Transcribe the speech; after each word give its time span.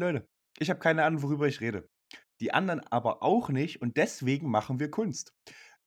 Leute, 0.00 0.28
ich 0.60 0.70
habe 0.70 0.78
keine 0.78 1.04
Ahnung, 1.04 1.22
worüber 1.22 1.48
ich 1.48 1.60
rede. 1.60 1.88
Die 2.40 2.54
anderen 2.54 2.80
aber 2.86 3.22
auch 3.22 3.48
nicht 3.48 3.82
und 3.82 3.96
deswegen 3.96 4.48
machen 4.48 4.78
wir 4.78 4.90
Kunst. 4.92 5.32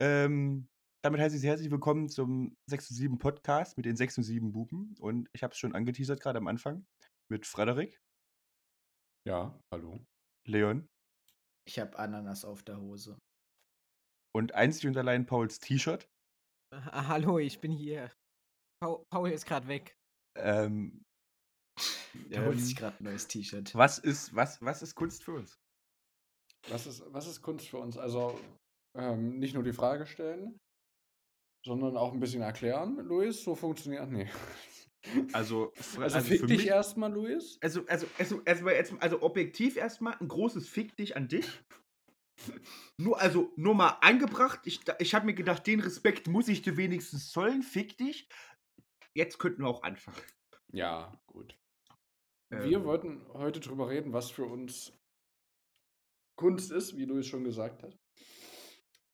Ähm, 0.02 0.68
damit 1.02 1.22
heiße 1.22 1.36
ich 1.36 1.42
Sie 1.42 1.48
herzlich 1.48 1.72
willkommen 1.72 2.10
zum 2.10 2.58
6 2.70 2.90
und 2.92 2.96
7 2.98 3.18
Podcast 3.20 3.78
mit 3.78 3.86
den 3.86 3.96
6 3.96 4.18
und 4.18 4.24
7 4.26 4.52
Buben. 4.52 4.96
Und 5.00 5.30
ich 5.34 5.44
habe 5.44 5.54
es 5.54 5.58
schon 5.58 5.74
angeteasert 5.74 6.20
gerade 6.20 6.40
am 6.40 6.48
Anfang 6.48 6.86
mit 7.32 7.46
Frederik, 7.46 8.02
Ja, 9.26 9.58
hallo. 9.74 10.06
Leon 10.46 10.90
Ich 11.66 11.80
habe 11.80 11.98
Ananas 11.98 12.44
auf 12.44 12.64
der 12.64 12.82
Hose. 12.82 13.18
und 14.36 14.54
einzig 14.56 14.88
und 14.88 14.98
allein 14.98 15.26
Pauls 15.26 15.60
T-Shirt. 15.60 16.10
Hallo, 16.74 17.40
ich 17.40 17.62
bin 17.62 17.72
hier. 17.72 18.12
Paul, 18.84 19.06
Paul 19.10 19.32
ist 19.32 19.46
gerade 19.46 19.68
weg. 19.68 19.94
Ähm, 20.38 21.02
Holt 22.14 22.32
ähm, 22.32 22.60
sich 22.60 22.76
gerade 22.76 22.98
ein 23.00 23.06
neues 23.06 23.28
T-Shirt. 23.28 23.74
was, 23.76 23.98
ist, 23.98 24.36
was, 24.36 24.62
was 24.62 24.82
ist 24.82 24.96
Kunst 24.96 25.24
für 25.24 25.34
uns? 25.34 25.58
Was 26.70 26.86
ist, 26.88 27.04
was 27.08 27.28
ist 27.28 27.42
Kunst 27.42 27.68
für 27.68 27.78
uns? 27.78 27.98
Also 27.98 28.40
ähm, 28.98 29.40
nicht 29.40 29.54
nur 29.54 29.64
die 29.64 29.74
Frage 29.74 30.06
stellen, 30.06 30.60
sondern 31.66 31.96
auch 31.98 32.14
ein 32.14 32.20
bisschen 32.20 32.42
erklären, 32.42 32.98
Luis. 32.98 33.44
So 33.44 33.56
funktioniert. 33.56 34.10
Nee. 34.12 34.30
Also, 35.34 35.74
Also, 35.98 36.02
also 36.02 36.22
fick 36.22 36.42
für 36.42 36.46
dich 36.48 36.58
mich- 36.60 36.68
erstmal, 36.68 37.12
Luis. 37.12 37.58
Also, 37.62 37.86
also, 37.88 38.06
also, 38.20 38.42
also, 38.46 38.98
also 39.00 39.22
objektiv 39.24 39.76
erstmal 39.78 40.16
ein 40.20 40.28
großes 40.28 40.68
Fick 40.70 40.96
dich 40.96 41.16
an 41.16 41.28
dich. 41.28 41.48
Nur, 42.98 43.20
also, 43.20 43.52
nur 43.56 43.74
mal 43.74 43.98
angebracht. 44.02 44.60
Ich, 44.66 44.82
ich 45.00 45.16
habe 45.16 45.26
mir 45.26 45.34
gedacht, 45.34 45.66
den 45.66 45.80
Respekt 45.80 46.28
muss 46.28 46.48
ich 46.48 46.62
dir 46.62 46.78
wenigstens 46.78 47.32
zollen. 47.32 47.64
Fick 47.64 47.98
dich. 47.98 48.30
Jetzt 49.16 49.40
könnten 49.40 49.64
wir 49.64 49.70
auch 49.70 49.82
anfangen. 49.84 50.18
Ja, 50.72 51.20
gut. 51.26 51.58
Wir 52.52 52.78
Ähm. 52.80 52.86
wollten 52.86 53.26
heute 53.34 53.60
drüber 53.60 53.90
reden, 53.90 54.14
was 54.14 54.30
für 54.30 54.46
uns 54.46 54.94
Kunst 56.38 56.72
ist, 56.72 56.98
wie 56.98 57.06
Luis 57.06 57.28
schon 57.28 57.44
gesagt 57.44 57.84
hat. 57.84 57.98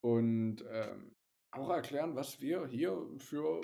Und 0.03 0.64
ähm, 0.70 1.14
auch 1.53 1.70
erklären, 1.70 2.16
was 2.16 2.39
wir 2.42 2.66
hier 2.67 3.08
für. 3.20 3.62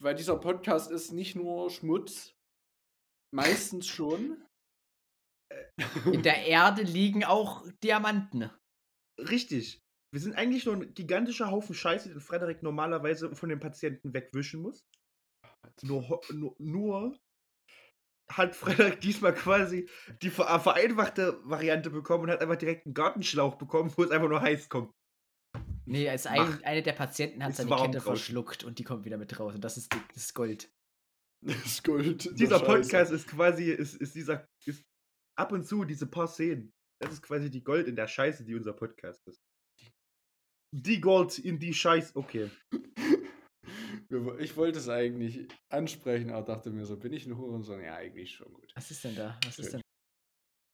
Weil 0.00 0.14
dieser 0.14 0.38
Podcast 0.38 0.90
ist 0.90 1.12
nicht 1.12 1.36
nur 1.36 1.70
Schmutz, 1.70 2.34
meistens 3.32 3.86
schon. 3.86 4.44
In 6.12 6.22
der 6.22 6.36
Erde 6.46 6.82
liegen 6.82 7.24
auch 7.24 7.66
Diamanten. 7.82 8.50
Richtig. 9.18 9.80
Wir 10.12 10.20
sind 10.20 10.34
eigentlich 10.36 10.64
nur 10.64 10.76
ein 10.76 10.94
gigantischer 10.94 11.50
Haufen 11.50 11.74
Scheiße, 11.74 12.08
den 12.08 12.20
Frederik 12.20 12.62
normalerweise 12.62 13.34
von 13.34 13.48
den 13.48 13.60
Patienten 13.60 14.14
wegwischen 14.14 14.62
muss. 14.62 14.84
Nur, 15.82 16.20
nur, 16.32 16.54
nur 16.58 17.18
hat 18.30 18.56
Frederik 18.56 19.00
diesmal 19.00 19.34
quasi 19.34 19.88
die 20.22 20.30
ver 20.30 20.58
vereinfachte 20.60 21.38
Variante 21.44 21.90
bekommen 21.90 22.24
und 22.24 22.30
hat 22.30 22.40
einfach 22.40 22.56
direkt 22.56 22.86
einen 22.86 22.94
Gartenschlauch 22.94 23.56
bekommen, 23.56 23.92
wo 23.96 24.02
es 24.02 24.10
einfach 24.10 24.28
nur 24.28 24.40
heiß 24.40 24.68
kommt. 24.68 24.92
Nee, 25.86 26.08
als 26.08 26.24
Mach. 26.24 26.32
ein, 26.32 26.64
eine 26.64 26.82
der 26.82 26.94
Patienten 26.94 27.44
hat 27.44 27.54
seine 27.54 27.74
Kette 27.76 28.00
verschluckt 28.00 28.64
und 28.64 28.78
die 28.78 28.84
kommt 28.84 29.04
wieder 29.04 29.18
mit 29.18 29.38
raus. 29.38 29.54
Und 29.54 29.62
das 29.62 29.76
ist, 29.76 29.92
die- 29.92 30.00
das 30.08 30.16
ist 30.24 30.34
Gold. 30.34 30.70
Das 31.46 31.62
ist 31.66 31.84
Gold. 31.84 32.38
Dieser 32.40 32.58
Scheiße. 32.58 32.64
Podcast 32.64 33.12
ist 33.12 33.28
quasi, 33.28 33.70
ist, 33.70 33.96
ist 33.96 34.14
dieser, 34.14 34.48
ist 34.64 34.82
ab 35.36 35.52
und 35.52 35.66
zu 35.66 35.84
diese 35.84 36.06
paar 36.06 36.26
Szenen. 36.26 36.72
Das 37.02 37.12
ist 37.12 37.20
quasi 37.20 37.50
die 37.50 37.62
Gold 37.62 37.86
in 37.86 37.96
der 37.96 38.08
Scheiße, 38.08 38.46
die 38.46 38.54
unser 38.54 38.72
Podcast 38.72 39.20
ist. 39.28 39.42
Die 40.72 41.02
Gold 41.02 41.38
in 41.38 41.58
die 41.58 41.74
Scheiße, 41.74 42.16
okay. 42.16 42.50
Ich 44.38 44.56
wollte 44.56 44.78
es 44.78 44.88
eigentlich 44.88 45.48
ansprechen, 45.70 46.30
aber 46.30 46.46
dachte 46.46 46.70
mir 46.70 46.86
so, 46.86 46.98
bin 46.98 47.12
ich 47.12 47.26
ein 47.26 47.36
Hurensohn? 47.36 47.82
Ja, 47.82 47.96
eigentlich 47.96 48.32
schon 48.32 48.52
gut. 48.52 48.72
Was 48.74 48.90
ist 48.90 49.04
denn 49.04 49.16
da? 49.16 49.38
Was 49.44 49.58
ist 49.58 49.72
denn? 49.72 49.80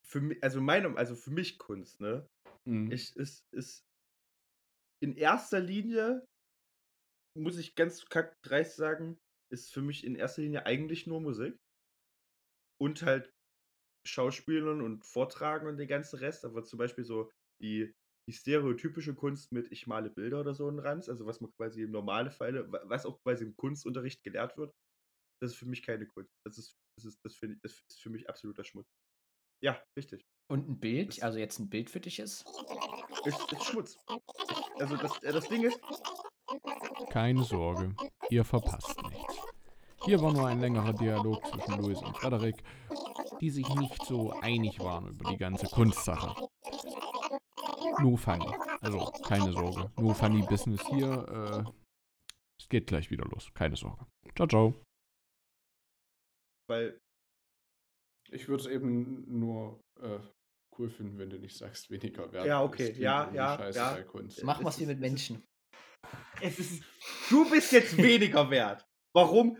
Für 0.06 0.20
mich, 0.20 0.42
also 0.42 0.60
meine, 0.60 0.96
also 0.96 1.14
für 1.14 1.30
mich 1.30 1.58
Kunst, 1.58 2.00
ne? 2.00 2.26
Mhm. 2.66 2.90
Ich, 2.90 3.14
ist, 3.16 3.42
ist 3.52 3.82
in 5.02 5.16
erster 5.16 5.60
Linie, 5.60 6.24
muss 7.38 7.58
ich 7.58 7.74
ganz 7.74 8.04
dreist 8.44 8.76
sagen, 8.76 9.18
ist 9.52 9.72
für 9.72 9.82
mich 9.82 10.04
in 10.04 10.14
erster 10.16 10.42
Linie 10.42 10.66
eigentlich 10.66 11.06
nur 11.06 11.20
Musik. 11.20 11.56
Und 12.80 13.02
halt 13.02 13.30
Schauspielern 14.06 14.80
und 14.80 15.04
Vortragen 15.04 15.68
und 15.68 15.76
den 15.76 15.88
ganzen 15.88 16.18
Rest, 16.18 16.44
aber 16.44 16.64
zum 16.64 16.78
Beispiel 16.78 17.04
so 17.04 17.30
die, 17.60 17.92
die 18.30 18.36
stereotypische 18.36 19.12
Kunst 19.14 19.50
mit 19.50 19.72
ich 19.72 19.88
male 19.88 20.08
Bilder 20.08 20.40
oder 20.40 20.54
so 20.54 20.68
ein 20.68 20.78
Ranz, 20.78 21.08
also 21.08 21.26
was 21.26 21.40
man 21.40 21.50
quasi 21.56 21.82
im 21.82 21.90
normalen 21.90 22.30
Fall, 22.30 22.70
wa- 22.70 22.80
was 22.84 23.04
auch 23.04 23.20
quasi 23.24 23.44
im 23.44 23.56
Kunstunterricht 23.56 24.22
gelehrt 24.22 24.56
wird, 24.56 24.72
das 25.42 25.50
ist 25.50 25.56
für 25.56 25.66
mich 25.66 25.82
keine 25.82 26.06
Kunst. 26.06 26.30
Das 26.46 26.56
ist, 26.56 26.76
das 26.96 27.06
ist, 27.06 27.18
das 27.24 27.34
finde 27.34 27.56
ich, 27.56 27.60
das 27.62 27.72
ist 27.90 28.00
für 28.00 28.10
mich 28.10 28.28
absoluter 28.28 28.62
Schmutz. 28.62 28.86
Ja, 29.64 29.82
richtig. 29.98 30.24
Und 30.48 30.68
ein 30.68 30.78
Bild? 30.78 31.08
Das- 31.08 31.20
Also 31.22 31.38
jetzt 31.40 31.58
ein 31.58 31.68
Bild 31.68 31.90
für 31.90 31.98
dich 31.98 32.20
ist? 32.20 32.44
Ist, 33.24 33.52
ist 33.52 33.64
Schmutz. 33.64 33.98
Also 34.78 34.96
das, 34.96 35.20
äh, 35.24 35.32
das 35.32 35.48
Ding 35.48 35.64
ist, 35.64 35.80
Keine 37.10 37.42
Sorge, 37.42 37.96
ihr 38.30 38.44
verpasst 38.44 38.96
nichts. 39.08 39.34
Hier 40.04 40.20
war 40.22 40.32
nur 40.32 40.46
ein 40.46 40.60
längerer 40.60 40.92
Dialog 40.92 41.44
zwischen 41.46 41.78
Louis 41.82 42.00
und 42.00 42.16
Frederik, 42.16 42.62
die 43.40 43.50
sich 43.50 43.68
nicht 43.74 44.04
so 44.06 44.30
einig 44.40 44.78
waren 44.78 45.08
über 45.08 45.30
die 45.30 45.36
ganze 45.36 45.66
Kunstsache. 45.66 46.48
Nur 48.00 48.18
funny. 48.18 48.46
Also, 48.80 49.06
keine 49.26 49.52
Sorge. 49.52 49.90
Nur 49.96 50.14
funny 50.14 50.42
Business 50.42 50.80
hier. 50.88 51.64
Äh, 51.66 51.70
es 52.60 52.68
geht 52.68 52.86
gleich 52.86 53.10
wieder 53.10 53.24
los. 53.26 53.50
Keine 53.54 53.76
Sorge. 53.76 54.06
Ciao, 54.36 54.46
ciao. 54.48 54.74
weil 56.68 56.98
Ich 58.30 58.48
würde 58.48 58.62
es 58.62 58.68
eben 58.68 59.24
nur 59.38 59.80
äh, 60.00 60.18
cool 60.78 60.88
finden, 60.90 61.18
wenn 61.18 61.30
du 61.30 61.38
nicht 61.38 61.56
sagst, 61.56 61.90
weniger 61.90 62.30
wert. 62.32 62.46
Ja, 62.46 62.62
okay. 62.62 62.92
Ja, 62.92 63.30
ja, 63.32 63.56
Scheiße 63.56 63.78
ja. 63.78 64.02
Kunst. 64.02 64.42
Wir 64.42 64.48
es 64.48 64.78
wie 64.78 64.82
ist- 64.82 64.88
mit 64.88 65.00
Menschen. 65.00 65.42
Es 66.42 66.58
ist, 66.58 66.82
du 67.28 67.48
bist 67.50 67.72
jetzt 67.72 67.96
weniger 67.98 68.48
wert. 68.50 68.86
Warum? 69.14 69.58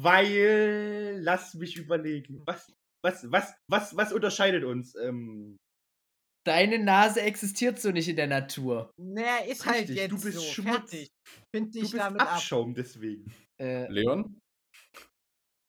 Weil, 0.00 1.18
lass 1.20 1.54
mich 1.54 1.76
überlegen. 1.76 2.42
Was, 2.46 2.72
was, 3.02 3.28
was, 3.30 3.52
was, 3.68 3.96
was 3.96 4.12
unterscheidet 4.12 4.62
uns? 4.64 4.94
Ähm, 4.94 5.56
Deine 6.46 6.78
Nase 6.78 7.22
existiert 7.22 7.78
so 7.80 7.90
nicht 7.90 8.08
in 8.08 8.16
der 8.16 8.26
Natur. 8.26 8.90
Naja, 9.00 9.38
ist 9.48 9.64
halt 9.64 9.80
Richtig, 9.80 9.96
jetzt 9.96 10.10
du 10.12 10.20
bist 10.20 10.38
so. 10.38 10.42
Schmutz. 10.42 10.90
Fertig. 10.90 11.08
Find 11.54 11.68
du 11.74 11.80
dich 11.80 11.90
bist 11.90 11.94
damit 11.94 12.20
ab. 12.20 12.34
Abschaum 12.34 12.74
deswegen. 12.74 13.32
Äh, 13.60 13.90
Leon? 13.90 14.40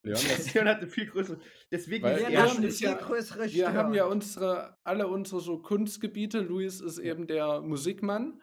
Leon? 0.05 0.19
Leon 0.53 0.67
hat 0.67 0.77
eine 0.79 0.87
viel 0.87 1.07
größere. 1.07 1.39
Deswegen 1.71 2.03
Weil 2.03 2.17
Leon 2.19 2.31
er 2.33 2.43
haben 2.49 2.57
eine 2.57 2.67
ist 2.67 2.77
viel 2.79 2.87
ja- 2.89 2.93
größere 2.95 3.51
Wir 3.51 3.73
haben 3.73 3.93
ja 3.93 4.05
unsere, 4.05 4.75
alle 4.85 5.07
unsere 5.07 5.41
so 5.41 5.59
Kunstgebiete. 5.59 6.39
Luis 6.41 6.81
ist 6.81 6.97
eben 6.99 7.25
der 7.27 7.61
Musikmann. 7.61 8.41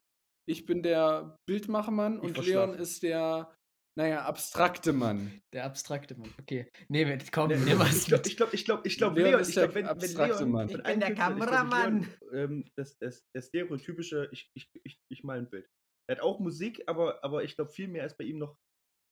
Ich 0.49 0.65
bin 0.67 0.83
der 0.83 1.37
Bildmachermann 1.49 2.17
Ich 2.19 2.25
und. 2.37 2.47
Leon 2.47 2.75
ist 2.75 3.03
der, 3.03 3.55
naja, 3.95 4.23
abstrakte 4.25 4.93
Mann. 4.93 5.43
der 5.53 5.65
abstrakte 5.65 6.17
Mann. 6.17 6.33
Okay. 6.41 6.71
Nee, 6.89 7.05
mit- 7.05 7.31
komm, 7.33 7.49
Ne, 7.49 7.59
nimm 7.59 7.79
was 7.79 7.97
ich 7.97 8.07
glaube, 8.07 8.27
ich 8.27 8.37
glaube, 8.37 8.57
ich 8.57 8.65
glaube, 8.65 8.89
ich 8.89 8.99
glaube, 8.99 9.21
Leon 9.23 9.41
ich 9.43 9.53
glaube, 9.53 9.75
wenn, 9.75 9.85
wenn 9.85 9.91
abstrakte 9.91 10.39
Leon 10.39 10.51
Mann. 10.51 10.69
Ich 10.69 10.83
bin 10.83 11.01
der 11.01 11.15
Kameramann. 11.15 12.09
ähm, 12.33 12.71
das, 12.77 12.97
das, 12.99 13.23
das 13.35 13.47
stereotypische, 13.49 14.29
ich, 14.33 14.51
ich, 14.55 14.71
ich, 14.85 14.99
ich 15.11 15.25
mal 15.25 15.39
ein 15.39 15.51
Bild. 15.51 15.69
Er 16.09 16.17
hat 16.17 16.23
auch 16.23 16.41
Musik, 16.41 16.83
aber, 16.87 17.23
aber 17.23 17.45
ich 17.45 17.55
glaube, 17.57 17.71
viel 17.71 17.89
mehr 17.89 18.05
ist 18.07 18.17
bei 18.17 18.25
ihm 18.25 18.39
noch 18.39 18.57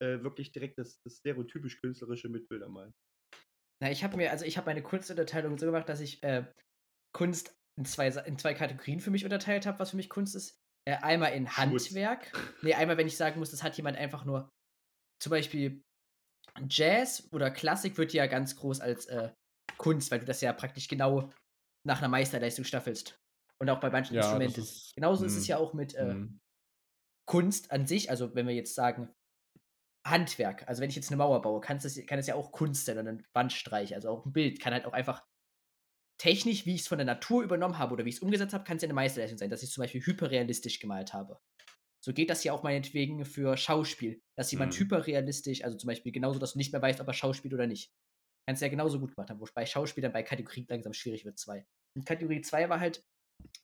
äh, 0.03 0.23
wirklich 0.23 0.51
direkt 0.53 0.79
das, 0.79 1.01
das 1.05 1.19
stereotypisch 1.19 1.81
künstlerische 1.81 2.29
mit 2.29 2.49
Bildern 2.49 2.73
malen. 2.73 2.95
Na, 3.83 3.91
ich 3.91 4.03
habe 4.05 4.17
mir, 4.17 4.31
also 4.31 4.45
ich 4.45 4.57
habe 4.57 4.67
meine 4.67 4.83
Kunstunterteilung 4.83 5.57
so 5.59 5.67
gemacht, 5.67 5.89
dass 5.89 6.01
ich 6.01 6.23
äh, 6.23 6.45
Kunst 7.17 7.55
in 7.79 7.85
zwei, 7.85 8.09
in 8.09 8.39
zwei 8.39 8.55
Kategorien 8.55 9.01
für 9.01 9.11
mich 9.11 9.25
unterteilt 9.25 9.67
habe, 9.67 9.79
was 9.79 9.91
für 9.91 9.97
mich 9.97 10.09
Kunst 10.11 10.35
ist. 10.35 10.59
Äh, 10.87 10.97
einmal 10.97 11.33
in 11.35 11.47
Schmutz. 11.47 11.87
Handwerk. 11.87 12.33
Nee, 12.63 12.75
einmal, 12.75 12.97
wenn 12.97 13.07
ich 13.07 13.17
sagen 13.17 13.39
muss, 13.39 13.51
das 13.51 13.63
hat 13.63 13.77
jemand 13.77 13.97
einfach 13.99 14.25
nur, 14.25 14.51
zum 15.21 15.31
Beispiel 15.31 15.83
Jazz 16.69 17.29
oder 17.33 17.51
Klassik 17.51 17.99
wird 17.99 18.13
ja 18.13 18.27
ganz 18.27 18.57
groß 18.57 18.81
als 18.81 19.07
äh, 19.07 19.33
Kunst, 19.79 20.11
weil 20.11 20.21
du 20.21 20.27
das 20.27 20.41
ja 20.41 20.53
praktisch 20.53 20.89
genau 20.89 21.31
nach 21.87 21.99
einer 21.99 22.09
Meisterleistung 22.09 22.65
staffelst. 22.65 23.19
Und 23.61 23.71
auch 23.71 23.81
bei 23.81 23.91
manchen 23.91 24.15
Ja, 24.15 24.17
Instrumenten. 24.17 24.69
ist- 24.69 24.95
Genauso 24.95 25.25
ist 25.27 25.37
es 25.37 25.47
hm, 25.47 25.49
ja 25.49 25.59
auch 25.59 25.75
mit 25.75 25.95
äh, 25.95 26.17
hm. 26.17 26.41
Kunst 27.27 27.71
an 27.71 27.87
sich, 27.87 28.11
also 28.11 28.35
wenn 28.35 28.47
wir 28.47 28.55
jetzt 28.55 28.75
sagen 28.75 29.13
Handwerk, 30.07 30.69
also 30.69 30.83
wenn 30.83 30.91
ich 30.91 30.97
jetzt 30.97 31.11
eine 31.11 31.19
Mauer 31.19 31.43
baue, 31.43 31.61
kann 31.61 31.79
es, 31.79 32.07
kann 32.07 32.19
es 32.19 32.27
ja 32.29 32.35
auch 32.37 32.53
Kunst 32.53 32.87
sein 32.87 32.99
oder 32.99 33.11
ein 33.11 33.27
Wandstreich, 33.35 33.95
also 33.95 34.11
auch 34.11 34.27
ein 34.27 34.33
Bild 34.33 34.61
kann 34.61 34.73
halt 34.75 34.87
auch 34.87 34.93
einfach 34.95 35.27
technisch, 36.19 36.67
wie 36.67 36.75
ich 36.75 36.83
es 36.83 36.89
von 36.89 36.99
der 36.99 37.07
Natur 37.07 37.43
übernommen 37.43 37.79
habe 37.79 37.95
oder 37.95 38.05
wie 38.05 38.11
ich 38.11 38.17
es 38.17 38.23
umgesetzt 38.23 38.55
habe, 38.55 38.65
kann 38.65 38.77
es 38.77 38.83
ja 38.83 38.87
eine 38.89 38.95
Meisterleistung 38.95 39.39
sein, 39.39 39.51
dass 39.51 39.63
ich 39.63 39.71
es 39.71 39.75
zum 39.75 39.83
Beispiel 39.83 40.05
hyperrealistisch 40.05 40.81
gemalt 40.81 41.13
habe. 41.15 41.41
So 42.05 42.13
geht 42.13 42.31
das 42.31 42.45
ja 42.45 42.53
auch 42.53 42.63
meinetwegen 42.63 43.25
für 43.25 43.57
Schauspiel, 43.57 44.23
dass 44.37 44.51
jemand 44.51 44.75
Mhm. 44.75 44.81
hyperrealistisch, 44.81 45.65
also 45.65 45.77
zum 45.77 45.89
Beispiel 45.89 46.13
genauso, 46.13 46.39
dass 46.39 46.53
du 46.53 46.59
nicht 46.59 46.73
mehr 46.73 46.83
weißt, 46.83 47.01
ob 47.01 47.07
er 47.09 47.13
Schauspiel 47.15 47.53
oder 47.55 47.67
nicht. 47.67 47.93
Kannst 48.49 48.63
du 48.63 48.67
ja 48.67 48.71
genauso 48.71 49.01
gut 49.01 49.15
gemacht 49.15 49.31
haben, 49.31 49.41
wobei 49.41 49.67
Schauspiel 49.67 50.03
dann 50.03 50.13
bei 50.13 50.23
Kategorie 50.23 50.67
langsam 50.69 50.93
schwierig 50.93 51.25
wird, 51.25 51.39
zwei. 51.39 51.67
Und 51.97 52.07
Kategorie 52.07 52.41
2 52.41 52.69
war 52.69 52.81
halt 52.81 53.05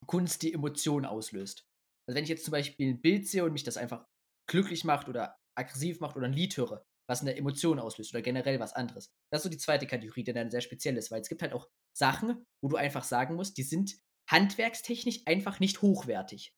Kunst, 0.07 0.43
die 0.43 0.53
Emotionen 0.53 1.07
auslöst. 1.07 1.67
Also 2.07 2.17
wenn 2.17 2.25
ich 2.25 2.31
jetzt 2.31 2.45
zum 2.45 2.53
Beispiel 2.53 2.91
ein 2.91 3.01
Bild 3.01 3.27
sehe 3.27 3.45
und 3.45 3.53
mich 3.53 3.65
das 3.65 3.77
einfach 3.77 4.07
glücklich 4.49 4.85
macht 4.85 5.09
oder 5.09 5.39
aggressiv 5.57 6.01
macht 6.01 6.17
oder 6.17 6.27
ein 6.27 6.33
Lied 6.33 6.57
höre, 6.57 6.85
was 7.09 7.23
eine 7.23 7.37
Emotion 7.37 7.79
auslöst 7.79 8.15
oder 8.15 8.23
generell 8.23 8.61
was 8.61 8.75
anderes. 8.75 9.11
Das 9.33 9.41
ist 9.41 9.45
so 9.45 9.49
die 9.49 9.59
zweite 9.59 9.87
Kategorie, 9.87 10.25
die 10.25 10.33
dann 10.33 10.51
sehr 10.51 10.61
speziell 10.61 10.97
ist, 10.97 11.11
weil 11.11 11.21
es 11.21 11.29
gibt 11.29 11.43
halt 11.43 11.53
auch 11.53 11.69
Sachen, 11.97 12.45
wo 12.63 12.69
du 12.69 12.77
einfach 12.77 13.05
sagen 13.05 13.37
musst, 13.37 13.57
die 13.59 13.63
sind 13.63 13.97
handwerkstechnisch 14.31 15.23
einfach 15.25 15.61
nicht 15.61 15.83
hochwertig. 15.83 16.53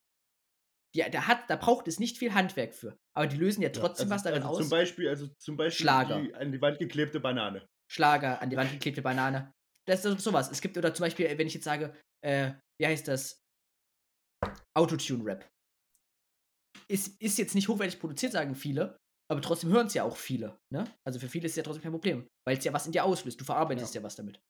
Die, 0.98 1.10
da, 1.10 1.28
hat, 1.28 1.48
da 1.48 1.54
braucht 1.54 1.86
es 1.86 2.00
nicht 2.00 2.18
viel 2.18 2.34
Handwerk 2.34 2.74
für. 2.74 2.98
Aber 3.14 3.28
die 3.28 3.36
lösen 3.36 3.62
ja 3.62 3.68
trotzdem 3.68 4.10
also, 4.10 4.14
was 4.14 4.22
darin 4.24 4.42
also 4.42 4.54
aus. 4.54 4.58
Zum 4.58 4.70
Beispiel, 4.70 5.08
also 5.08 5.28
zum 5.38 5.56
Beispiel 5.56 5.84
Schlager. 5.84 6.20
die 6.20 6.34
an 6.34 6.50
die 6.50 6.60
Wand 6.60 6.78
geklebte 6.78 7.20
Banane. 7.20 7.68
Schlager, 7.88 8.42
an 8.42 8.50
die 8.50 8.56
Wand 8.56 8.72
geklebte 8.72 9.00
Banane. 9.02 9.52
Das 9.86 10.04
ist 10.04 10.20
sowas. 10.20 10.50
Es 10.50 10.60
gibt, 10.60 10.76
oder 10.76 10.92
zum 10.92 11.04
Beispiel, 11.04 11.38
wenn 11.38 11.46
ich 11.46 11.54
jetzt 11.54 11.64
sage, 11.64 11.94
äh, 12.24 12.52
wie 12.80 12.86
heißt 12.86 13.06
das? 13.06 13.40
Autotune-Rap. 14.76 15.48
Ist, 16.88 17.20
ist 17.20 17.38
jetzt 17.38 17.54
nicht 17.54 17.68
hochwertig 17.68 18.00
produziert, 18.00 18.32
sagen 18.32 18.54
viele, 18.54 18.98
aber 19.30 19.40
trotzdem 19.40 19.70
hören 19.70 19.86
es 19.86 19.94
ja 19.94 20.04
auch 20.04 20.16
viele. 20.16 20.58
Ne? 20.72 20.84
Also 21.06 21.20
für 21.20 21.28
viele 21.28 21.46
ist 21.46 21.52
es 21.52 21.56
ja 21.56 21.62
trotzdem 21.62 21.82
kein 21.82 21.92
Problem, 21.92 22.28
weil 22.46 22.58
es 22.58 22.64
ja 22.64 22.72
was 22.72 22.86
in 22.86 22.92
dir 22.92 23.04
auslöst. 23.04 23.40
Du 23.40 23.44
verarbeitest 23.44 23.94
ja. 23.94 24.00
ja 24.00 24.04
was 24.04 24.16
damit. 24.16 24.40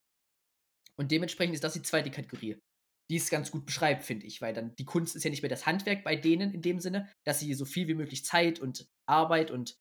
Und 0.97 1.11
dementsprechend 1.11 1.55
ist 1.55 1.65
das 1.65 1.75
die 1.75 1.83
zweite 1.83 2.11
Kategorie, 2.11 2.59
die 3.11 3.17
es 3.17 3.31
ganz 3.31 3.51
gut 3.51 3.65
beschreibt, 3.67 4.05
finde 4.05 4.27
ich, 4.27 4.41
weil 4.43 4.53
dann 4.55 4.75
die 4.77 4.85
Kunst 4.85 5.17
ist 5.17 5.25
ja 5.25 5.31
nicht 5.31 5.43
mehr 5.43 5.49
das 5.49 5.67
Handwerk 5.67 6.05
bei 6.05 6.15
denen 6.17 6.53
in 6.53 6.63
dem 6.63 6.79
Sinne, 6.81 7.09
dass 7.25 7.41
sie 7.41 7.55
so 7.55 7.65
viel 7.65 7.89
wie 7.89 7.95
möglich 7.95 8.25
Zeit 8.25 8.61
und 8.61 8.87
Arbeit 9.09 9.51
und 9.51 9.77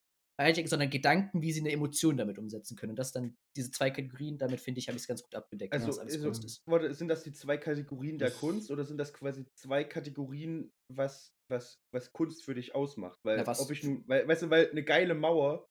sondern 0.66 0.88
Gedanken, 0.88 1.42
wie 1.42 1.50
sie 1.50 1.58
eine 1.58 1.72
Emotion 1.72 2.16
damit 2.16 2.38
umsetzen 2.38 2.76
können. 2.76 2.90
Und 2.90 2.98
das 3.00 3.10
dann 3.10 3.34
diese 3.56 3.72
zwei 3.72 3.90
Kategorien, 3.90 4.38
damit 4.38 4.60
finde 4.60 4.78
ich, 4.78 4.86
habe 4.86 4.94
ich 4.94 5.02
es 5.02 5.08
ganz 5.08 5.20
gut 5.24 5.34
abgedeckt, 5.34 5.72
Also, 5.72 5.86
alles 6.00 6.14
also 6.14 6.26
Kunst 6.26 6.44
ist. 6.44 6.62
warte, 6.66 6.94
sind 6.94 7.08
das 7.08 7.24
die 7.24 7.32
zwei 7.32 7.56
Kategorien 7.58 8.18
der 8.18 8.28
Das- 8.28 8.38
Kunst 8.38 8.70
oder 8.70 8.84
sind 8.84 8.98
das 8.98 9.12
quasi 9.12 9.46
zwei 9.56 9.82
Kategorien, 9.82 10.70
was, 10.92 11.32
was, 11.50 11.80
was 11.92 12.12
Kunst 12.12 12.44
für 12.44 12.54
dich 12.54 12.72
ausmacht? 12.76 13.18
Weil, 13.24 13.42
Na, 13.44 13.52
ob 13.58 13.70
ich 13.72 13.82
nun, 13.82 14.04
weil, 14.06 14.28
weißt 14.28 14.42
du, 14.42 14.50
weil 14.50 14.70
eine 14.70 14.84
geile 14.84 15.14
Mauer 15.16 15.66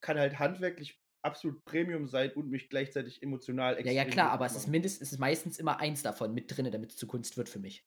kann 0.00 0.16
halt 0.16 0.38
handwerklich 0.38 0.96
absolut 1.24 1.64
Premium 1.64 2.06
sein 2.06 2.32
und 2.32 2.48
mich 2.50 2.68
gleichzeitig 2.68 3.22
emotional 3.22 3.76
Ja, 3.82 3.92
ja, 3.92 4.04
extrem 4.04 4.12
klar, 4.12 4.30
aber 4.30 4.46
es 4.46 4.56
ist 4.56 4.68
mindestens, 4.68 5.08
es 5.08 5.12
ist 5.12 5.18
meistens 5.18 5.58
immer 5.58 5.78
eins 5.80 6.02
davon 6.02 6.32
mit 6.34 6.54
drin, 6.54 6.70
damit 6.70 6.90
es 6.92 6.96
zu 6.96 7.06
Kunst 7.06 7.36
wird 7.36 7.48
für 7.48 7.58
mich. 7.58 7.84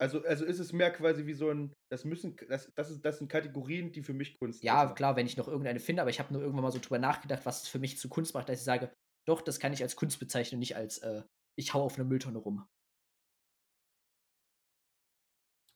Also, 0.00 0.24
also 0.24 0.44
ist 0.44 0.58
es 0.58 0.72
mehr 0.72 0.92
quasi 0.92 1.26
wie 1.26 1.34
so 1.34 1.50
ein, 1.50 1.72
das 1.90 2.04
müssen, 2.04 2.36
das, 2.48 2.72
das, 2.74 2.90
ist, 2.90 3.04
das 3.04 3.18
sind 3.18 3.28
Kategorien, 3.30 3.92
die 3.92 4.02
für 4.02 4.14
mich 4.14 4.36
Kunst 4.38 4.64
Ja, 4.64 4.82
ausmachen. 4.82 4.96
klar, 4.96 5.16
wenn 5.16 5.26
ich 5.26 5.36
noch 5.36 5.46
irgendeine 5.48 5.78
finde, 5.80 6.02
aber 6.02 6.10
ich 6.10 6.18
habe 6.18 6.32
nur 6.32 6.42
irgendwann 6.42 6.64
mal 6.64 6.72
so 6.72 6.78
drüber 6.80 6.98
nachgedacht, 6.98 7.46
was 7.46 7.62
es 7.62 7.68
für 7.68 7.78
mich 7.78 7.98
zu 7.98 8.08
Kunst 8.08 8.34
macht, 8.34 8.48
dass 8.48 8.58
ich 8.58 8.64
sage, 8.64 8.92
doch, 9.26 9.40
das 9.42 9.60
kann 9.60 9.72
ich 9.72 9.82
als 9.82 9.94
Kunst 9.96 10.18
bezeichnen, 10.18 10.58
nicht 10.58 10.76
als 10.76 10.98
äh, 10.98 11.22
ich 11.56 11.74
hau 11.74 11.84
auf 11.84 11.94
einer 11.96 12.04
Mülltonne 12.04 12.38
rum. 12.38 12.66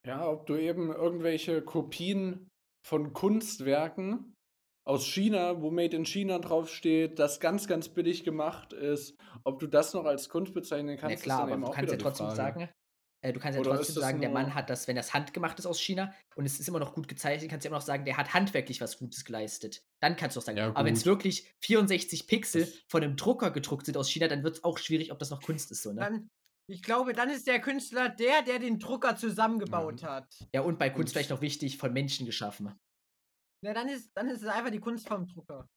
Ja, 0.07 0.29
ob 0.31 0.47
du 0.47 0.57
eben 0.57 0.91
irgendwelche 0.93 1.63
Kopien 1.63 2.49
von 2.87 3.13
Kunstwerken 3.13 4.36
aus 4.87 5.07
China, 5.07 5.61
wo 5.61 5.71
Made 5.71 5.97
in 5.97 6.05
China 6.07 6.39
draufsteht, 6.39 7.19
das 7.19 7.41
ganz, 7.41 7.67
ganz 7.67 7.89
billig 7.89 8.25
gemacht 8.25 8.73
ist, 8.73 9.17
ob 9.45 9.59
du 9.59 9.67
das 9.67 9.93
noch 9.95 10.05
als 10.05 10.29
Kunst 10.29 10.55
bezeichnen 10.55 10.97
kannst, 10.97 11.17
ja 11.17 11.23
klar, 11.23 11.39
ist 11.39 11.41
dann 11.41 11.43
aber 11.43 11.53
eben 11.53 11.63
du 11.63 11.69
auch 11.69 11.75
kannst 11.75 11.93
ja 11.93 11.99
trotzdem 11.99 12.27
Frage. 12.27 12.37
sagen, 12.37 12.69
äh, 13.23 13.33
du 13.33 13.41
kannst 13.41 13.57
ja 13.57 13.61
Oder 13.63 13.77
trotzdem 13.77 13.95
sagen, 13.97 14.21
der 14.21 14.31
Mann 14.31 14.55
hat 14.55 14.71
das, 14.71 14.87
wenn 14.87 14.95
das 14.95 15.13
handgemacht 15.13 15.59
ist 15.59 15.67
aus 15.67 15.81
China 15.81 16.15
und 16.37 16.47
es 16.47 16.61
ist 16.61 16.69
immer 16.69 16.79
noch 16.79 16.95
gut 16.95 17.09
gezeichnet, 17.09 17.51
kannst 17.51 17.65
du 17.65 17.69
immer 17.69 17.79
noch 17.79 17.85
sagen, 17.85 18.05
der 18.05 18.17
hat 18.17 18.33
handwerklich 18.33 18.81
was 18.81 18.99
Gutes 18.99 19.25
geleistet. 19.25 19.83
Dann 20.01 20.15
kannst 20.15 20.37
du 20.37 20.41
auch 20.41 20.45
sagen, 20.45 20.59
Ja, 20.59 20.69
aber 20.69 20.85
wenn 20.85 20.95
es 20.95 21.05
wirklich 21.05 21.51
64 21.65 22.29
Pixel 22.29 22.61
Das- 22.63 22.75
von 22.89 23.03
einem 23.03 23.17
Drucker 23.17 23.51
gedruckt 23.51 23.87
sind 23.87 23.97
aus 23.97 24.09
China, 24.09 24.29
dann 24.29 24.45
wird 24.45 24.57
es 24.59 24.65
auch 24.65 24.79
schwierig, 24.79 25.11
ob 25.11 25.19
das 25.19 25.31
noch 25.31 25.43
Kunst 25.43 25.73
ist, 25.73 25.83
so, 25.83 25.91
ne? 25.93 26.01
Dann, 26.01 26.29
ich 26.69 26.83
glaube, 26.83 27.13
dann 27.13 27.31
ist 27.31 27.47
der 27.49 27.61
Künstler 27.61 28.09
der, 28.09 28.43
der 28.43 28.59
den 28.61 28.79
Drucker 28.79 29.17
zusammengebaut 29.17 30.03
hat. 30.05 30.27
Ja, 30.55 30.61
und 30.61 30.79
bei 30.79 30.91
Kunst 30.91 31.09
Und- 31.09 31.13
vielleicht 31.13 31.31
noch 31.31 31.41
wichtig, 31.41 31.79
von 31.79 31.93
Menschen 31.93 32.25
geschaffen. 32.27 32.73
Na, 33.67 33.75
dann 33.75 33.89
ist, 33.89 34.13
dann 34.17 34.29
ist 34.29 34.43
es 34.43 34.49
einfach 34.49 34.71
die 34.71 34.79
Kunst 34.79 35.09
vom 35.09 35.27
Drucker. 35.27 35.69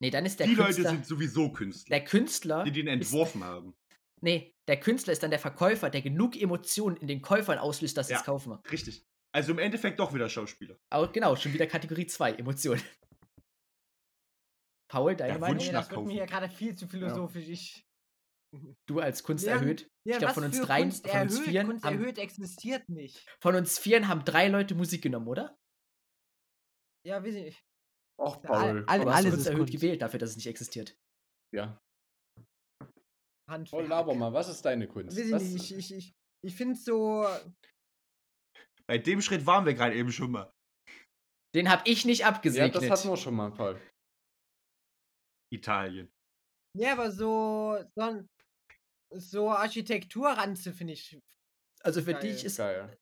Nee, 0.00 0.10
dann 0.10 0.26
ist 0.26 0.40
der 0.40 0.46
die 0.48 0.54
Künstler. 0.56 0.84
Leute 0.84 0.96
sind 0.96 1.06
sowieso 1.06 1.52
Künstler, 1.52 1.96
der 1.98 2.04
Künstler. 2.04 2.64
die 2.64 2.72
den 2.72 2.86
ist- 2.88 2.92
entworfen 3.12 3.44
haben. 3.44 3.76
Nee, 4.22 4.54
der 4.66 4.80
Künstler 4.80 5.12
ist 5.12 5.22
dann 5.22 5.30
der 5.30 5.38
Verkäufer, 5.38 5.90
der 5.90 6.02
genug 6.02 6.36
Emotionen 6.36 6.96
in 6.96 7.06
den 7.06 7.22
Käufern 7.22 7.58
auslöst, 7.58 7.96
dass 7.96 8.08
sie 8.08 8.14
es 8.14 8.20
Ja. 8.20 8.24
kaufen. 8.24 8.52
Richtig. 8.70 9.06
Also 9.32 9.52
im 9.52 9.58
Endeffekt 9.60 10.00
doch 10.00 10.12
wieder 10.12 10.28
Schauspieler. 10.28 10.76
Aber 10.90 11.12
genau, 11.12 11.36
schon 11.36 11.52
wieder 11.52 11.66
Kategorie 11.68 12.06
2, 12.06 12.32
Emotionen. 12.34 12.82
Paul, 14.90 15.14
deine 15.14 15.34
Der 15.34 15.40
Meinung? 15.40 15.58
Wunsch 15.58 15.70
nach 15.70 15.86
das 15.86 15.90
wird 15.96 16.06
mir 16.06 16.12
hier 16.14 16.26
gerade 16.26 16.48
viel 16.48 16.74
zu 16.74 16.88
philosophisch. 16.88 17.48
Ich, 17.48 17.86
Du 18.88 18.98
als 18.98 19.22
Kunst 19.22 19.46
Ja, 19.46 19.52
erhöht. 19.54 19.88
ja, 20.04 20.14
ich 20.14 20.18
glaube, 20.18 20.34
von 20.34 20.44
uns 20.44 20.60
dreien, 20.60 20.88
Kunst 20.90 21.06
von 21.08 21.20
uns 21.20 21.34
erhöht? 21.34 21.48
vieren, 21.48 21.66
Kunst 21.68 21.84
haben, 21.84 21.98
erhöht 22.00 22.18
existiert 22.18 22.88
nicht. 22.88 23.24
von 23.40 23.54
uns 23.54 23.78
vieren 23.78 24.08
haben 24.08 24.24
drei 24.24 24.48
Leute 24.48 24.74
Musik 24.74 25.02
genommen, 25.02 25.28
oder? 25.28 25.56
Ja, 27.06 27.22
weiß 27.22 27.34
ich 27.34 27.44
nicht. 27.44 27.64
Och, 28.20 28.36
Ja, 28.36 28.40
Paul. 28.50 28.84
all- 28.86 29.00
hast 29.06 29.06
alles 29.16 29.30
Kunst 29.30 29.38
ist 29.38 29.46
erhöht 29.46 29.58
Kunst. 29.60 29.72
gewählt 29.72 30.02
dafür, 30.02 30.18
dass 30.18 30.30
es 30.30 30.36
nicht 30.36 30.46
existiert. 30.48 30.96
Ja. 31.54 31.78
Handwerk. 33.48 33.84
Oh, 33.84 33.86
laber 33.86 34.14
mal, 34.14 34.32
was 34.32 34.48
ist 34.48 34.62
deine 34.64 34.86
Kunst? 34.88 35.16
Weiß 35.16 35.26
ich 35.26 35.32
Was- 35.32 35.42
nicht. 35.42 35.70
Ich, 35.70 35.76
ich, 35.78 35.92
ich, 35.94 36.12
ich 36.44 36.54
finde 36.56 36.76
so. 36.78 37.26
Bei 38.88 38.98
dem 38.98 39.22
Schritt 39.22 39.46
waren 39.46 39.64
wir 39.64 39.74
gerade 39.74 39.94
eben 39.94 40.10
schon 40.12 40.32
mal. 40.32 40.52
Den 41.54 41.68
habe 41.70 41.82
ich 41.88 42.04
nicht 42.04 42.20
ja, 42.20 42.28
abgesegnet. 42.28 42.74
das 42.74 42.90
hatten 42.90 43.08
wir 43.08 43.16
schon 43.16 43.34
mal, 43.34 43.50
Paul. 43.52 43.80
Italien. 45.52 46.12
Ja, 46.76 46.92
aber 46.92 47.10
so. 47.10 47.76
So, 47.96 48.22
so 49.12 49.50
Architekturranze 49.50 50.72
finde 50.72 50.92
ich. 50.94 51.18
also 51.82 52.02
für 52.02 52.12
Geil. 52.12 52.22
dich 52.22 52.44
ist 52.44 52.56
Geil. 52.58 52.96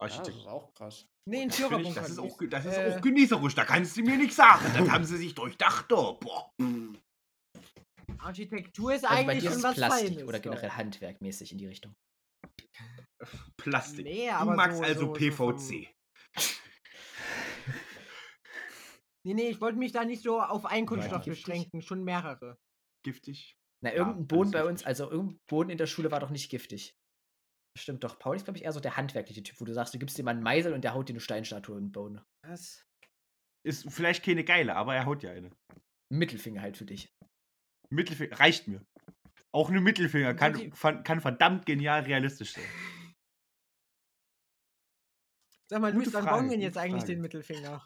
Ja, 0.00 0.08
das 0.08 0.28
ist 0.28 0.46
auch 0.46 0.72
krass. 0.74 1.06
Nee, 1.28 1.42
ein 1.42 1.48
Das, 1.48 1.56
finde 1.56 1.74
ich, 1.82 1.92
Führerbunker. 1.94 2.00
das 2.02 2.10
ist 2.10 2.18
auch, 2.18 2.38
das 2.48 2.64
ist 2.66 2.76
Äh, 2.76 2.94
auch 2.94 3.00
genießerisch, 3.00 3.54
da 3.54 3.64
kannst 3.64 3.96
du 3.96 4.02
mir 4.02 4.16
nichts 4.16 4.36
sagen. 4.36 4.64
Das 4.76 4.88
haben 4.90 5.04
sie 5.04 5.16
sich 5.16 5.34
durchdacht. 5.34 5.90
Oh, 5.92 6.14
boah. 6.20 6.50
Architektur 8.18 8.94
ist 8.94 9.04
also 9.04 9.14
bei 9.26 9.32
eigentlich 9.32 9.42
dir 9.44 9.48
schon 9.50 9.58
ist 9.58 9.64
was 9.64 9.74
Plastik 9.76 10.08
Feines. 10.08 10.22
oder 10.24 10.38
doch. 10.38 10.42
generell 10.50 10.70
handwerkmäßig 10.70 11.52
in 11.52 11.58
die 11.58 11.66
Richtung. 11.66 11.94
Plastik. 13.56 14.04
Nee, 14.04 14.28
du 14.30 14.44
magst 14.50 14.78
so- 14.78 14.84
also 14.84 15.00
so- 15.00 15.06
so 15.06 15.12
PVC. 15.14 15.88
Nee, 19.24 19.34
nee, 19.34 19.48
ich 19.48 19.60
wollte 19.60 19.78
mich 19.78 19.90
da 19.92 20.04
nicht 20.04 20.22
so 20.22 20.40
auf 20.40 20.66
einen 20.66 20.86
Kunststoff 20.86 21.24
beschränken, 21.24 21.82
schon 21.82 22.04
mehrere. 22.04 22.58
Giftig. 23.04 23.56
Na, 23.82 23.90
Ja, 23.90 23.96
irgendein 23.96 24.26
Boden 24.26 24.54
alles 24.54 24.62
bei 24.64 24.68
uns, 24.68 24.84
also 24.84 25.10
irgendein 25.10 25.38
Boden 25.48 25.70
in 25.70 25.78
der 25.78 25.86
Schule 25.86 26.10
war 26.10 26.20
doch 26.20 26.30
nicht 26.30 26.50
giftig. 26.50 26.94
Stimmt 27.78 28.04
doch. 28.04 28.18
Paul 28.18 28.36
ist, 28.36 28.44
glaube 28.44 28.56
ich, 28.58 28.64
eher 28.64 28.72
so 28.72 28.80
der 28.80 28.96
handwerkliche 28.96 29.42
Typ, 29.42 29.60
wo 29.60 29.64
du 29.66 29.74
sagst, 29.74 29.92
du 29.92 29.98
gibst 29.98 30.18
ihm 30.18 30.28
einen 30.28 30.42
Meisel 30.42 30.72
und 30.72 30.82
der 30.82 30.94
haut 30.94 31.08
dir 31.08 31.12
eine 31.12 31.20
Steinstatue 31.20 31.76
in 31.76 31.86
den 31.86 31.92
Boden. 31.92 32.22
Was? 32.42 32.82
Ist 33.66 33.92
vielleicht 33.92 34.24
keine 34.24 34.44
geile, 34.44 34.76
aber 34.76 34.94
er 34.94 35.04
haut 35.04 35.22
ja 35.22 35.30
eine. 35.32 35.50
Mittelfinger 36.10 36.62
halt 36.62 36.76
für 36.78 36.86
dich. 36.86 37.12
Mittelfinger 37.90 38.38
reicht 38.40 38.66
mir. 38.68 38.84
Auch 39.52 39.68
eine 39.70 39.80
Mittelfinger 39.80 40.34
kann, 40.34 40.70
kann 41.04 41.20
verdammt 41.20 41.66
genial 41.66 42.02
realistisch 42.02 42.54
sein. 42.54 42.64
Sag 45.68 45.80
mal, 45.80 45.92
Luis, 45.92 46.12
wann 46.12 46.24
bauen 46.24 46.50
wir 46.50 46.58
jetzt 46.58 46.78
eigentlich 46.78 47.02
Frage. 47.02 47.12
den 47.14 47.20
Mittelfinger? 47.22 47.84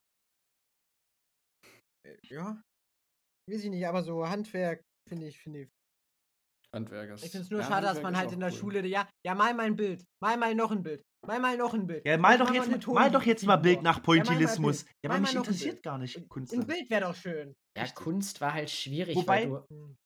Äh, 2.06 2.16
Ja. 2.24 2.62
Weiß 3.48 3.64
ich 3.64 3.70
nicht, 3.70 3.86
aber 3.86 4.02
so 4.02 4.28
Handwerk 4.28 4.84
finde 5.08 5.26
ich, 5.26 5.40
finde 5.40 5.62
ich. 5.62 5.70
Handwerkers. 6.74 7.22
Ich 7.22 7.30
finde 7.30 7.44
es 7.44 7.50
nur 7.50 7.60
Ja, 7.60 7.66
schade, 7.66 7.82
dass 7.86 7.96
Handwerk 7.96 8.02
man 8.04 8.12
ist 8.14 8.20
halt 8.20 8.32
in 8.32 8.40
der 8.40 8.50
cool. 8.50 8.56
Schule, 8.58 8.86
ja, 8.86 9.08
ja, 9.26 9.34
mal 9.34 9.54
mal 9.54 9.66
ein 9.66 9.76
Bild, 9.76 10.04
mal 10.22 10.36
mal 10.36 10.54
noch 10.54 10.70
ein 10.70 10.82
Bild, 10.82 11.02
mal 11.26 11.40
mal 11.40 11.56
noch 11.56 11.74
ein 11.74 11.86
Bild. 11.86 12.06
Ja, 12.06 12.16
mal 12.18 12.38
doch 12.38 12.52
jetzt, 12.52 12.68
mal, 12.86 12.94
mal 12.94 13.10
doch 13.10 13.22
jetzt 13.22 13.44
mal 13.44 13.56
Bild 13.56 13.82
nach 13.82 13.96
Ja, 13.96 14.02
mal 14.02 14.16
mal 14.16 14.24
Pointillismus. 14.24 14.82
Ja, 14.82 15.08
Mal 15.08 15.14
aber 15.14 15.14
mal 15.14 15.20
mich 15.20 15.34
noch 15.34 15.42
ein 15.42 15.46
interessiert 15.46 15.74
Bild. 15.76 15.82
gar 15.82 15.98
nicht 15.98 16.28
Kunst. 16.28 16.52
Ein 16.52 16.66
Bild 16.66 16.90
wäre 16.90 17.00
doch 17.02 17.14
schön. 17.14 17.54
Ja. 17.76 17.86
Kunst 17.88 18.40
war 18.40 18.52
halt 18.54 18.70
schwierig, 18.70 19.16
Wobei- 19.16 19.50
weil 19.50 19.64
du. 19.68 19.96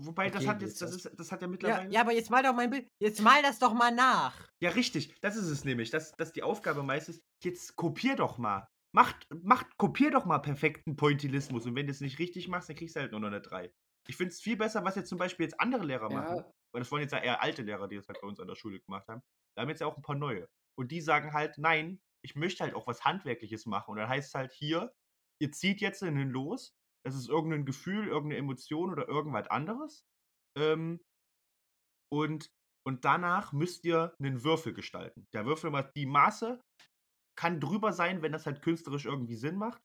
Wobei, 0.00 0.30
das 0.30 0.46
hat 0.46 0.62
jetzt, 0.62 0.80
das, 0.80 0.94
ist, 0.94 1.10
das 1.18 1.32
hat 1.32 1.40
ja 1.42 1.46
Ja, 1.46 1.50
mittlerweile. 1.50 1.92
ja, 1.92 2.00
aber 2.02 2.12
jetzt 2.12 2.30
mal 2.30 2.40
doch 2.42 2.54
mein 2.54 2.70
Bild. 2.70 2.86
Jetzt 3.02 3.20
mal 3.20 3.42
das 3.42 3.58
doch 3.58 3.74
mal 3.74 3.90
nach. 3.92 4.46
Ja, 4.62 4.70
richtig. 4.70 5.12
Das 5.22 5.34
ist 5.34 5.48
es 5.48 5.64
nämlich. 5.64 5.90
Dass, 5.90 6.12
dass 6.12 6.32
die 6.32 6.44
Aufgabe 6.44 6.84
meist 6.84 7.08
ist, 7.08 7.20
jetzt 7.44 7.74
kopier 7.74 8.14
doch 8.14 8.38
mal. 8.38 8.68
Macht, 8.94 9.26
macht, 9.42 9.66
kopier 9.76 10.12
doch 10.12 10.24
mal 10.24 10.38
perfekten 10.38 10.94
Pointillismus. 10.96 11.66
Und 11.66 11.74
wenn 11.74 11.86
du 11.86 11.90
es 11.90 12.00
nicht 12.00 12.20
richtig 12.20 12.46
machst, 12.46 12.68
dann 12.68 12.76
kriegst 12.76 12.94
du 12.94 13.00
halt 13.00 13.10
nur 13.10 13.20
noch 13.20 13.26
eine 13.26 13.40
3. 13.40 13.72
Ich 14.08 14.16
finde 14.16 14.32
es 14.32 14.40
viel 14.40 14.56
besser, 14.56 14.84
was 14.84 14.96
jetzt 14.96 15.08
zum 15.08 15.18
Beispiel 15.18 15.44
jetzt 15.44 15.60
andere 15.60 15.84
Lehrer 15.84 16.10
machen. 16.10 16.36
Ja, 16.38 16.52
Weil 16.72 16.80
das 16.80 16.90
waren 16.90 17.00
jetzt 17.00 17.12
ja 17.12 17.18
eher 17.18 17.42
alte 17.42 17.62
Lehrer, 17.62 17.88
die 17.88 17.96
das 17.96 18.08
halt 18.08 18.20
bei 18.20 18.26
uns 18.26 18.40
an 18.40 18.48
der 18.48 18.56
Schule 18.56 18.80
gemacht 18.80 19.06
haben. 19.08 19.22
Da 19.54 19.62
haben 19.62 19.68
jetzt 19.68 19.80
ja 19.80 19.86
auch 19.86 19.96
ein 19.96 20.02
paar 20.02 20.16
neue. 20.16 20.48
Und 20.78 20.92
die 20.92 21.00
sagen 21.00 21.32
halt, 21.32 21.58
nein, 21.58 22.00
ich 22.24 22.36
möchte 22.36 22.64
halt 22.64 22.74
auch 22.74 22.86
was 22.86 23.04
Handwerkliches 23.04 23.66
machen. 23.66 23.90
Und 23.92 23.96
dann 23.98 24.08
heißt 24.08 24.28
es 24.28 24.34
halt 24.34 24.52
hier, 24.52 24.94
ihr 25.40 25.52
zieht 25.52 25.80
jetzt 25.80 26.02
in 26.02 26.16
den 26.16 26.30
los. 26.30 26.74
Das 27.04 27.14
ist 27.14 27.28
irgendein 27.28 27.64
Gefühl, 27.64 28.08
irgendeine 28.08 28.38
Emotion 28.38 28.90
oder 28.90 29.08
irgendwas 29.08 29.48
anderes. 29.48 30.04
Ähm, 30.56 31.00
und, 32.10 32.50
und 32.86 33.04
danach 33.04 33.52
müsst 33.52 33.84
ihr 33.84 34.14
einen 34.18 34.42
Würfel 34.42 34.72
gestalten. 34.72 35.26
Der 35.34 35.44
Würfel 35.46 35.70
macht 35.70 35.94
die 35.96 36.06
Maße, 36.06 36.60
kann 37.38 37.60
drüber 37.60 37.92
sein, 37.92 38.22
wenn 38.22 38.32
das 38.32 38.46
halt 38.46 38.62
künstlerisch 38.62 39.04
irgendwie 39.04 39.36
Sinn 39.36 39.56
macht, 39.56 39.82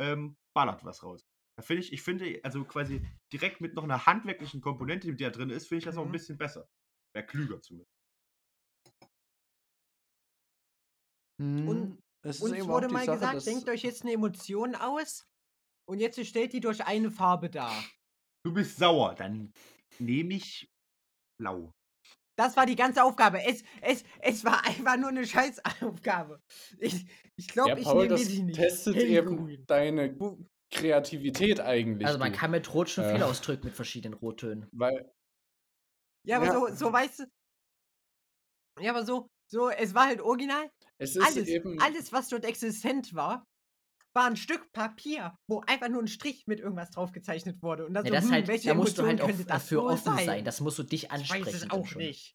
ähm, 0.00 0.36
ballert 0.56 0.84
was 0.84 1.02
raus. 1.02 1.26
Da 1.56 1.62
finde 1.62 1.82
ich, 1.82 1.92
ich 1.92 2.02
finde, 2.02 2.40
also 2.42 2.64
quasi 2.64 3.06
direkt 3.32 3.60
mit 3.60 3.74
noch 3.74 3.84
einer 3.84 4.06
handwerklichen 4.06 4.60
Komponente, 4.60 5.08
die 5.14 5.22
da 5.22 5.30
drin 5.30 5.50
ist, 5.50 5.68
finde 5.68 5.78
ich 5.78 5.84
das 5.84 5.96
auch 5.96 6.04
ein 6.04 6.08
Mhm. 6.08 6.12
bisschen 6.12 6.36
besser. 6.38 6.68
Wäre 7.14 7.26
klüger 7.26 7.60
zumindest. 7.62 7.90
Und 11.66 12.00
es 12.22 12.38
ist 12.38 12.42
Uns 12.42 12.52
eben 12.52 12.70
auch 12.70 12.80
wurde 12.80 12.88
die 12.88 12.94
mal 12.94 13.04
Sache, 13.04 13.20
gesagt, 13.20 13.46
denkt 13.46 13.68
euch 13.68 13.82
jetzt 13.82 14.02
eine 14.02 14.12
Emotion 14.12 14.74
aus 14.74 15.26
und 15.88 16.00
jetzt 16.00 16.24
stellt 16.26 16.52
die 16.52 16.60
durch 16.60 16.84
eine 16.84 17.10
Farbe 17.10 17.50
dar. 17.50 17.92
Du 18.44 18.52
bist 18.52 18.76
sauer, 18.76 19.14
dann 19.14 19.52
nehme 19.98 20.34
ich 20.34 20.66
blau. 21.38 21.72
Das 22.36 22.56
war 22.56 22.66
die 22.66 22.76
ganze 22.76 23.04
Aufgabe. 23.04 23.42
Es, 23.44 23.62
es, 23.80 24.04
es 24.20 24.44
war 24.44 24.64
einfach 24.66 24.96
nur 24.96 25.10
eine 25.10 25.26
Scheißaufgabe. 25.26 26.40
Ich, 26.78 27.06
ich 27.36 27.48
glaube, 27.48 27.74
Ja, 27.74 27.80
ich 27.80 27.86
Paul, 27.86 28.08
nehme 28.08 28.30
die 28.30 28.42
nicht. 28.42 28.52
testet 28.52 29.02
eben 29.02 29.64
deine 29.66 30.16
Kreativität 30.74 31.60
eigentlich. 31.60 32.06
Also 32.06 32.18
man 32.18 32.32
du. 32.32 32.38
kann 32.38 32.50
mit 32.50 32.72
Rot 32.74 32.88
schon 32.90 33.04
viel 33.04 33.20
Äh. 33.20 33.24
ausdrücken 33.24 33.66
mit 33.66 33.74
verschiedenen 33.74 34.14
Rottönen. 34.14 34.68
Weil, 34.72 35.10
Ja, 36.26 36.36
aber 36.36 36.46
Ja. 36.46 36.52
so, 36.52 36.68
so 36.74 36.92
weißt 36.92 37.20
du. 37.20 37.24
Ja, 38.80 38.90
aber 38.90 39.04
so, 39.04 39.28
so, 39.50 39.70
es 39.70 39.94
war 39.94 40.06
halt 40.06 40.20
original. 40.20 40.68
es 40.98 41.16
ist 41.16 41.24
Alles, 41.24 41.48
eben. 41.48 41.80
alles, 41.80 42.12
was 42.12 42.28
dort 42.28 42.44
existent 42.44 43.14
war, 43.14 43.44
war 44.14 44.26
ein 44.26 44.36
Stück 44.36 44.70
Papier, 44.72 45.36
wo 45.48 45.60
einfach 45.66 45.88
nur 45.88 46.02
ein 46.02 46.06
Strich 46.08 46.44
mit 46.46 46.60
irgendwas 46.60 46.90
drauf 46.90 47.12
gezeichnet 47.12 47.62
wurde. 47.62 47.86
Und 47.86 47.94
dann 47.94 48.04
Ja, 48.04 48.10
so, 48.10 48.14
das 48.16 48.24
hm, 48.24 48.32
halt, 48.32 48.48
welche 48.48 48.68
da 48.68 48.74
musst 48.74 48.98
du 48.98 49.02
Emotion 49.02 49.20
halt 49.26 49.32
auch 49.32 49.36
das 49.38 49.46
dafür 49.46 49.84
offen 49.84 50.16
sein. 50.18 50.44
Das 50.44 50.60
musst 50.60 50.78
du 50.78 50.82
dich 50.82 51.04
ich 51.04 51.10
ansprechen. 51.10 51.46
weiß 51.46 51.54
es 51.54 51.70
auch 51.70 51.86
schon. 51.86 52.02
nicht. 52.02 52.34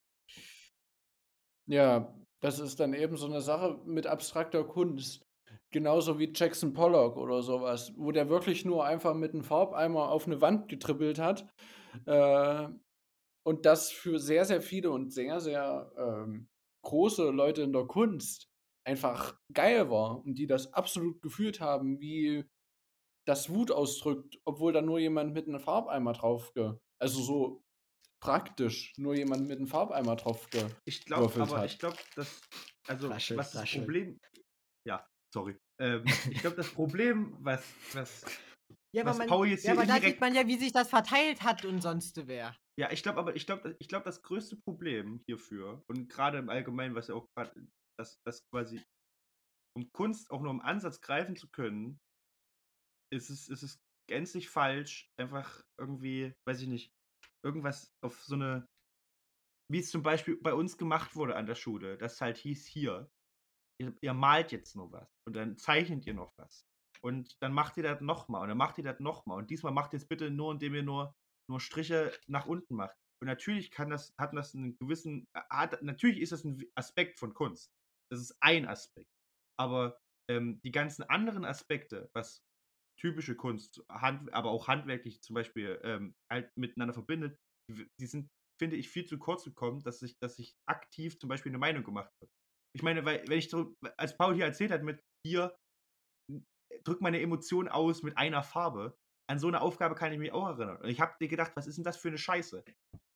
Ja, 1.67 2.13
das 2.41 2.59
ist 2.59 2.79
dann 2.79 2.93
eben 2.93 3.15
so 3.17 3.27
eine 3.27 3.41
Sache 3.41 3.81
mit 3.85 4.07
abstrakter 4.07 4.63
Kunst. 4.63 5.25
Genauso 5.71 6.17
wie 6.17 6.31
Jackson 6.33 6.73
Pollock 6.73 7.17
oder 7.17 7.43
sowas, 7.43 7.93
wo 7.95 8.11
der 8.11 8.29
wirklich 8.29 8.65
nur 8.65 8.85
einfach 8.85 9.13
mit 9.13 9.33
einem 9.33 9.43
Farbeimer 9.43 10.09
auf 10.09 10.25
eine 10.25 10.41
Wand 10.41 10.67
getrippelt 10.67 11.19
hat. 11.19 11.47
Äh, 12.05 12.69
und 13.43 13.65
das 13.65 13.91
für 13.91 14.19
sehr, 14.19 14.45
sehr 14.45 14.61
viele 14.61 14.91
und 14.91 15.11
sehr, 15.11 15.39
sehr 15.39 15.91
ähm, 15.97 16.49
große 16.83 17.29
Leute 17.29 17.61
in 17.61 17.73
der 17.73 17.85
Kunst 17.85 18.49
einfach 18.85 19.37
geil 19.53 19.89
war 19.89 20.23
und 20.25 20.35
die 20.35 20.47
das 20.47 20.73
absolut 20.73 21.21
gefühlt 21.21 21.59
haben, 21.59 21.99
wie 21.99 22.45
das 23.27 23.49
Wut 23.49 23.71
ausdrückt, 23.71 24.39
obwohl 24.45 24.73
da 24.73 24.81
nur 24.81 24.99
jemand 24.99 25.33
mit 25.33 25.47
einem 25.47 25.59
Farbeimer 25.59 26.13
drauf, 26.13 26.53
ge 26.53 26.73
also 26.99 27.21
so 27.21 27.63
praktisch 28.19 28.93
nur 28.97 29.15
jemand 29.15 29.47
mit 29.47 29.57
einem 29.57 29.67
Farbeimer 29.67 30.15
drauf 30.15 30.49
ge 30.49 30.65
Ich 30.85 31.05
glaube, 31.05 31.41
aber 31.41 31.59
hat. 31.59 31.65
ich 31.65 31.79
glaube, 31.79 31.97
dass, 32.15 32.41
also 32.87 33.07
Flasche, 33.07 33.37
was 33.37 33.51
das 33.51 33.61
Flasche. 33.61 33.79
Problem, 33.79 34.19
ja, 34.85 35.07
sorry. 35.33 35.57
Ähm, 35.79 36.05
ich 36.29 36.41
glaube, 36.41 36.55
das 36.55 36.69
Problem, 36.73 37.35
was, 37.39 37.63
was, 37.93 38.25
Ja, 38.95 39.05
was 39.05 39.17
man, 39.17 39.27
Paul 39.27 39.47
jetzt 39.47 39.63
ja, 39.63 39.73
hier 39.73 39.81
aber 39.81 39.87
da 39.87 39.99
sieht 39.99 40.19
man 40.19 40.33
ja, 40.33 40.47
wie 40.47 40.57
sich 40.57 40.71
das 40.71 40.89
verteilt 40.89 41.43
hat 41.43 41.65
und 41.65 41.81
sonst 41.81 42.27
wer. 42.27 42.55
Ja, 42.79 42.91
ich 42.91 43.03
glaube 43.03 43.19
aber, 43.19 43.35
ich 43.35 43.45
glaube, 43.45 43.75
ich 43.79 43.87
glaube, 43.87 44.05
das 44.05 44.21
größte 44.21 44.57
Problem 44.57 45.21
hierfür 45.27 45.83
und 45.87 46.09
gerade 46.09 46.37
im 46.37 46.49
Allgemeinen, 46.49 46.95
was 46.95 47.07
ja 47.07 47.15
auch 47.15 47.27
gerade, 47.35 47.67
dass 47.99 48.17
das 48.25 48.41
quasi, 48.53 48.81
um 49.77 49.89
Kunst 49.91 50.31
auch 50.31 50.41
nur 50.41 50.51
im 50.51 50.61
Ansatz 50.61 51.01
greifen 51.01 51.35
zu 51.35 51.49
können, 51.49 51.99
ist 53.11 53.29
es, 53.29 53.49
ist 53.49 53.63
es 53.63 53.79
gänzlich 54.09 54.49
falsch, 54.49 55.09
einfach 55.19 55.61
irgendwie, 55.79 56.33
weiß 56.47 56.61
ich 56.61 56.67
nicht, 56.67 56.91
irgendwas 57.45 57.91
auf 58.03 58.19
so 58.21 58.35
eine, 58.35 58.65
wie 59.71 59.79
es 59.79 59.91
zum 59.91 60.01
Beispiel 60.01 60.37
bei 60.41 60.53
uns 60.53 60.77
gemacht 60.77 61.15
wurde 61.15 61.35
an 61.35 61.45
der 61.45 61.55
Schule, 61.55 61.97
das 61.97 62.21
halt 62.21 62.37
hieß 62.37 62.65
hier, 62.65 63.09
ihr, 63.79 63.95
ihr 64.01 64.13
malt 64.13 64.51
jetzt 64.51 64.75
nur 64.75 64.91
was 64.91 65.09
und 65.27 65.35
dann 65.35 65.57
zeichnet 65.57 66.05
ihr 66.05 66.13
noch 66.13 66.33
was. 66.37 66.65
Und 67.01 67.41
dann 67.41 67.53
macht 67.53 67.77
ihr 67.77 67.83
das 67.83 68.01
nochmal 68.01 68.43
und 68.43 68.49
dann 68.49 68.57
macht 68.57 68.77
ihr 68.77 68.83
das 68.83 68.99
nochmal. 68.99 69.37
Und 69.37 69.49
diesmal 69.49 69.71
macht 69.71 69.93
ihr 69.93 69.97
es 69.97 70.07
bitte 70.07 70.29
nur, 70.29 70.51
indem 70.51 70.75
ihr 70.75 70.83
nur, 70.83 71.15
nur 71.49 71.59
Striche 71.59 72.11
nach 72.27 72.45
unten 72.45 72.75
macht. 72.75 72.95
Und 73.21 73.27
natürlich 73.27 73.71
kann 73.71 73.89
das, 73.89 74.13
hat 74.17 74.33
das 74.33 74.53
einen 74.53 74.77
gewissen, 74.77 75.27
hat, 75.33 75.81
natürlich 75.81 76.19
ist 76.19 76.31
das 76.31 76.43
ein 76.43 76.61
Aspekt 76.75 77.19
von 77.19 77.33
Kunst. 77.33 77.71
Das 78.11 78.19
ist 78.19 78.35
ein 78.41 78.67
Aspekt. 78.67 79.09
Aber 79.57 79.97
ähm, 80.29 80.59
die 80.63 80.71
ganzen 80.71 81.03
anderen 81.03 81.45
Aspekte, 81.45 82.09
was 82.13 82.41
typische 82.99 83.35
Kunst, 83.35 83.83
hand, 83.89 84.33
aber 84.33 84.51
auch 84.51 84.67
handwerklich 84.67 85.21
zum 85.21 85.33
Beispiel 85.33 85.79
ähm, 85.83 86.15
halt 86.29 86.51
miteinander 86.57 86.93
verbindet, 86.93 87.37
die, 87.69 87.87
die 87.99 88.07
sind, 88.07 88.29
finde 88.59 88.75
ich, 88.75 88.89
viel 88.89 89.05
zu 89.05 89.17
kurz 89.17 89.45
gekommen, 89.45 89.81
dass 89.83 89.99
sich, 89.99 90.17
dass 90.19 90.35
sich 90.35 90.55
aktiv 90.65 91.17
zum 91.17 91.29
Beispiel 91.29 91.51
eine 91.51 91.59
Meinung 91.59 91.83
gemacht 91.83 92.11
wird. 92.19 92.31
Ich 92.75 92.83
meine, 92.83 93.05
weil, 93.05 93.27
wenn 93.27 93.39
ich 93.39 93.49
so, 93.49 93.73
als 93.97 94.15
Paul 94.17 94.35
hier 94.35 94.45
erzählt 94.45 94.71
hat, 94.71 94.83
mit 94.83 94.99
hier 95.25 95.55
drück 96.83 97.01
meine 97.01 97.19
Emotion 97.19 97.67
aus 97.67 98.03
mit 98.03 98.17
einer 98.17 98.43
Farbe, 98.43 98.95
an 99.29 99.39
so 99.39 99.47
eine 99.47 99.61
Aufgabe 99.61 99.95
kann 99.95 100.11
ich 100.11 100.19
mich 100.19 100.31
auch 100.31 100.47
erinnern. 100.47 100.77
Und 100.77 100.89
ich 100.89 100.99
habe 100.99 101.15
dir 101.21 101.27
gedacht, 101.27 101.51
was 101.55 101.67
ist 101.67 101.77
denn 101.77 101.83
das 101.83 101.97
für 101.97 102.07
eine 102.07 102.17
Scheiße? 102.17 102.63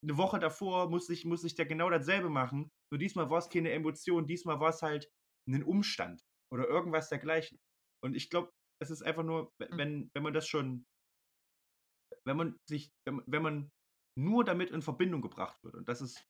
Eine 0.03 0.17
Woche 0.17 0.39
davor 0.39 0.89
musste 0.89 1.13
ich, 1.13 1.25
musste 1.25 1.48
ich 1.48 1.55
da 1.55 1.63
genau 1.63 1.89
dasselbe 1.89 2.29
machen, 2.29 2.69
nur 2.91 3.00
diesmal 3.00 3.29
war 3.29 3.39
es 3.39 3.50
keine 3.50 3.72
Emotion, 3.72 4.27
diesmal 4.27 4.60
war 4.60 4.69
es 4.69 4.81
halt 4.81 5.10
ein 5.50 5.63
Umstand 5.63 6.22
oder 6.53 6.67
irgendwas 6.67 7.10
dergleichen. 7.10 7.57
Und 8.03 8.15
ich 8.15 8.29
glaube, 8.29 8.51
es 8.81 8.91
ist 8.91 9.01
einfach 9.01 9.24
nur, 9.24 9.51
wenn, 9.60 10.10
wenn 10.13 10.24
man 10.24 10.33
das 10.33 10.48
schon, 10.48 10.83
wenn 12.27 12.38
man 12.38 12.57
sich, 12.69 12.91
wenn, 13.07 13.24
wenn 13.25 13.41
man 13.41 13.69
nur 14.19 14.43
damit 14.43 14.69
in 14.69 14.81
Verbindung 14.81 15.22
gebracht 15.22 15.57
wird, 15.63 15.75
und 15.75 15.88
das 15.89 16.01
ist 16.01 16.24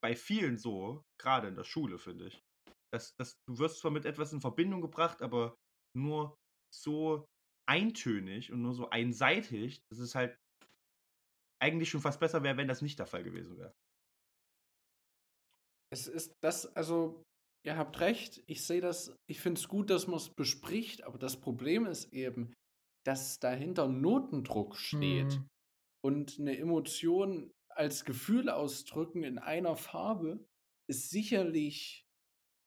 bei 0.00 0.14
vielen 0.14 0.58
so, 0.58 1.04
gerade 1.20 1.48
in 1.48 1.56
der 1.56 1.64
Schule, 1.64 1.98
finde 1.98 2.28
ich, 2.28 2.42
dass, 2.92 3.14
dass 3.16 3.34
du 3.48 3.58
wirst 3.58 3.78
zwar 3.78 3.90
mit 3.90 4.04
etwas 4.04 4.32
in 4.32 4.40
Verbindung 4.40 4.80
gebracht, 4.80 5.22
aber 5.22 5.56
nur 5.96 6.36
so 6.74 7.26
eintönig 7.68 8.52
und 8.52 8.62
nur 8.62 8.74
so 8.74 8.90
einseitig, 8.90 9.80
dass 9.90 9.98
es 9.98 10.14
halt 10.14 10.36
eigentlich 11.62 11.90
schon 11.90 12.00
fast 12.00 12.20
besser 12.20 12.42
wäre, 12.42 12.56
wenn 12.56 12.68
das 12.68 12.82
nicht 12.82 12.98
der 12.98 13.06
Fall 13.06 13.22
gewesen 13.22 13.56
wäre. 13.56 13.72
Es 15.92 16.06
ist 16.08 16.32
das, 16.42 16.66
also, 16.74 17.22
ihr 17.64 17.76
habt 17.76 18.00
recht, 18.00 18.42
ich 18.46 18.64
sehe 18.64 18.80
das, 18.80 19.14
ich 19.28 19.40
finde 19.40 19.60
es 19.60 19.68
gut, 19.68 19.90
dass 19.90 20.06
man 20.06 20.16
es 20.16 20.30
bespricht, 20.30 21.04
aber 21.04 21.18
das 21.18 21.40
Problem 21.40 21.86
ist 21.86 22.12
eben, 22.12 22.54
dass 23.06 23.38
dahinter 23.38 23.88
Notendruck 23.88 24.76
steht 24.76 25.38
Mhm. 25.38 25.48
und 26.04 26.38
eine 26.40 26.56
Emotion 26.56 27.52
als 27.76 28.04
Gefühl 28.04 28.48
ausdrücken 28.48 29.22
in 29.22 29.38
einer 29.38 29.76
Farbe 29.76 30.44
ist 30.88 31.10
sicherlich 31.10 32.04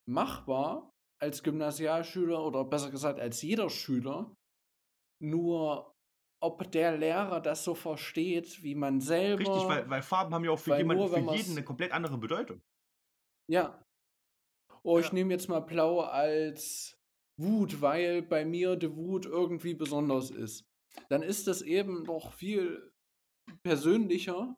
machbar 0.07 0.91
als 1.21 1.43
Gymnasialschüler 1.43 2.43
oder 2.43 2.65
besser 2.65 2.91
gesagt 2.91 3.19
als 3.19 3.41
jeder 3.41 3.69
Schüler. 3.69 4.35
Nur 5.21 5.93
ob 6.43 6.71
der 6.71 6.97
Lehrer 6.97 7.41
das 7.41 7.63
so 7.63 7.74
versteht, 7.74 8.62
wie 8.62 8.75
man 8.75 9.01
selber. 9.01 9.39
Richtig, 9.39 9.67
weil, 9.67 9.89
weil 9.89 10.01
Farben 10.03 10.33
haben 10.33 10.43
ja 10.43 10.51
auch 10.51 10.59
für 10.59 10.77
jemanden, 10.77 11.07
für 11.07 11.35
jeden 11.35 11.51
eine 11.51 11.63
komplett 11.63 11.91
andere 11.91 12.17
Bedeutung. 12.17 12.62
Ja. 13.50 13.81
Oh, 14.83 15.00
ich 15.00 15.07
Ja. 15.07 15.13
nehme 15.13 15.33
jetzt 15.33 15.47
mal 15.50 15.62
Blau 15.62 16.01
als 16.01 17.00
Wut, 17.39 17.81
weil 17.81 18.21
bei 18.21 18.45
mir 18.45 18.75
die 18.75 18.95
Wut 18.95 19.25
irgendwie 19.25 19.74
besonders 19.74 20.29
ist. 20.29 20.63
Dann 21.09 21.24
ist 21.24 21.47
das 21.47 21.62
eben 21.62 22.03
noch 22.03 22.33
viel 22.33 22.91
persönlicher, 23.63 24.55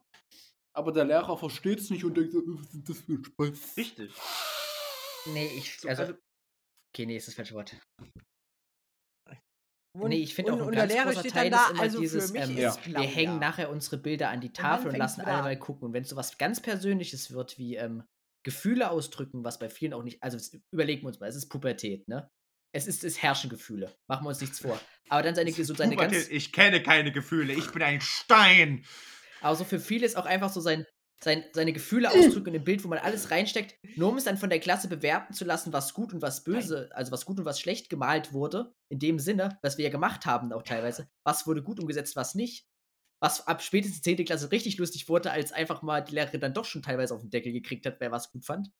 aber 0.78 0.92
der 0.92 1.04
Lehrer 1.04 1.36
versteht 1.36 1.80
es 1.80 1.90
nicht 1.90 2.04
und 2.04 2.16
denkt 2.16 2.32
so, 2.32 2.42
"Was 2.46 2.72
ist 2.74 2.88
das 2.88 3.00
für 3.00 3.12
ein 3.12 3.24
Spaß? 3.24 3.76
Richtig. 3.76 4.12
Nee, 5.26 5.50
ich. 5.58 5.78
So, 5.80 5.88
Also, 5.88 6.02
also, 6.02 6.14
okay, 6.94 7.06
nee, 7.06 7.16
ist 7.16 7.28
das 7.28 7.34
falsche 7.34 7.54
Wort. 7.54 7.76
Und, 9.96 10.10
Nee, 10.10 10.16
ich 10.22 10.34
finde 10.34 10.52
auch 10.52 10.56
und, 10.56 10.62
ein 10.62 10.66
und 10.68 10.74
der 10.76 10.82
ganz 10.82 10.92
Lehrer 10.92 11.04
großer 11.06 11.20
steht 11.20 11.32
Teil 11.32 11.50
dann 11.50 11.58
da, 11.58 11.64
ist 11.66 11.70
immer 11.72 11.80
also 11.82 12.00
dieses, 12.00 12.26
für 12.26 12.32
mich 12.32 12.42
ähm, 12.50 12.56
Ja. 12.56 12.68
ist 12.68 12.82
blau, 12.84 13.00
wir 13.00 13.08
hängen 13.08 13.32
ja. 13.34 13.38
nachher 13.38 13.70
unsere 13.70 13.98
Bilder 13.98 14.28
an 14.30 14.40
die 14.40 14.52
Tafel 14.52 14.86
und 14.86 14.90
fängt's 14.92 15.16
lassen 15.16 15.20
alle 15.22 15.42
mal 15.42 15.58
gucken. 15.58 15.86
Und 15.86 15.92
wenn 15.92 16.02
es 16.04 16.10
so 16.10 16.16
was 16.16 16.38
ganz 16.38 16.60
Persönliches 16.60 17.32
wird, 17.32 17.58
wie 17.58 17.76
ähm, 17.76 18.04
Gefühle 18.44 18.90
ausdrücken, 18.90 19.44
was 19.44 19.58
bei 19.58 19.68
vielen 19.68 19.94
auch 19.94 20.04
nicht, 20.04 20.22
also 20.22 20.38
überlegen 20.72 21.02
wir 21.02 21.08
uns 21.08 21.18
mal, 21.20 21.26
es 21.28 21.36
ist 21.36 21.48
Pubertät, 21.48 22.06
ne? 22.06 22.30
Es 22.72 22.86
ist, 22.86 23.02
es 23.02 23.20
herrschen 23.22 23.50
Gefühle, 23.50 23.96
machen 24.08 24.24
wir 24.24 24.28
uns 24.28 24.40
nichts 24.40 24.60
vor. 24.60 24.78
Aber 25.08 25.22
dann 25.22 25.34
seine, 25.34 25.50
so 25.52 25.74
seine 25.74 25.96
Pubertät, 25.96 26.18
ganz, 26.18 26.28
ich 26.28 26.52
kenne 26.52 26.82
keine 26.82 27.10
Gefühle, 27.10 27.54
ich 27.54 27.70
bin 27.72 27.82
ein 27.82 28.00
Stein. 28.00 28.84
Aber 29.40 29.56
so 29.56 29.64
für 29.64 29.80
viele 29.80 30.06
ist 30.06 30.16
auch 30.16 30.26
einfach 30.26 30.52
so 30.52 30.60
sein, 30.60 30.86
sein, 31.20 31.44
seine 31.52 31.72
Gefühle 31.72 32.10
ausdrücken 32.10 32.54
in 32.54 32.60
ein 32.60 32.64
Bild, 32.64 32.84
wo 32.84 32.88
man 32.88 32.98
alles 32.98 33.30
reinsteckt, 33.30 33.76
nur 33.96 34.10
um 34.10 34.16
es 34.16 34.24
dann 34.24 34.38
von 34.38 34.50
der 34.50 34.60
Klasse 34.60 34.88
bewerten 34.88 35.34
zu 35.34 35.44
lassen, 35.44 35.72
was 35.72 35.94
gut 35.94 36.12
und 36.12 36.22
was 36.22 36.44
böse, 36.44 36.90
also 36.92 37.12
was 37.12 37.24
gut 37.24 37.38
und 37.38 37.44
was 37.44 37.60
schlecht 37.60 37.90
gemalt 37.90 38.32
wurde. 38.32 38.74
In 38.88 38.98
dem 38.98 39.18
Sinne, 39.18 39.58
was 39.62 39.78
wir 39.78 39.84
ja 39.84 39.90
gemacht 39.90 40.26
haben 40.26 40.52
auch 40.52 40.62
teilweise. 40.62 41.08
Was 41.24 41.46
wurde 41.46 41.62
gut 41.62 41.80
umgesetzt, 41.80 42.16
was 42.16 42.34
nicht. 42.34 42.66
Was 43.20 43.46
ab 43.48 43.62
spätestens 43.62 44.02
10. 44.02 44.24
Klasse 44.24 44.52
richtig 44.52 44.78
lustig 44.78 45.08
wurde, 45.08 45.32
als 45.32 45.50
einfach 45.50 45.82
mal 45.82 46.02
die 46.02 46.14
Lehrerin 46.14 46.40
dann 46.40 46.54
doch 46.54 46.64
schon 46.64 46.82
teilweise 46.82 47.14
auf 47.14 47.20
den 47.20 47.30
Deckel 47.30 47.52
gekriegt 47.52 47.84
hat, 47.84 47.98
wer 47.98 48.12
was 48.12 48.30
gut 48.30 48.44
fand. 48.44 48.70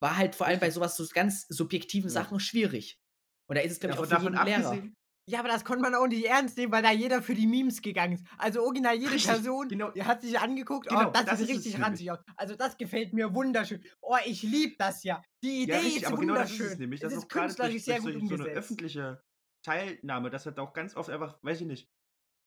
War 0.00 0.16
halt 0.16 0.34
vor 0.34 0.46
allem 0.46 0.60
bei 0.60 0.70
sowas 0.70 0.96
so 0.96 1.06
ganz 1.12 1.46
subjektiven 1.48 2.08
Ja. 2.08 2.14
Sachen 2.14 2.40
schwierig. 2.40 3.00
Und 3.48 3.56
da 3.56 3.62
ist 3.62 3.72
es, 3.72 3.80
glaube 3.80 3.94
ich, 3.94 4.00
auch 4.00 4.06
für 4.06 4.22
jeden 4.22 4.44
Lehrer. 4.44 4.82
Ja, 5.28 5.40
aber 5.40 5.48
das 5.48 5.64
konnte 5.64 5.82
man 5.82 5.94
auch 5.94 6.06
nicht 6.06 6.24
ernst 6.24 6.56
nehmen, 6.56 6.72
weil 6.72 6.82
da 6.82 6.90
jeder 6.90 7.20
für 7.22 7.34
die 7.34 7.46
Memes 7.46 7.82
gegangen 7.82 8.14
ist. 8.14 8.24
Also 8.38 8.62
original 8.62 8.94
jede 8.94 9.12
Richtig, 9.12 9.30
Person, 9.30 9.68
genau. 9.68 9.94
hat 10.00 10.22
sich 10.22 10.38
angeguckt, 10.38 10.88
Genau, 10.88 11.08
oh, 11.08 11.10
das, 11.12 11.26
das 11.26 11.38
sieht 11.40 11.50
richtig 11.50 11.80
ranzig 11.80 12.10
aus. 12.10 12.18
Also 12.36 12.56
das 12.56 12.76
gefällt 12.78 13.12
mir 13.12 13.34
wunderschön. 13.34 13.84
Oh, 14.00 14.16
ich 14.24 14.42
liebe 14.42 14.76
das 14.78 15.04
ja. 15.04 15.22
Die 15.42 15.64
Idee 15.64 15.72
Ja, 15.72 15.78
richtig, 15.80 16.02
ist 16.02 16.06
aber 16.06 16.16
genau 16.16 16.34
das 16.34 16.50
wunderschön. 16.50 16.72
ist 16.72 16.78
nämlich. 16.78 17.00
Das 17.00 17.12
es 17.12 17.18
ist 17.18 17.28
künstlerisch 17.28 17.72
durch, 17.74 17.84
sehr 17.84 18.00
durch 18.00 18.14
gut 18.14 18.22
so, 18.22 18.28
so 18.28 18.34
eine 18.34 18.42
umgesetzt. 18.44 18.58
öffentliche 18.58 19.22
Teilnahme, 19.64 20.30
das 20.30 20.46
hat 20.46 20.58
auch 20.58 20.72
ganz 20.72 20.96
oft 20.96 21.10
einfach, 21.10 21.38
weiß 21.42 21.60
ich 21.60 21.66
nicht, 21.66 21.90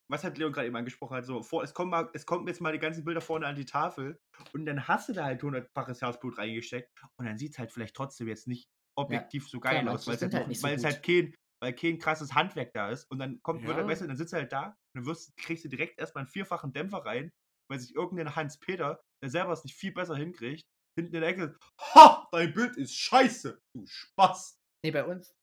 was 0.10 0.24
hat 0.24 0.38
Leon 0.38 0.52
gerade 0.52 0.68
eben 0.68 0.76
angesprochen 0.76 1.18
hat, 1.18 1.26
so, 1.26 1.44
vor, 1.44 1.64
es, 1.64 1.74
kommen 1.74 1.92
mal, 1.92 2.10
es 2.14 2.26
kommen 2.26 2.48
jetzt 2.48 2.62
mal 2.62 2.74
die 2.74 2.80
ganzen 2.80 3.06
Bilder 3.06 3.22
vorne 3.22 3.46
an 3.46 3.56
die 3.56 3.66
Tafel 3.66 4.20
und 4.54 4.66
dann 4.66 4.88
hast 4.88 5.10
du 5.10 5.14
da 5.14 5.26
halt 5.26 5.44
hundertfaches 5.44 6.02
Herzblut 6.02 6.38
reingesteckt 6.38 6.90
und 7.18 7.26
dann 7.26 7.38
sieht 7.38 7.52
es 7.52 7.60
halt 7.60 7.72
vielleicht 7.72 7.96
trotzdem 7.96 8.28
jetzt 8.28 8.48
nicht 8.48 8.70
objektiv 8.98 9.48
so 9.48 9.60
geil 9.60 9.82
klar, 9.82 9.94
aus, 9.94 10.08
weil 10.08 10.16
es 10.16 10.22
halt, 10.22 10.34
halt 10.34 10.58
so 10.58 10.68
halt 10.68 11.04
kein, 11.04 11.34
weil 11.62 11.74
kein 11.74 12.00
krasses 12.00 12.34
Handwerk 12.34 12.74
da 12.74 12.89
ist 12.89 13.10
und 13.12 13.20
dann 13.20 13.39
kommt, 13.44 13.65
wird, 13.65 13.77
Ja. 13.77 13.88
weißt 13.88 14.01
du, 14.01 14.08
dann 14.08 14.18
sitzt 14.18 14.34
er 14.34 14.39
halt 14.41 14.51
da 14.51 14.75
dann 14.96 15.06
wirst, 15.06 15.36
kriegst 15.38 15.63
du 15.63 15.70
direkt 15.70 16.00
erstmal 16.00 16.24
einen 16.24 16.32
vierfachen 16.32 16.74
Dämpfer 16.74 17.06
rein, 17.06 17.32
weil 17.70 17.80
sich 17.80 17.96
irgendein 17.96 18.36
Hans-Peter, 18.36 19.01
der 19.24 19.30
selber 19.30 19.53
es 19.53 19.63
nicht 19.63 19.75
viel 19.77 19.94
besser 19.94 20.15
hinkriegt, 20.15 20.63
hinten 21.00 21.15
in 21.15 21.22
der 21.22 21.30
Ecke, 21.30 21.58
ha, 21.80 22.27
dein 22.32 22.53
Bild 22.53 22.75
ist 22.77 22.94
scheiße, 22.96 23.58
du 23.75 23.86
Spaß. 23.88 24.58
Nee, 24.84 24.91
bei 24.91 25.06
uns. 25.06 25.34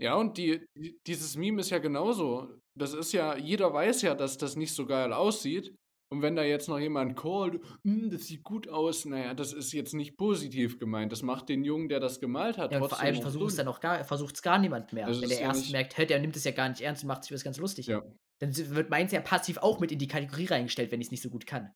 Ja, 0.00 0.14
und 0.14 0.36
die, 0.36 0.66
die, 0.76 0.98
dieses 1.06 1.36
Meme 1.36 1.60
ist 1.60 1.70
ja 1.70 1.78
genauso. 1.78 2.58
Das 2.78 2.92
ist 2.94 3.12
ja, 3.12 3.36
jeder 3.36 3.72
weiß 3.72 4.02
ja, 4.02 4.14
dass 4.14 4.36
das 4.36 4.56
nicht 4.56 4.74
so 4.74 4.86
geil 4.86 5.12
aussieht. 5.12 5.76
Und 6.12 6.20
wenn 6.20 6.36
da 6.36 6.42
jetzt 6.44 6.68
noch 6.68 6.78
jemand 6.78 7.16
callt, 7.16 7.58
"Hm, 7.84 8.10
das 8.10 8.26
sieht 8.26 8.42
gut 8.42 8.68
aus, 8.68 9.06
naja, 9.06 9.32
das 9.32 9.54
ist 9.54 9.72
jetzt 9.72 9.94
nicht 9.94 10.18
positiv 10.18 10.78
gemeint. 10.78 11.10
Das 11.10 11.22
macht 11.22 11.48
den 11.48 11.64
Jungen, 11.64 11.88
der 11.88 12.00
das 12.00 12.20
gemalt 12.20 12.58
hat, 12.58 12.70
Ja, 12.70 12.76
und 12.76 12.82
vor 12.82 12.88
trotzdem 12.90 13.06
allem 13.06 13.14
noch 13.16 13.22
versucht 13.22 13.48
es 13.48 13.56
dann 13.56 13.68
auch 13.68 13.80
gar, 13.80 14.04
versucht's 14.04 14.42
gar 14.42 14.58
niemand 14.58 14.92
mehr. 14.92 15.06
Das 15.06 15.22
Wenn 15.22 15.30
der 15.30 15.40
ja 15.40 15.44
erst 15.46 15.72
merkt, 15.72 15.96
hey, 15.96 16.06
der 16.06 16.20
nimmt 16.20 16.36
es 16.36 16.44
ja 16.44 16.50
gar 16.50 16.68
nicht 16.68 16.82
ernst 16.82 17.02
und 17.02 17.08
macht 17.08 17.24
sich 17.24 17.32
was 17.32 17.42
ganz 17.44 17.56
lustig. 17.56 17.86
Ja. 17.86 18.02
Dann 18.40 18.54
wird 18.54 18.90
meins 18.90 19.10
ja 19.12 19.22
passiv 19.22 19.56
auch 19.56 19.80
mit 19.80 19.90
in 19.90 19.98
die 19.98 20.06
Kategorie 20.06 20.44
reingestellt, 20.44 20.92
wenn 20.92 21.00
ich 21.00 21.06
es 21.06 21.12
nicht 21.12 21.22
so 21.22 21.30
gut 21.30 21.46
kann. 21.46 21.72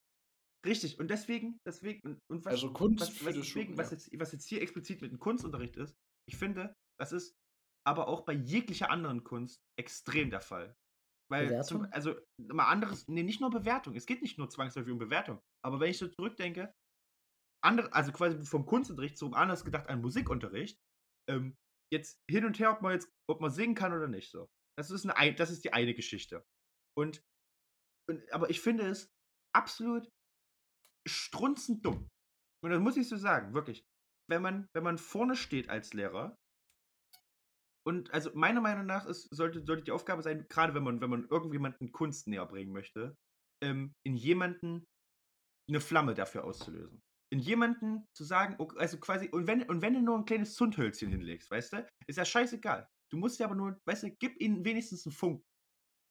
Richtig, 0.63 0.99
und 0.99 1.09
deswegen, 1.09 1.57
deswegen, 1.65 1.99
und, 2.03 2.19
und 2.29 2.45
was, 2.45 2.53
Also 2.53 2.73
Kunst 2.73 3.01
was, 3.01 3.09
was, 3.09 3.17
deswegen, 3.35 3.43
Schulen, 3.43 3.77
was, 3.79 3.89
jetzt, 3.89 4.09
was 4.19 4.31
jetzt 4.33 4.47
hier 4.47 4.61
explizit 4.61 5.01
mit 5.01 5.11
dem 5.11 5.17
Kunstunterricht 5.17 5.77
ist, 5.77 5.95
ich 6.29 6.37
finde, 6.37 6.75
das 6.99 7.11
ist 7.11 7.33
aber 7.87 8.07
auch 8.07 8.21
bei 8.21 8.33
jeglicher 8.33 8.91
anderen 8.91 9.23
Kunst 9.23 9.57
extrem 9.79 10.29
der 10.29 10.41
Fall. 10.41 10.75
Weil, 11.29 11.47
Bewertung? 11.47 11.81
zum, 11.81 11.91
also, 11.91 12.15
mal 12.39 12.69
anderes, 12.69 13.07
nee, 13.07 13.23
nicht 13.23 13.41
nur 13.41 13.49
Bewertung, 13.49 13.95
es 13.95 14.05
geht 14.05 14.21
nicht 14.21 14.37
nur 14.37 14.49
zwangsläufig 14.49 14.91
um 14.91 14.99
Bewertung, 14.99 15.41
aber 15.65 15.79
wenn 15.79 15.89
ich 15.89 15.97
so 15.97 16.07
zurückdenke, 16.07 16.73
andere, 17.63 17.91
also 17.93 18.11
quasi 18.11 18.43
vom 18.45 18.65
Kunstunterricht 18.65 19.17
so 19.17 19.31
anders 19.31 19.65
gedacht 19.65 19.89
an 19.89 20.01
Musikunterricht, 20.01 20.77
ähm, 21.29 21.55
jetzt 21.93 22.17
hin 22.29 22.45
und 22.45 22.59
her, 22.59 22.71
ob 22.71 22.81
man 22.81 22.93
jetzt, 22.93 23.09
ob 23.29 23.41
man 23.41 23.51
singen 23.51 23.75
kann 23.75 23.93
oder 23.93 24.07
nicht, 24.07 24.31
so. 24.31 24.47
Das 24.77 24.91
ist, 24.91 25.05
eine, 25.05 25.17
ein- 25.17 25.35
das 25.35 25.49
ist 25.49 25.65
die 25.65 25.73
eine 25.73 25.93
Geschichte. 25.95 26.43
Und, 26.97 27.21
und, 28.09 28.31
aber 28.31 28.49
ich 28.49 28.61
finde 28.61 28.87
es 28.87 29.09
absolut 29.55 30.07
strunzend 31.07 31.85
dumm. 31.85 32.07
Und 32.63 32.71
das 32.71 32.79
muss 32.79 32.97
ich 32.97 33.07
so 33.07 33.17
sagen, 33.17 33.53
wirklich. 33.53 33.83
Wenn 34.29 34.41
man, 34.41 34.67
wenn 34.75 34.83
man 34.83 34.97
vorne 34.97 35.35
steht 35.35 35.69
als 35.69 35.93
Lehrer, 35.93 36.35
und 37.87 38.11
also 38.13 38.31
meiner 38.33 38.61
Meinung 38.61 38.85
nach 38.85 39.05
ist, 39.05 39.33
sollte, 39.33 39.63
sollte 39.65 39.83
die 39.83 39.91
Aufgabe 39.91 40.21
sein, 40.21 40.45
gerade 40.49 40.73
wenn 40.73 40.83
man, 40.83 40.99
wenn 41.01 41.09
man 41.09 41.27
irgendjemanden 41.29 41.91
Kunst 41.93 42.27
näher 42.27 42.45
bringen 42.45 42.73
möchte, 42.73 43.15
ähm, 43.63 43.93
in 44.05 44.15
jemanden 44.17 44.83
eine 45.69 45.79
Flamme 45.79 46.13
dafür 46.13 46.43
auszulösen. 46.43 47.01
In 47.33 47.39
jemanden 47.39 48.05
zu 48.15 48.23
sagen, 48.23 48.55
ok- 48.59 48.77
also 48.77 48.99
quasi, 48.99 49.29
und 49.29 49.47
wenn, 49.47 49.63
und 49.69 49.81
wenn 49.81 49.93
du 49.93 50.01
nur 50.01 50.17
ein 50.17 50.25
kleines 50.25 50.55
Zündhölzchen 50.55 51.09
hinlegst, 51.09 51.49
weißt 51.49 51.73
du, 51.73 51.87
ist 52.07 52.17
ja 52.17 52.25
scheißegal. 52.25 52.87
Du 53.11 53.17
musst 53.17 53.39
ja 53.39 53.45
aber 53.45 53.55
nur, 53.55 53.79
weißt 53.87 54.03
du, 54.03 54.11
gib 54.19 54.39
ihnen 54.41 54.65
wenigstens 54.65 55.05
einen 55.05 55.13
Funken. 55.13 55.45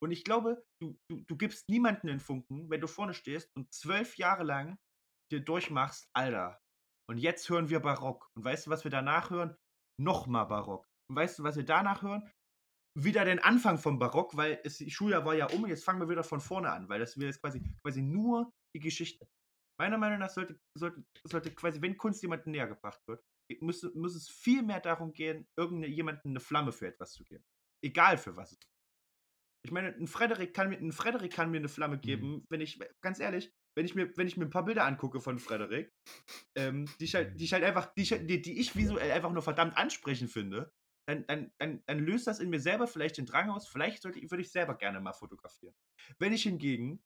Und 0.03 0.11
ich 0.13 0.25
glaube, 0.25 0.63
du, 0.83 0.97
du, 1.11 1.25
du 1.27 1.37
gibst 1.37 1.69
niemanden 1.71 2.09
einen 2.09 2.21
Funken, 2.21 2.71
wenn 2.71 2.81
du 2.81 2.87
vorne 2.87 3.15
stehst 3.15 3.51
und 3.57 3.73
zwölf 3.73 4.17
Jahre 4.17 4.45
lang 4.45 4.77
dir 5.33 5.41
durchmachst, 5.41 6.07
Alter. 6.15 6.59
Und 7.11 7.19
jetzt 7.19 7.49
hören 7.49 7.71
wir 7.71 7.81
Barock. 7.81 8.29
Und 8.37 8.45
weißt 8.45 8.67
du, 8.67 8.71
was 8.71 8.85
wir 8.85 8.91
danach 8.91 9.31
hören? 9.31 9.57
Nochmal 10.01 10.47
Barock. 10.47 10.87
Und 11.09 11.17
weißt 11.17 11.39
du, 11.39 11.43
was 11.43 11.57
wir 11.57 11.65
danach 11.65 12.03
hören? 12.03 12.31
Wieder 12.99 13.25
den 13.25 13.39
Anfang 13.39 13.79
vom 13.79 13.99
Barock, 13.99 14.37
weil 14.37 14.61
es, 14.65 14.79
das 14.79 14.91
Schuljahr 14.91 15.25
war 15.25 15.35
ja 15.35 15.47
um, 15.51 15.67
jetzt 15.67 15.85
fangen 15.85 16.01
wir 16.01 16.09
wieder 16.09 16.25
von 16.25 16.41
vorne 16.41 16.71
an, 16.71 16.89
weil 16.89 16.99
das 16.99 17.17
wäre 17.19 17.27
jetzt 17.27 17.41
quasi, 17.43 17.63
quasi 17.83 18.03
nur 18.03 18.51
die 18.75 18.81
Geschichte. 18.81 19.29
Meiner 19.79 19.99
Meinung 19.99 20.19
nach 20.19 20.31
sollte, 20.31 20.59
sollte, 20.79 21.05
sollte 21.25 21.55
quasi, 21.55 21.83
wenn 21.83 21.97
Kunst 21.99 22.23
jemandem 22.23 22.53
näher 22.53 22.67
gebracht 22.67 23.01
wird, 23.07 23.23
muss, 23.61 23.83
muss 23.95 24.15
es 24.15 24.31
viel 24.31 24.63
mehr 24.63 24.81
darum 24.81 25.13
gehen, 25.13 25.47
irgendjemandem 25.59 26.31
eine 26.31 26.41
Flamme 26.41 26.73
für 26.73 26.89
etwas 26.89 27.13
zu 27.13 27.23
geben. 27.25 27.45
Egal 27.85 28.17
für 28.17 28.35
was. 28.35 28.57
Ich 29.65 29.73
meine, 29.73 29.89
ein 29.89 30.07
Frederik 30.07 30.55
kann 30.55 30.71
mir, 30.71 30.79
ein 30.79 30.93
Frederik 30.93 31.33
kann 31.33 31.51
mir 31.51 31.59
eine 31.59 31.69
Flamme 31.69 31.99
geben, 31.99 32.47
wenn 32.51 32.61
ich, 32.61 32.81
ganz 33.03 33.21
ehrlich, 33.21 33.53
wenn 33.77 33.85
ich 33.85 33.95
mir, 33.95 34.17
wenn 34.17 34.27
ich 34.27 34.37
mir 34.37 34.45
ein 34.47 34.51
paar 34.51 34.65
Bilder 34.65 34.85
angucke 34.87 35.21
von 35.21 35.39
Frederik, 35.39 35.93
ähm, 36.57 36.87
die 36.99 37.05
ich 37.05 37.15
halt, 37.15 37.39
die 37.39 37.45
ich 37.45 37.53
halt 37.53 37.65
einfach, 37.65 37.93
die 37.95 38.03
ich, 38.03 38.13
halt- 38.13 38.31
die, 38.31 38.41
die 38.41 38.59
ich 38.59 38.75
visuell 38.75 39.11
einfach 39.11 39.33
nur 39.33 39.43
verdammt 39.43 39.77
ansprechend 39.77 40.31
finde, 40.31 40.73
dann, 41.09 41.27
dann, 41.27 41.53
dann, 41.59 41.83
dann 41.87 41.99
löst 41.99 42.27
das 42.27 42.41
in 42.41 42.51
mir 42.51 42.61
selber 42.61 42.87
vielleicht 42.87 43.19
den 43.19 43.27
Drang 43.27 43.51
aus, 43.51 43.69
vielleicht 43.69 44.03
sollte, 44.03 44.21
würde 44.31 44.43
ich 44.43 44.51
selber 44.51 44.77
gerne 44.77 45.01
mal 45.01 45.13
fotografieren. 45.13 45.75
Wenn 46.19 46.33
ich 46.33 46.43
hingegen 46.43 47.01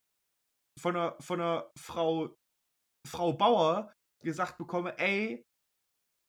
von 0.79 0.97
einer, 0.97 1.17
von 1.21 1.41
einer 1.41 1.71
Frau, 1.79 2.35
Frau 3.07 3.33
Bauer 3.33 3.93
gesagt 4.23 4.59
bekomme, 4.59 4.99
ey, 4.99 5.45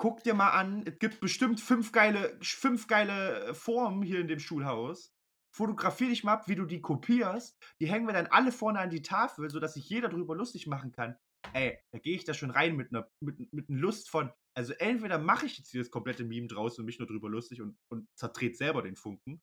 guck 0.01 0.23
dir 0.23 0.33
mal 0.33 0.51
an, 0.51 0.83
es 0.85 0.97
gibt 0.99 1.19
bestimmt 1.19 1.61
fünf 1.61 1.91
geile, 1.91 2.37
fünf 2.41 2.87
geile 2.87 3.53
Formen 3.53 4.01
hier 4.01 4.19
in 4.19 4.27
dem 4.27 4.39
Schulhaus. 4.39 5.13
Fotografier 5.55 6.07
dich 6.07 6.23
mal 6.23 6.33
ab, 6.33 6.47
wie 6.47 6.55
du 6.55 6.65
die 6.65 6.81
kopierst. 6.81 7.55
Die 7.81 7.87
hängen 7.87 8.07
wir 8.07 8.13
dann 8.13 8.27
alle 8.27 8.51
vorne 8.51 8.79
an 8.79 8.89
die 8.89 9.01
Tafel, 9.01 9.49
sodass 9.49 9.73
sich 9.73 9.87
jeder 9.89 10.09
drüber 10.09 10.35
lustig 10.35 10.65
machen 10.65 10.91
kann. 10.91 11.17
Ey, 11.53 11.77
da 11.93 11.99
gehe 11.99 12.15
ich 12.15 12.23
da 12.23 12.33
schon 12.33 12.51
rein 12.51 12.75
mit 12.75 12.91
einer 12.91 13.09
mit, 13.23 13.53
mit 13.53 13.69
einer 13.69 13.79
Lust 13.79 14.09
von. 14.09 14.31
Also 14.57 14.73
entweder 14.73 15.17
mache 15.17 15.45
ich 15.45 15.57
jetzt 15.57 15.71
hier 15.71 15.81
das 15.81 15.91
komplette 15.91 16.23
Meme 16.25 16.47
draus 16.47 16.77
und 16.77 16.85
mich 16.85 16.99
nur 16.99 17.07
drüber 17.07 17.29
lustig 17.29 17.61
und, 17.61 17.77
und 17.89 18.07
zertrete 18.17 18.55
selber 18.55 18.81
den 18.81 18.95
Funken. 18.95 19.41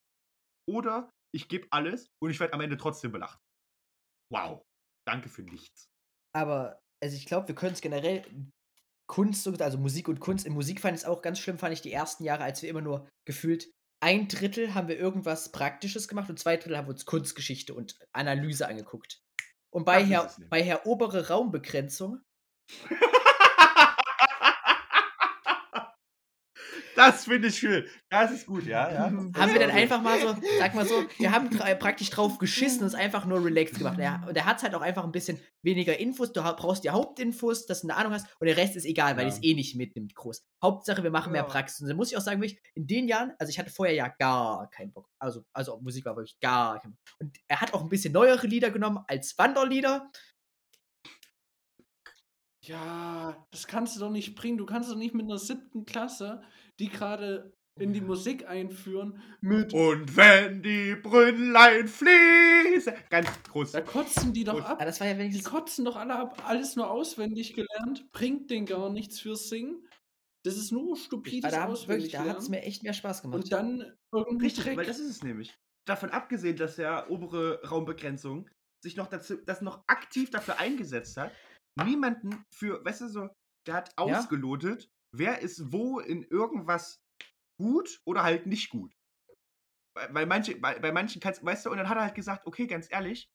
Oder 0.69 1.11
ich 1.35 1.49
gebe 1.49 1.67
alles 1.71 2.09
und 2.23 2.31
ich 2.31 2.41
werde 2.41 2.53
am 2.55 2.61
Ende 2.61 2.77
trotzdem 2.77 3.13
belacht. 3.13 3.41
Wow. 4.31 4.63
Danke 5.07 5.29
für 5.29 5.43
nichts. 5.43 5.89
Aber, 6.35 6.79
also 7.03 7.17
ich 7.17 7.25
glaube, 7.25 7.49
wir 7.49 7.55
können 7.55 7.73
es 7.73 7.81
generell 7.81 8.25
Kunst, 9.11 9.43
so- 9.45 9.53
also 9.55 9.79
Musik 9.79 10.09
und 10.09 10.21
Kunst. 10.21 10.45
In 10.45 10.53
Musik 10.53 10.81
fand 10.81 10.95
ich 10.95 11.03
es 11.03 11.09
auch 11.09 11.23
ganz 11.23 11.39
schlimm, 11.39 11.59
fand 11.59 11.73
ich 11.73 11.81
die 11.81 11.93
ersten 11.93 12.25
Jahre, 12.25 12.45
als 12.45 12.61
wir 12.63 12.69
immer 12.69 12.83
nur 12.83 13.09
gefühlt 13.27 13.71
ein 14.01 14.29
Drittel 14.29 14.75
haben 14.75 14.87
wir 14.87 14.97
irgendwas 14.99 15.51
Praktisches 15.51 16.07
gemacht 16.07 16.31
und 16.31 16.39
zwei 16.39 16.57
Drittel 16.57 16.77
haben 16.77 16.87
wir 16.87 16.93
uns 16.93 17.05
Kunstgeschichte 17.07 17.75
und 17.75 17.99
Analyse 18.13 18.69
angeguckt. 18.69 19.21
Und 19.75 19.85
bei 19.85 20.05
Herr, 20.05 20.33
bei 20.51 20.63
Herr 20.63 20.87
obere 20.87 21.29
Raumbegrenzung, 21.29 22.21
Das 26.99 27.27
finde 27.27 27.47
ich 27.47 27.57
schön. 27.57 27.85
Das 28.09 28.33
ist 28.33 28.45
gut, 28.45 28.67
ja. 28.67 28.91
ja. 28.91 29.05
haben 29.05 29.53
wir 29.53 29.61
dann 29.61 29.71
einfach 29.71 30.03
mal 30.03 30.21
so, 30.21 30.35
sag 30.59 30.75
mal 30.75 30.85
so, 30.85 31.05
wir 31.19 31.31
haben 31.31 31.49
praktisch 31.79 32.11
drauf 32.11 32.39
geschissen 32.39 32.81
und 32.81 32.89
es 32.89 32.95
einfach 32.97 33.25
nur 33.25 33.45
relaxed 33.45 33.79
gemacht. 33.79 33.99
Und 33.99 34.37
er, 34.37 34.45
hat 34.45 34.61
halt 34.65 34.75
auch 34.75 34.81
einfach 34.81 35.05
ein 35.05 35.13
bisschen 35.13 35.39
weniger 35.63 35.97
Infos. 35.97 36.33
Du 36.33 36.43
brauchst 36.43 36.83
die 36.83 36.91
Hauptinfos, 36.91 37.67
dass 37.67 37.83
du 37.83 37.87
eine 37.89 37.97
Ahnung 37.97 38.15
hast 38.15 38.27
und 38.41 38.49
der 38.49 38.57
Rest 38.57 38.75
ist 38.75 38.85
egal, 38.85 39.17
weil 39.17 39.23
Ja. 39.23 39.29
ich 39.29 39.35
es 39.35 39.43
eh 39.45 39.55
nicht 39.55 39.77
mitnimmt 39.77 40.17
groß. 40.17 40.45
Hauptsache, 40.61 41.05
wir 41.05 41.13
machen 41.13 41.31
mehr 41.31 41.43
Ja. 41.43 41.49
Praxis. 41.49 41.83
Und 41.83 41.89
dann 41.89 41.97
muss 41.97 42.11
ich 42.11 42.17
auch 42.17 42.21
sagen, 42.23 42.41
wirklich, 42.41 42.61
in 42.75 42.89
den 42.89 43.07
Jahren, 43.07 43.33
also 43.39 43.49
ich 43.49 43.61
hatte 43.61 43.71
vorher 43.71 43.95
ja 43.95 44.09
gar 44.09 44.69
keinen 44.71 44.93
Bock. 44.93 45.09
Also, 45.21 45.45
also 45.53 45.75
auf 45.75 45.81
Musik 45.83 46.05
war 46.05 46.17
wirklich 46.17 46.41
gar 46.41 46.81
kein 46.81 46.91
Bock. 46.91 47.15
Und 47.21 47.37
er 47.47 47.61
hat 47.61 47.75
auch 47.75 47.83
ein 47.83 47.89
bisschen 47.89 48.13
neuere 48.13 48.49
Lieder 48.49 48.73
genommen 48.73 49.05
als 49.07 49.39
Wanderlieder. 49.39 50.11
Ja, 52.69 53.47
das 53.51 53.67
kannst 53.67 53.97
du 53.97 54.01
doch 54.01 54.11
nicht 54.11 54.35
bringen. 54.35 54.59
Du 54.59 54.67
kannst 54.67 54.91
doch 54.91 54.97
nicht 54.97 55.15
mit 55.15 55.25
einer 55.25 55.39
siebten 55.39 55.87
Klasse, 55.87 56.43
die 56.79 56.89
gerade 56.89 57.53
in 57.79 57.93
die 57.93 58.01
Musik 58.01 58.49
einführen, 58.49 59.23
mit. 59.41 59.73
Und 59.73 60.17
wenn 60.17 60.63
die 60.63 60.97
Brünnlein 60.97 61.87
fließen. 61.87 62.93
Ganz 63.09 63.29
groß. 63.45 63.73
Da 63.73 63.81
kotzen 63.81 64.33
die 64.33 64.45
doch. 64.45 64.55
Aber 64.55 64.69
ab. 64.69 64.79
Ah, 64.81 64.85
das 64.85 65.01
war 65.01 65.07
ja 65.07 65.15
Die 65.15 65.43
kotzen 65.43 65.85
doch 65.85 65.97
alle 65.97 66.17
ab. 66.17 66.43
Alles 66.45 66.77
nur 66.77 66.91
auswendig 66.91 67.55
gelernt. 67.55 68.11
Bringt 68.13 68.51
denen 68.51 68.67
gar 68.67 68.91
nichts 68.91 69.21
fürs 69.21 69.49
Singen. 69.49 69.87
Das 70.45 70.57
ist 70.57 70.73
nur 70.73 70.93
Aber 70.93 70.97
stupides 70.97 71.51
da, 71.51 71.67
auswendig 71.67 72.13
da 72.13 72.25
hat 72.25 72.39
es 72.39 72.49
mir 72.49 72.63
echt 72.63 72.83
mehr 72.83 72.93
Spaß 72.93 73.23
gemacht. 73.23 73.45
Und 73.45 73.53
dann 73.53 73.93
irgendwie 74.13 74.47
Richtig, 74.47 74.65
Dreck. 74.65 74.77
weil 74.77 74.87
das 74.87 74.99
ist 74.99 75.11
es 75.11 75.23
nämlich. 75.23 75.55
Davon 75.87 76.11
abgesehen, 76.11 76.57
dass 76.57 76.77
der 76.77 77.11
obere 77.11 77.61
Raumbegrenzung 77.69 78.49
sich 78.85 78.97
noch 78.97 79.09
dazu, 79.09 79.37
das 79.37 79.63
noch 79.63 79.83
aktiv 79.87 80.31
dafür 80.31 80.59
eingesetzt 80.59 81.17
hat, 81.17 81.33
niemanden 81.85 82.45
für, 82.55 82.85
weißt 82.85 83.03
du 83.03 83.09
so, 83.09 83.29
der 83.67 83.75
hat 83.75 83.93
Ja. 83.99 84.23
Wer 85.13 85.41
ist 85.41 85.73
wo 85.73 86.01
in 86.01 86.23
irgendwas 86.23 87.01
gut 87.61 88.01
oder 88.05 88.23
halt 88.23 88.47
nicht 88.47 88.71
gut. 88.71 88.95
Weil, 90.11 90.27
manche, 90.27 90.57
bei, 90.57 90.79
bei 90.79 90.93
manchen 90.93 91.21
kannst, 91.21 91.45
weißt 91.45 91.67
du, 91.67 91.71
und 91.71 91.79
dann 91.79 91.89
hat 91.89 91.97
er 91.97 92.05
halt 92.05 92.15
gesagt, 92.15 92.47
okay, 92.47 92.67
ganz 92.67 92.87
ehrlich, 92.91 93.29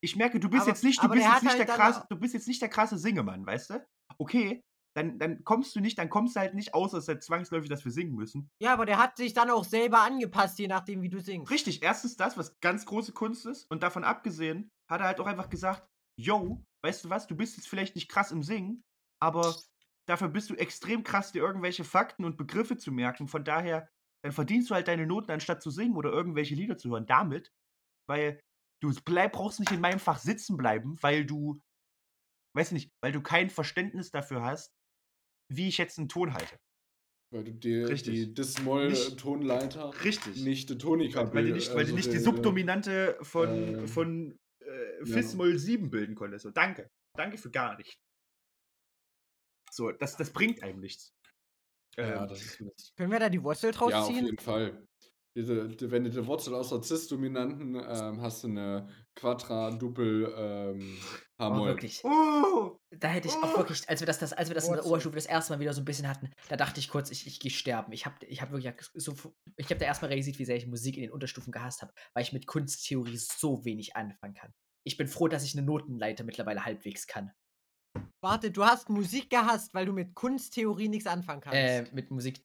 ich 0.00 0.14
merke, 0.14 0.38
du 0.38 0.48
bist 0.48 0.62
Aber- 0.62 0.70
jetzt 0.70 0.84
nicht, 0.84 1.02
du 1.02 1.08
bist 1.08 1.24
der 1.24 1.32
jetzt 1.32 1.42
nicht 1.42 1.58
halt 1.58 1.68
der 1.68 1.74
krasse, 1.74 2.06
du 2.08 2.16
bist 2.16 2.34
jetzt 2.34 2.46
nicht 2.46 2.62
der 2.62 2.68
krasse 2.68 2.98
Singemann, 2.98 3.44
weißt 3.44 3.70
du? 3.70 3.86
Okay, 4.18 4.62
dann, 4.96 5.18
dann 5.18 5.42
kommst 5.44 5.74
du 5.74 5.80
nicht, 5.80 5.98
dann 5.98 6.08
kommst 6.08 6.36
du 6.36 6.40
halt 6.40 6.54
nicht 6.54 6.74
aus, 6.74 6.92
dass 6.92 7.08
er 7.08 7.18
zwangsläufig, 7.18 7.68
dass 7.68 7.84
wir 7.84 7.92
singen 7.92 8.14
müssen. 8.14 8.48
Ja, 8.62 8.72
aber 8.72 8.86
der 8.86 8.98
hat 8.98 9.16
sich 9.16 9.34
dann 9.34 9.50
auch 9.50 9.64
selber 9.64 10.00
angepasst, 10.00 10.58
je 10.58 10.68
nachdem, 10.68 11.02
wie 11.02 11.08
du 11.08 11.20
singst. 11.20 11.50
Richtig, 11.50 11.82
erstens 11.82 12.16
das, 12.16 12.36
was 12.38 12.58
ganz 12.60 12.86
große 12.86 13.12
Kunst 13.12 13.44
ist. 13.46 13.70
Und 13.70 13.82
davon 13.82 14.04
abgesehen 14.04 14.70
hat 14.90 15.00
er 15.00 15.06
halt 15.08 15.20
auch 15.20 15.26
einfach 15.26 15.50
gesagt, 15.50 15.86
yo, 16.18 16.64
weißt 16.82 17.04
du 17.04 17.10
was, 17.10 17.26
du 17.26 17.36
bist 17.36 17.56
jetzt 17.56 17.68
vielleicht 17.68 17.94
nicht 17.94 18.08
krass 18.08 18.30
im 18.32 18.42
Singen, 18.42 18.84
aber 19.20 19.54
dafür 20.06 20.28
bist 20.28 20.50
du 20.50 20.54
extrem 20.54 21.02
krass, 21.02 21.32
dir 21.32 21.42
irgendwelche 21.42 21.84
Fakten 21.84 22.24
und 22.24 22.36
Begriffe 22.36 22.76
zu 22.76 22.92
merken. 22.92 23.28
Von 23.28 23.44
daher, 23.44 23.88
dann 24.22 24.32
verdienst 24.32 24.70
du 24.70 24.74
halt 24.74 24.88
deine 24.88 25.06
Noten, 25.06 25.30
anstatt 25.30 25.62
zu 25.62 25.70
singen 25.70 25.96
oder 25.96 26.10
irgendwelche 26.10 26.54
Lieder 26.54 26.78
zu 26.78 26.90
hören. 26.90 27.06
Damit, 27.06 27.52
weil 28.08 28.40
du 28.82 28.92
bleib, 29.04 29.32
brauchst 29.32 29.60
nicht 29.60 29.72
in 29.72 29.80
meinem 29.80 30.00
Fach 30.00 30.18
sitzen 30.18 30.56
bleiben, 30.56 30.96
weil 31.02 31.26
du, 31.26 31.60
weiß 32.56 32.72
nicht, 32.72 32.90
weil 33.02 33.12
du 33.12 33.20
kein 33.20 33.50
Verständnis 33.50 34.10
dafür 34.10 34.42
hast, 34.42 34.72
wie 35.52 35.68
ich 35.68 35.78
jetzt 35.78 35.98
einen 35.98 36.08
Ton 36.08 36.34
halte. 36.34 36.56
Weil 37.32 37.44
du 37.44 37.52
dir 37.52 37.88
Richtig. 37.88 38.14
die 38.14 38.34
Dis-Moll-Tonleiter 38.34 39.92
Richtig. 40.04 40.44
nicht 40.44 40.70
die 40.70 40.78
Tonika 40.78 41.32
weil 41.34 41.48
du 41.48 41.52
nicht, 41.52 41.74
weil 41.74 41.84
du 41.84 41.94
nicht 41.94 42.12
die 42.12 42.18
Subdominante 42.18 43.18
von, 43.22 43.48
ähm, 43.50 43.88
von 43.88 44.38
äh, 44.60 44.98
ja. 45.00 45.04
Fis-Moll 45.04 45.58
7 45.58 45.90
bilden 45.90 46.14
konntest. 46.14 46.48
Danke. 46.54 46.88
Danke 47.16 47.36
für 47.36 47.50
gar 47.50 47.76
nichts. 47.76 48.05
So, 49.76 49.92
das, 49.92 50.16
das 50.16 50.32
bringt 50.32 50.62
einem 50.62 50.80
nichts. 50.80 51.12
Ja, 51.98 52.22
Ähm, 52.22 52.28
das 52.28 52.42
ist 52.42 52.60
Mist. 52.60 52.92
Können 52.96 53.12
wir 53.12 53.20
da 53.20 53.28
die 53.28 53.42
Wurzel 53.42 53.72
draus 53.72 53.90
Ja, 53.90 54.02
auf 54.02 54.06
ziehen? 54.08 54.24
jeden 54.24 54.38
Fall. 54.38 54.86
Diese, 55.36 55.68
die, 55.68 55.90
wenn 55.90 56.04
du 56.04 56.08
die 56.10 56.26
Wurzel 56.26 56.54
aus 56.54 56.70
der 56.70 56.82
Cis-Dominanten 56.82 57.74
ähm, 57.74 58.22
hast 58.22 58.42
du 58.42 58.48
eine 58.48 58.88
Quadra-Duppel 59.16 60.32
ähm, 60.34 60.98
Oh, 61.38 61.44
H-Moll. 61.44 61.68
wirklich. 61.68 62.00
oh, 62.04 62.78
Da 62.90 63.08
hätte 63.08 63.28
ich 63.28 63.34
auch 63.34 63.54
Oh. 63.54 63.58
wirklich, 63.58 63.86
als 63.90 64.00
wir 64.00 64.06
das, 64.06 64.18
das, 64.18 64.32
als 64.32 64.48
wir 64.48 64.54
das 64.54 64.66
in 64.68 64.72
der. 64.72 64.86
Oberstufe 64.86 65.14
das 65.14 65.26
erste 65.26 65.52
Mal 65.52 65.60
wieder 65.60 65.74
so 65.74 65.82
ein 65.82 65.84
bisschen 65.84 66.08
hatten, 66.08 66.30
da 66.48 66.56
dachte 66.56 66.80
ich 66.80 66.88
kurz, 66.88 67.10
ich, 67.10 67.26
ich 67.26 67.38
gehe 67.38 67.50
sterben. 67.50 67.92
Ich 67.92 68.06
habe 68.06 68.24
ich 68.24 68.40
hab 68.40 68.50
wirklich 68.50 68.72
so, 68.94 69.14
ich 69.56 69.66
habe 69.66 69.78
da 69.78 69.84
erstmal 69.84 70.08
realisiert, 70.08 70.38
wie 70.38 70.46
sehr 70.46 70.56
ich 70.56 70.66
Musik 70.66 70.96
in 70.96 71.02
den 71.02 71.12
Unterstufen 71.12 71.52
gehasst 71.52 71.82
habe, 71.82 71.92
weil 72.14 72.22
ich 72.22 72.32
mit 72.32 72.46
Kunsttheorie 72.46 73.18
so 73.18 73.62
wenig 73.66 73.94
anfangen 73.94 74.32
kann. 74.34 74.54
Ich 74.84 74.96
bin 74.96 75.06
froh, 75.08 75.28
dass 75.28 75.44
ich 75.44 75.54
eine 75.54 75.66
Notenleiter 75.66 76.24
mittlerweile 76.24 76.64
halbwegs 76.64 77.06
kann. 77.06 77.32
Warte, 78.20 78.50
du 78.50 78.64
hast 78.64 78.88
Musik 78.88 79.30
gehasst, 79.30 79.74
weil 79.74 79.86
du 79.86 79.92
mit 79.92 80.14
Kunsttheorie 80.14 80.88
nichts 80.88 81.06
anfangen 81.06 81.40
kannst. 81.40 81.56
Äh, 81.56 81.84
mit 81.92 82.10
Musik 82.10 82.40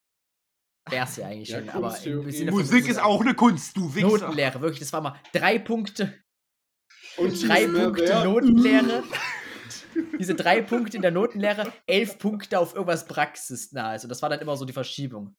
wär's 0.89 1.17
ja 1.17 1.27
eigentlich 1.27 1.49
Ja, 1.49 1.59
schon, 1.59 1.69
aber 1.69 1.91
Sinne 1.91 2.51
von 2.51 2.61
Musik 2.61 2.87
ist 2.87 2.99
auch 2.99 3.21
eine 3.21 3.35
Kunst, 3.35 3.77
du 3.77 3.93
Wichser. 3.93 4.07
Notenlehre, 4.07 4.61
wirklich, 4.61 4.79
das 4.79 4.93
war 4.93 5.01
mal 5.01 5.19
drei 5.33 5.59
Punkte, 5.59 6.13
Und 7.17 7.47
drei 7.47 7.67
mehr 7.67 7.83
Punkte 7.85 8.07
wert. 8.07 8.25
Notenlehre. 8.25 9.03
Diese 10.19 10.35
drei 10.35 10.61
Punkte 10.61 10.95
in 10.95 11.01
der 11.01 11.11
Notenlehre, 11.11 11.71
elf 11.85 12.17
Punkte 12.17 12.59
auf 12.59 12.73
irgendwas 12.73 13.05
praxisnahes. 13.05 14.03
Und 14.03 14.09
das 14.09 14.21
war 14.21 14.29
dann 14.29 14.39
immer 14.39 14.55
so 14.55 14.65
die 14.65 14.73
Verschiebung. 14.73 15.35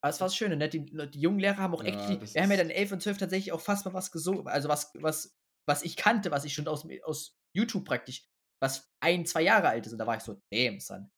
Aber 0.00 0.10
es 0.10 0.20
war 0.20 0.28
das 0.28 0.36
Schöne, 0.36 0.56
ne? 0.56 0.68
Die, 0.68 0.86
die 0.86 1.20
jungen 1.20 1.40
Lehrer 1.40 1.58
haben 1.58 1.74
auch 1.74 1.82
Ja, 1.82 1.90
echt, 1.90 2.34
wir 2.34 2.42
haben 2.42 2.50
ja 2.50 2.56
dann 2.56 2.70
11 2.70 2.92
und 2.92 3.02
12 3.02 3.18
tatsächlich 3.18 3.52
auch 3.52 3.60
fast 3.60 3.84
mal 3.84 3.92
was 3.92 4.10
gesungen, 4.10 4.46
also 4.48 4.68
was, 4.68 4.92
was, 4.94 5.36
was 5.66 5.82
ich 5.82 5.96
kannte, 5.96 6.30
was 6.30 6.44
ich 6.44 6.54
schon 6.54 6.66
aus, 6.68 6.86
aus 7.04 7.36
YouTube 7.54 7.84
praktisch, 7.84 8.26
was 8.62 8.88
ein, 9.02 9.26
zwei 9.26 9.42
Jahre 9.42 9.68
alt 9.68 9.86
ist. 9.86 9.92
Und 9.92 9.98
da 9.98 10.06
war 10.06 10.16
ich 10.16 10.22
so, 10.22 10.40
damn, 10.52 10.80
son. 10.80 11.10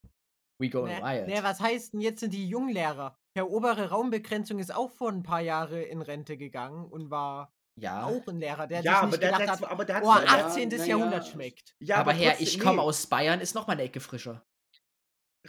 We 0.61 0.69
go 0.69 0.85
Ne, 0.85 1.01
wild. 1.01 1.27
ne, 1.27 1.43
was 1.43 1.59
heißt 1.59 1.93
denn 1.93 2.01
jetzt 2.01 2.19
sind 2.21 2.31
die 2.33 2.47
Junglehrer? 2.47 3.17
Der 3.35 3.49
obere 3.49 3.89
Raumbegrenzung 3.89 4.59
ist 4.59 4.73
auch 4.73 4.91
vor 4.91 5.11
ein 5.11 5.23
paar 5.23 5.41
Jahre 5.41 5.81
in 5.81 6.01
Rente 6.01 6.37
gegangen 6.37 6.85
und 6.85 7.09
war 7.09 7.51
ja. 7.79 8.05
auch 8.05 8.25
ein 8.27 8.37
Lehrer, 8.37 8.67
der 8.67 8.81
ja, 8.81 8.91
sich 8.91 8.91
aber 8.91 9.07
nicht 9.07 9.23
der, 9.23 9.31
gedacht 9.31 9.61
hat, 9.61 9.71
aber 9.71 9.85
der 9.85 9.95
hat 9.95 10.03
oh, 10.03 10.07
Ja, 10.07 10.45
18. 10.47 10.69
na 10.69 10.75
ja. 10.77 10.85
Jahrhundert 10.85 11.27
schmeckt. 11.27 11.75
ja, 11.81 11.97
aber 11.97 12.13
Herr, 12.13 12.31
trotzdem- 12.33 12.47
ich 12.47 12.59
komme 12.59 12.75
nee, 12.75 12.81
aus 12.83 13.07
Bayern, 13.07 13.41
ist 13.41 13.55
noch 13.55 13.65
mal 13.67 13.73
eine 13.73 13.81
Ecke 13.83 13.99
frischer. 13.99 14.45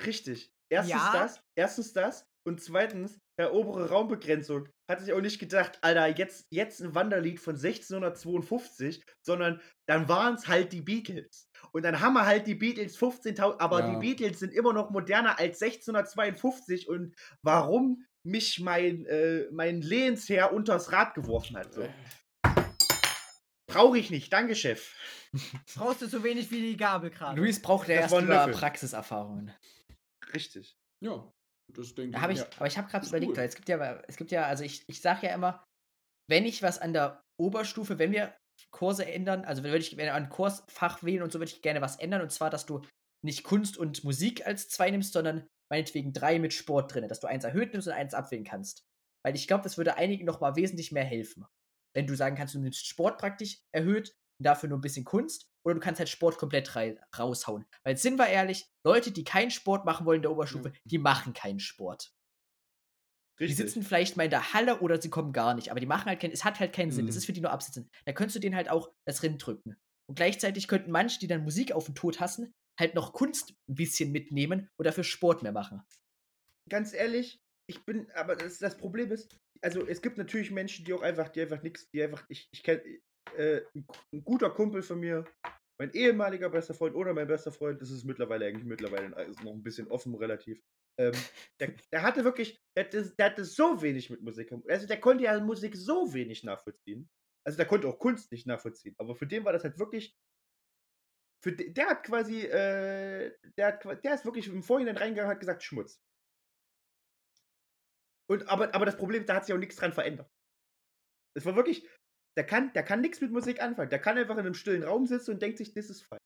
Richtig. 0.05 0.51
Erstens 0.73 0.91
Ja. 1.03 1.13
das, 1.13 1.41
erstens 1.57 1.93
das 1.93 2.27
und 2.47 2.61
zweitens, 2.63 3.21
der 3.39 3.53
obere 3.53 3.89
Raumbegrenzung 3.89 4.69
hat 4.89 5.01
sich 5.01 5.13
auch 5.13 5.21
nicht 5.21 5.39
gedacht, 5.39 5.79
Alter, 5.83 6.07
jetzt, 6.17 6.47
jetzt 6.51 6.81
ein 6.81 6.95
Wanderlied 6.95 7.41
von 7.41 7.55
1652, 7.57 9.05
sondern 9.23 9.61
dann 9.87 10.09
waren 10.09 10.35
es 10.35 10.47
halt 10.47 10.73
die 10.73 10.83
Beatles. 10.83 11.49
Und 11.73 11.83
dann 11.85 12.01
haben 12.01 12.15
wir 12.15 12.27
halt 12.27 12.47
die 12.47 12.55
Beatles 12.55 12.97
15.000, 12.99 13.59
aber 13.59 13.81
Ja. 13.81 13.91
die 13.91 13.97
Beatles 13.97 14.39
sind 14.41 14.53
immer 14.53 14.73
noch 14.73 14.91
moderner 14.91 15.39
als 15.39 15.61
1652 15.61 16.89
und 16.89 17.15
warum 17.43 18.05
mich 18.27 18.61
mein, 18.61 19.05
äh, 19.07 19.47
mein 19.53 19.81
Lehnsherr 19.83 20.53
unters 20.53 20.93
Rad 20.93 21.15
geworfen 21.15 21.57
hat. 21.57 21.75
So. 21.75 21.83
Äh, 21.83 21.91
Brauche 23.67 23.99
ich 23.99 24.11
nicht, 24.11 24.33
danke, 24.33 24.55
Chef. 24.55 24.95
Brauchst 25.75 26.03
du 26.03 26.07
so 26.07 26.23
wenig 26.23 26.51
wie 26.51 26.61
die 26.61 26.77
Gabel 26.77 27.11
gerade. 27.11 27.41
Luis 27.41 27.61
braucht 27.61 27.89
ja 27.89 27.97
erst 27.97 28.15
Löffel. 28.15 28.55
Praxiserfahrungen. 28.55 29.53
Richtig. 30.33 30.77
Ja, 31.01 31.34
das 31.69 31.95
denke 31.95 32.19
Da 32.19 32.29
ich, 32.31 32.39
Ja. 32.39 32.47
aber 32.57 32.67
ich 32.67 32.79
habe 32.79 32.89
gerade 32.91 33.07
überlegt, 33.07 33.31
cool. 33.33 33.37
weil 33.39 33.49
es 33.49 33.55
gibt 33.57 33.69
ja, 33.69 34.03
es 34.07 34.17
gibt 34.17 34.31
ja, 34.31 34.47
also 34.47 34.65
ich, 34.65 34.83
ich 34.89 35.01
sage 35.01 35.27
ja 35.27 35.35
immer, 35.35 35.65
wenn 36.29 36.47
ich 36.47 36.63
was 36.63 36.79
an 36.79 36.93
der 36.93 37.23
Oberstufe, 37.41 37.99
wenn 37.99 38.13
wir 38.13 38.37
Kurse 38.71 39.07
ändern, 39.07 39.45
also 39.45 39.63
wenn 39.63 39.73
würde 39.73 39.85
ich 39.85 40.01
ein 40.01 40.29
Kursfach 40.29 41.03
wählen 41.03 41.23
und 41.23 41.33
so 41.33 41.39
würde 41.39 41.51
ich 41.53 41.63
gerne 41.63 41.81
was 41.81 41.97
ändern 41.97 42.23
und 42.23 42.31
zwar, 42.31 42.51
dass 42.51 42.67
du 42.67 42.83
nicht 43.25 43.43
Kunst 43.45 43.77
und 43.77 44.05
Musik 44.05 44.47
als 44.47 44.69
zwei 44.69 44.91
nimmst, 44.91 45.13
sondern 45.13 45.47
meinetwegen 45.71 46.13
drei 46.13 46.39
mit 46.39 46.53
Sport 46.53 46.95
drin, 46.95 47.09
dass 47.09 47.21
du 47.21 47.27
eins 47.27 47.45
erhöht 47.45 47.73
nimmst 47.73 47.89
und 47.89 47.95
eins 47.95 48.15
abwählen 48.15 48.45
kannst. 48.45 48.85
Weil 49.25 49.35
ich 49.35 49.47
glaube, 49.49 49.65
das 49.65 49.79
würde 49.79 49.97
einigen 49.97 50.25
noch 50.27 50.41
mal 50.41 50.57
wesentlich 50.57 50.93
mehr 50.93 51.05
helfen. 51.05 51.47
Wenn 51.97 52.07
du 52.07 52.15
sagen 52.15 52.37
kannst, 52.37 52.55
du 52.55 52.59
nimmst 52.59 52.87
Sport 52.87 53.19
praktisch 53.19 53.61
erhöht 53.75 54.13
dafür 54.43 54.69
nur 54.69 54.79
ein 54.79 54.83
bisschen 54.83 55.05
Kunst 55.05 55.47
oder 55.65 55.75
du 55.75 55.81
kannst 55.81 55.99
halt 55.99 56.09
Sport 56.09 56.39
komplett 56.39 56.75
raushauen. 57.19 57.65
Weil 57.85 57.97
sind 57.97 58.19
wir 58.19 58.27
ehrlich, 58.29 58.67
Leute, 58.85 59.13
die 59.13 59.25
keinen 59.25 59.51
Sport 59.51 59.85
machen 59.85 60.07
wollen 60.07 60.17
in 60.17 60.23
der 60.23 60.33
Oberstufe, 60.33 60.73
die 60.85 60.99
machen 60.99 61.33
keinen 61.33 61.61
Sport. 61.61 62.13
Die 63.41 63.45
Richtig. 63.45 63.57
sitzen 63.67 63.83
vielleicht 63.83 64.17
mal 64.17 64.25
in 64.25 64.31
der 64.31 64.53
Halle 64.53 64.81
oder 64.81 65.01
sie 65.03 65.11
kommen 65.11 65.33
gar 65.33 65.55
nicht, 65.55 65.71
aber 65.71 65.81
die 65.81 65.87
machen 65.87 66.07
halt 66.07 66.21
keinen, 66.21 66.31
es 66.33 66.45
hat 66.45 66.61
halt 66.61 66.73
keinen 66.73 66.93
Sinn. 66.93 67.09
Es 67.09 67.15
Mhm. 67.15 67.19
ist 67.19 67.27
für 67.27 67.33
die 67.33 67.41
nur 67.41 67.51
absitzen. 67.51 67.91
Da 68.05 68.13
könntest 68.13 68.37
du 68.37 68.41
denen 68.41 68.55
halt 68.55 68.69
auch 68.71 68.93
das 69.07 69.23
Rind 69.23 69.45
drücken. 69.45 69.77
Und 70.09 70.15
gleichzeitig 70.17 70.69
könnten 70.69 70.91
manche, 70.93 71.19
die 71.19 71.27
dann 71.27 71.43
Musik 71.43 71.73
auf 71.73 71.87
den 71.87 71.95
Tod 71.95 72.21
hassen, 72.21 72.53
halt 72.79 72.95
noch 72.95 73.13
Kunst 73.13 73.55
ein 73.69 73.75
bisschen 73.75 74.13
mitnehmen 74.13 74.69
und 74.79 74.85
dafür 74.87 75.05
Sport 75.05 75.43
mehr 75.43 75.53
machen. 75.53 75.83
ganz 76.69 76.93
ehrlich, 76.93 77.41
ich 77.69 77.85
bin, 77.85 78.11
aber 78.13 78.37
das, 78.37 78.59
das 78.59 78.77
Problem 78.77 79.11
ist, 79.11 79.37
also 79.63 79.87
es 79.87 80.03
gibt 80.03 80.19
natürlich 80.19 80.51
Menschen, 80.51 80.85
die 80.85 80.93
auch 80.93 81.03
einfach, 81.03 81.29
die 81.29 81.41
einfach 81.41 81.63
nichts, 81.63 81.89
die 81.91 82.03
einfach, 82.03 82.25
ich, 82.29 82.49
ich 82.53 82.63
kenne, 82.63 82.83
äh, 83.37 83.63
ein, 83.75 83.87
gu- 83.87 83.95
ein 84.13 84.25
guter 84.25 84.51
Kumpel 84.51 84.83
von 84.83 85.01
mir, 85.01 85.25
mein 85.79 85.91
ehemaliger 85.93 86.51
bester 86.51 86.75
Freund 86.75 86.95
oder 86.95 87.13
mein 87.15 87.27
bester 87.27 87.53
Freund, 87.53 87.81
das 87.81 87.91
ist 87.91 88.05
mittlerweile 88.05 88.47
eigentlich 88.47 88.65
mittlerweile 88.65 89.25
ist 89.25 89.43
noch 89.43 89.53
ein 89.53 89.63
bisschen 89.63 89.89
offen 89.89 90.15
relativ. 90.15 90.63
Ähm, 90.99 91.15
der, 91.59 91.75
der 91.93 92.03
hatte 92.03 92.23
wirklich, 92.25 92.63
der 92.77 92.85
hatte, 92.85 93.11
der 93.17 93.27
hatte 93.27 93.45
so 93.45 93.83
wenig 93.83 94.11
mit 94.11 94.23
Musik, 94.23 94.53
also 94.69 94.87
der 94.87 95.01
konnte 95.01 95.25
ja 95.25 95.41
Musik 95.41 95.75
so 95.77 96.13
wenig 96.15 96.45
nachvollziehen. 96.45 97.11
Also 97.47 97.57
der 97.57 97.67
konnte 97.67 97.89
auch 97.89 97.99
Kunst 97.99 98.31
nicht 98.33 98.47
nachvollziehen, 98.47 98.95
aber 98.99 99.15
für 99.17 99.27
den 99.27 99.45
war 99.45 99.53
das 99.53 99.65
halt 99.65 99.79
wirklich 99.79 100.17
für 101.43 101.53
de, 101.53 101.71
der 101.75 101.89
hat 101.89 102.05
quasi, 102.05 102.41
äh, 102.41 103.37
der, 103.59 103.67
hat, 103.67 104.05
der 104.05 104.15
ist 104.15 104.25
wirklich 104.25 104.49
im 104.49 104.63
Vorhinein 104.63 104.97
reingegangen 104.97 105.29
und 105.29 105.35
hat 105.35 105.41
gesagt, 105.41 105.63
Schmutz. 105.63 106.01
Und, 108.31 108.49
aber, 108.49 108.75
aber 108.75 108.87
das 108.87 108.97
Problem 108.97 109.27
da 109.27 109.35
hat 109.35 109.45
sich 109.45 109.55
auch 109.55 109.59
nichts 109.59 109.77
dran 109.77 109.93
verändert. 109.93 110.33
Es 111.37 111.45
war 111.45 111.55
wirklich, 111.55 111.87
der 112.37 112.45
kann, 112.47 112.73
der 112.73 112.83
kann 112.83 113.01
nichts 113.01 113.21
mit 113.21 113.31
Musik 113.31 113.63
anfangen. 113.63 113.91
Der 113.91 114.01
kann 114.01 114.19
einfach 114.19 114.35
in 114.35 114.41
einem 114.47 114.55
stillen 114.55 114.83
Raum 114.83 115.07
sitzen 115.07 115.33
und 115.33 115.43
denkt 115.43 115.59
sich, 115.59 115.73
das 115.73 115.91
ist 115.91 116.03
falsch. 116.03 116.21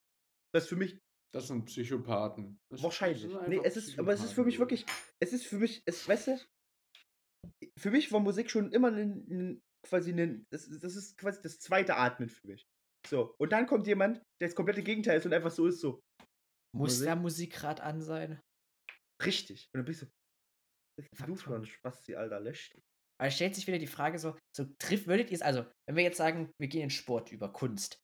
Das 0.54 0.64
ist 0.64 0.68
für 0.70 0.76
mich 0.76 0.98
Das 1.34 1.48
sind 1.48 1.66
Psychopathen. 1.66 2.58
Das- 2.70 2.82
wahrscheinlich. 2.82 3.26
Nee, 3.48 3.60
es 3.62 3.76
ist, 3.76 3.98
aber 3.98 4.12
es 4.12 4.22
ist 4.24 4.32
für 4.32 4.44
mich 4.44 4.58
wirklich, 4.58 4.86
es 5.20 5.32
ist 5.32 5.46
für 5.46 5.58
mich, 5.58 5.82
es, 5.86 6.08
weißt 6.08 6.28
du, 6.28 6.38
für 7.78 7.90
mich 7.90 8.10
war 8.12 8.20
Musik 8.20 8.50
schon 8.50 8.72
immer 8.72 8.88
ein, 8.90 9.26
ein, 9.30 9.62
quasi 9.86 10.12
ein, 10.12 10.46
das, 10.50 10.68
das 10.80 10.96
ist 10.96 11.18
quasi 11.18 11.40
das 11.42 11.58
zweite 11.60 11.96
Atmen 11.96 12.28
für 12.30 12.46
mich. 12.46 12.66
So, 13.06 13.34
und 13.38 13.52
dann 13.52 13.66
kommt 13.66 13.86
jemand, 13.86 14.18
der 14.40 14.48
das 14.48 14.54
komplette 14.54 14.82
Gegenteil 14.82 15.18
ist 15.18 15.26
und 15.26 15.32
einfach 15.34 15.50
so 15.50 15.66
ist, 15.66 15.80
so, 15.80 16.00
Muss 16.74 16.92
Musik? 16.94 17.04
der 17.06 17.16
Musikrad 17.16 17.80
an 17.80 18.00
sein? 18.02 18.40
richtig. 19.22 19.68
Und 19.74 19.78
dann 19.80 19.84
bist 19.84 20.02
du, 20.02 20.06
du 20.98 21.04
Fuck, 21.14 21.40
schon, 21.40 21.64
Spasti, 21.66 22.14
Alter, 22.16 22.40
lösch 22.40 22.70
dich. 22.70 22.82
Aber 23.20 23.28
es 23.28 23.34
stellt 23.34 23.54
sich 23.54 23.66
wieder 23.66 23.78
die 23.78 23.86
Frage 23.86 24.18
so, 24.18 24.36
so 24.56 24.64
trifft, 24.78 25.06
würdet 25.06 25.30
ihr 25.30 25.36
es, 25.36 25.42
also, 25.42 25.66
wenn 25.86 25.96
wir 25.96 26.04
jetzt 26.04 26.18
sagen, 26.18 26.52
wir 26.60 26.68
gehen 26.68 26.84
in 26.84 26.90
Sport 26.90 27.32
über 27.32 27.52
Kunst. 27.52 27.98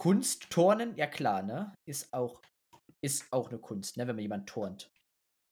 Kunst, 0.00 0.50
Turnen, 0.50 0.96
ja 0.96 1.06
klar, 1.06 1.42
ne? 1.42 1.74
Ist 1.88 2.12
auch, 2.12 2.40
ist 3.04 3.32
auch 3.32 3.48
eine 3.48 3.58
Kunst, 3.58 3.96
ne, 3.96 4.06
wenn 4.06 4.16
man 4.16 4.22
jemand 4.22 4.48
turnt. 4.48 4.88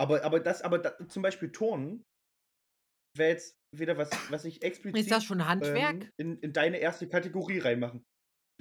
Aber, 0.01 0.25
aber 0.25 0.41
das, 0.41 0.63
aber 0.63 0.79
da, 0.79 0.97
zum 1.09 1.23
Beispiel 1.23 1.53
Turnen 1.53 2.03
wäre 3.17 3.31
jetzt 3.31 3.55
wieder 3.77 3.99
was, 3.99 4.11
was 4.31 4.45
ich 4.45 4.63
explizit 4.63 5.01
Ist 5.01 5.11
das 5.11 5.25
schon 5.25 5.47
Handwerk? 5.47 6.05
ähm, 6.05 6.11
in, 6.17 6.39
in 6.39 6.53
deine 6.53 6.79
erste 6.79 7.09
Kategorie 7.09 7.59
reinmachen. 7.59 8.05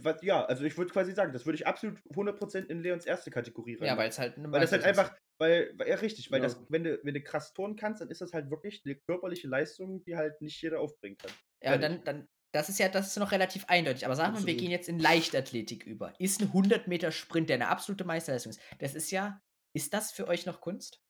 Was, 0.01 0.21
ja, 0.21 0.45
also 0.45 0.63
ich 0.63 0.77
würde 0.77 0.91
quasi 0.91 1.13
sagen, 1.13 1.33
das 1.33 1.45
würde 1.45 1.57
ich 1.57 1.67
absolut 1.67 1.99
100% 2.13 2.65
in 2.65 2.79
Leons 2.79 3.05
erste 3.05 3.31
Kategorie 3.31 3.75
reinmachen. 3.75 3.87
Ja, 3.87 3.97
weil 3.97 4.09
es 4.09 4.19
halt 4.19 4.37
eine 4.37 4.51
weil 4.51 4.61
das 4.61 4.71
halt 4.71 4.83
einfach, 4.83 5.15
weil, 5.39 5.73
ja 5.87 5.95
richtig, 5.95 6.31
weil 6.31 6.39
Ja. 6.39 6.43
das, 6.47 6.59
wenn 6.69 6.83
du, 6.83 6.99
wenn 7.03 7.13
du 7.13 7.21
krass 7.21 7.53
turnen 7.53 7.75
kannst, 7.75 8.01
dann 8.01 8.09
ist 8.09 8.21
das 8.21 8.33
halt 8.33 8.49
wirklich 8.49 8.81
eine 8.85 8.95
körperliche 8.95 9.47
Leistung, 9.47 10.03
die 10.03 10.15
halt 10.15 10.41
nicht 10.41 10.61
jeder 10.61 10.79
aufbringen 10.81 11.17
kann. 11.17 11.31
Ja, 11.63 11.75
und 11.75 11.81
dann, 11.81 12.03
dann, 12.03 12.27
das 12.51 12.69
ist 12.69 12.79
ja, 12.79 12.89
das 12.89 13.07
ist 13.07 13.17
noch 13.17 13.31
relativ 13.31 13.65
eindeutig. 13.65 14.05
Aber 14.05 14.15
sagen 14.15 14.33
wir, 14.33 14.37
wir 14.39 14.43
Absolut. 14.43 14.59
gehen 14.59 14.71
jetzt 14.71 14.89
in 14.89 14.99
Leichtathletik 14.99 15.85
über. 15.85 16.13
Ist 16.19 16.41
ein 16.41 16.47
100 16.47 16.87
Meter 16.87 17.11
Sprint, 17.11 17.49
der 17.49 17.55
eine 17.55 17.69
absolute 17.69 18.03
Meisterleistung 18.03 18.51
ist. 18.51 18.61
Das 18.79 18.95
ist 18.95 19.11
ja, 19.11 19.41
ist 19.73 19.93
das 19.93 20.11
für 20.11 20.27
euch 20.27 20.45
noch 20.45 20.61
Kunst? 20.61 21.01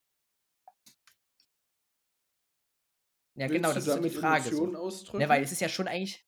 Ja, 3.35 3.49
Willst 3.49 3.53
genau, 3.55 3.73
das 3.73 3.87
ist 3.87 4.03
die 4.03 4.09
Frage. 4.09 4.49
So. 4.53 4.67
Ne, 5.17 5.29
weil 5.29 5.41
es 5.41 5.51
ist 5.51 5.61
ja 5.61 5.69
schon 5.69 5.87
eigentlich, 5.87 6.27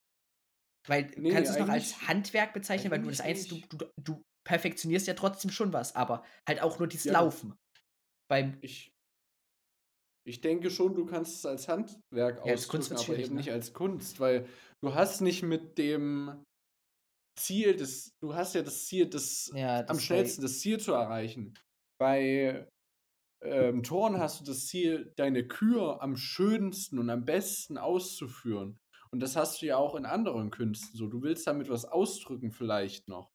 weil 0.87 1.11
Nee, 1.17 1.31
kannst 1.31 1.51
du 1.51 1.53
es 1.55 1.59
noch 1.59 1.69
als 1.69 2.07
Handwerk 2.07 2.53
bezeichnen, 2.53 2.89
weil 2.89 3.01
du 3.01 3.09
das 3.09 3.21
eins, 3.21 3.47
du, 3.47 3.59
du, 3.69 3.85
du 3.97 4.25
perfektionierst 4.43 5.07
ja 5.07 5.13
trotzdem 5.13 5.51
schon 5.51 5.73
was, 5.73 5.95
aber 5.95 6.23
halt 6.47 6.61
auch 6.61 6.79
nur 6.79 6.87
dieses 6.87 7.05
Ja. 7.05 7.13
Laufen. 7.13 7.59
Beim, 8.31 8.57
Ich, 8.61 8.93
ich 10.25 10.39
denke 10.39 10.69
schon, 10.69 10.95
du 10.95 11.05
kannst 11.05 11.35
es 11.35 11.45
als 11.45 11.67
Handwerk 11.67 12.45
Ja, 12.45 12.53
als 12.53 12.69
Kunst 12.69 12.93
aber 12.93 13.17
eben 13.17 13.33
ne? 13.33 13.39
nicht 13.41 13.51
als 13.51 13.73
Kunst, 13.73 14.21
weil 14.21 14.47
du 14.81 14.95
hast 14.95 15.19
nicht 15.19 15.43
mit 15.43 15.77
dem 15.77 16.41
Ziel 17.37 17.75
des, 17.75 18.15
du 18.21 18.33
hast 18.33 18.55
ja 18.55 18.61
das 18.61 18.85
Ziel, 18.85 19.09
das 19.09 19.51
ja, 19.53 19.79
am 19.81 19.85
das 19.87 19.97
bei- 19.97 20.03
schnellsten 20.03 20.43
das 20.43 20.59
Ziel 20.61 20.79
zu 20.79 20.93
erreichen. 20.93 21.55
Bei 21.99 22.69
ähm, 23.43 23.83
Turn 23.83 24.17
hast 24.17 24.39
du 24.39 24.45
das 24.45 24.67
Ziel, 24.67 25.11
deine 25.17 25.45
Kür 25.45 26.01
am 26.01 26.15
schönsten 26.15 26.99
und 26.99 27.09
am 27.09 27.25
besten 27.25 27.77
auszuführen. 27.77 28.77
Und 29.11 29.19
das 29.19 29.35
hast 29.35 29.61
du 29.61 29.65
ja 29.65 29.75
auch 29.75 29.95
in 29.95 30.05
anderen 30.05 30.51
Künsten 30.51 30.97
so. 30.97 31.07
Du 31.07 31.21
willst 31.21 31.45
damit 31.47 31.67
was 31.67 31.83
ausdrücken 31.83 32.51
vielleicht 32.51 33.09
noch. 33.09 33.29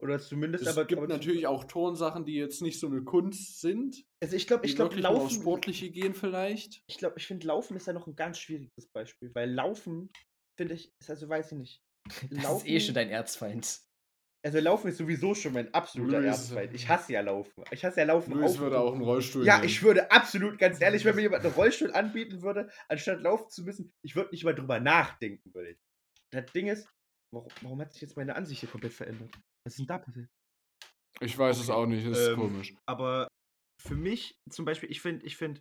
Oder 0.00 0.18
zumindest 0.18 0.64
Es 0.66 0.70
aber. 0.76 0.84
gibt 0.86 0.98
aber 0.98 1.08
natürlich 1.08 1.46
auch 1.46 1.64
Turnsachen, 1.64 2.24
die 2.24 2.34
jetzt 2.34 2.60
nicht 2.62 2.78
so 2.80 2.88
eine 2.88 3.02
Kunst 3.04 3.60
sind. 3.60 4.04
Also 4.22 4.36
ich 4.36 4.46
glaube, 4.46 4.66
ich 4.66 4.74
glaube, 4.76 4.96
Laufen. 4.96 5.30
Sportliche 5.30 5.90
gehen 5.90 6.14
vielleicht. 6.14 6.82
Ich 6.88 6.98
glaube, 6.98 7.14
ich 7.18 7.26
finde 7.26 7.46
Laufen 7.46 7.76
ist 7.76 7.86
ja 7.86 7.92
noch 7.92 8.06
ein 8.06 8.16
ganz 8.16 8.38
schwieriges 8.38 8.88
Beispiel, 8.88 9.30
weil 9.34 9.50
Laufen, 9.50 10.10
finde 10.58 10.74
ich, 10.74 10.92
ist 11.00 11.10
also, 11.10 11.28
weiß 11.28 11.52
ich 11.52 11.58
nicht. 11.58 11.82
Das 12.30 12.58
ist 12.58 12.66
eh 12.68 12.80
schon 12.80 12.94
dein 12.94 13.08
Erzfeind. 13.08 13.80
Also 14.44 14.58
Laufen 14.60 14.88
ist 14.88 14.98
sowieso 14.98 15.34
schon 15.34 15.54
mein 15.54 15.72
absoluter 15.72 16.20
Luis- 16.20 16.26
Erzfeind. 16.50 16.74
Ich 16.74 16.86
hasse 16.86 17.14
ja 17.14 17.22
Laufen. 17.22 17.64
Ich 17.70 17.82
hasse 17.82 18.00
ja 18.00 18.04
Laufen. 18.06 18.34
Luis 18.34 18.50
auf- 18.52 18.58
würde 18.58 18.78
auch 18.78 18.92
einen 18.92 19.02
Rollstuhl 19.02 19.46
Ja, 19.46 19.54
nehmen. 19.56 19.68
ich 19.68 19.82
würde 19.82 20.10
absolut, 20.10 20.58
ganz 20.58 20.78
ehrlich, 20.82 21.02
wenn 21.06 21.14
mir 21.16 21.22
jemand 21.30 21.44
einen 21.46 21.54
Rollstuhl 21.54 21.92
anbieten 21.94 22.42
würde, 22.42 22.68
anstatt 22.88 23.20
laufen 23.22 23.48
zu 23.48 23.62
müssen, 23.64 23.94
ich 24.02 24.14
würde 24.16 24.30
nicht 24.32 24.44
mal 24.44 24.54
drüber 24.54 24.80
nachdenken, 24.80 25.54
würde 25.54 25.70
ich. 25.70 25.78
Das 26.30 26.52
Ding 26.52 26.66
ist, 26.66 26.86
warum, 27.32 27.48
warum 27.62 27.80
hat 27.80 27.92
sich 27.94 28.02
jetzt 28.02 28.18
meine 28.18 28.36
Ansicht 28.36 28.60
hier 28.60 28.68
komplett 28.68 28.92
verändert? 28.92 29.30
Was 29.66 29.74
ist 29.74 29.78
denn 29.78 29.86
da 29.86 29.98
passiert? 29.98 30.28
Ich 31.20 31.38
weiß 31.38 31.58
es 31.58 31.70
auch 31.70 31.86
nicht, 31.86 32.06
das 32.06 32.18
ist 32.18 32.30
Ähm, 32.30 32.36
komisch. 32.36 32.74
Aber 32.86 33.28
für 33.80 33.94
mich 33.96 34.34
zum 34.50 34.64
Beispiel, 34.64 34.90
ich 34.90 35.00
finde, 35.00 35.24
ich 35.26 35.36
finde, 35.36 35.60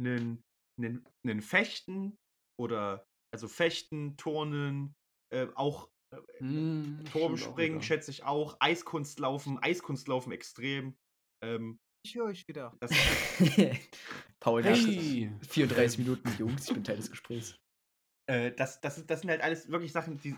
einen, 0.00 0.42
einen, 0.80 1.06
einen 1.24 1.42
Fechten 1.42 2.16
oder, 2.60 3.04
also 3.32 3.48
Fechten, 3.48 4.16
Turnen, 4.16 4.94
äh, 5.32 5.46
auch 5.54 5.88
Hm, 6.38 6.98
stimmt 6.98 7.10
auch 7.10 7.12
Turmspringen 7.12 7.76
wieder. 7.78 7.86
schätze 7.86 8.10
ich 8.10 8.22
auch, 8.24 8.56
Eiskunstlaufen, 8.60 9.58
Eiskunstlaufen 9.58 10.32
extrem. 10.32 10.96
Ähm, 11.42 11.78
Ich 12.06 12.14
höre 12.14 12.26
euch 12.26 12.46
wieder. 12.48 12.76
das, 12.80 12.90
Paul, 14.40 14.62
Hey! 14.62 15.32
34 15.42 15.98
Minuten, 15.98 16.28
Jungs, 16.38 16.68
ich 16.68 16.74
bin 16.74 16.84
Teil 16.84 16.96
des 16.96 17.10
Gesprächs. 17.10 17.56
äh, 18.30 18.52
das, 18.52 18.80
das, 18.80 19.04
das 19.06 19.20
sind 19.20 19.30
halt 19.30 19.42
alles 19.42 19.68
wirklich 19.68 19.92
Sachen, 19.92 20.18
die 20.18 20.36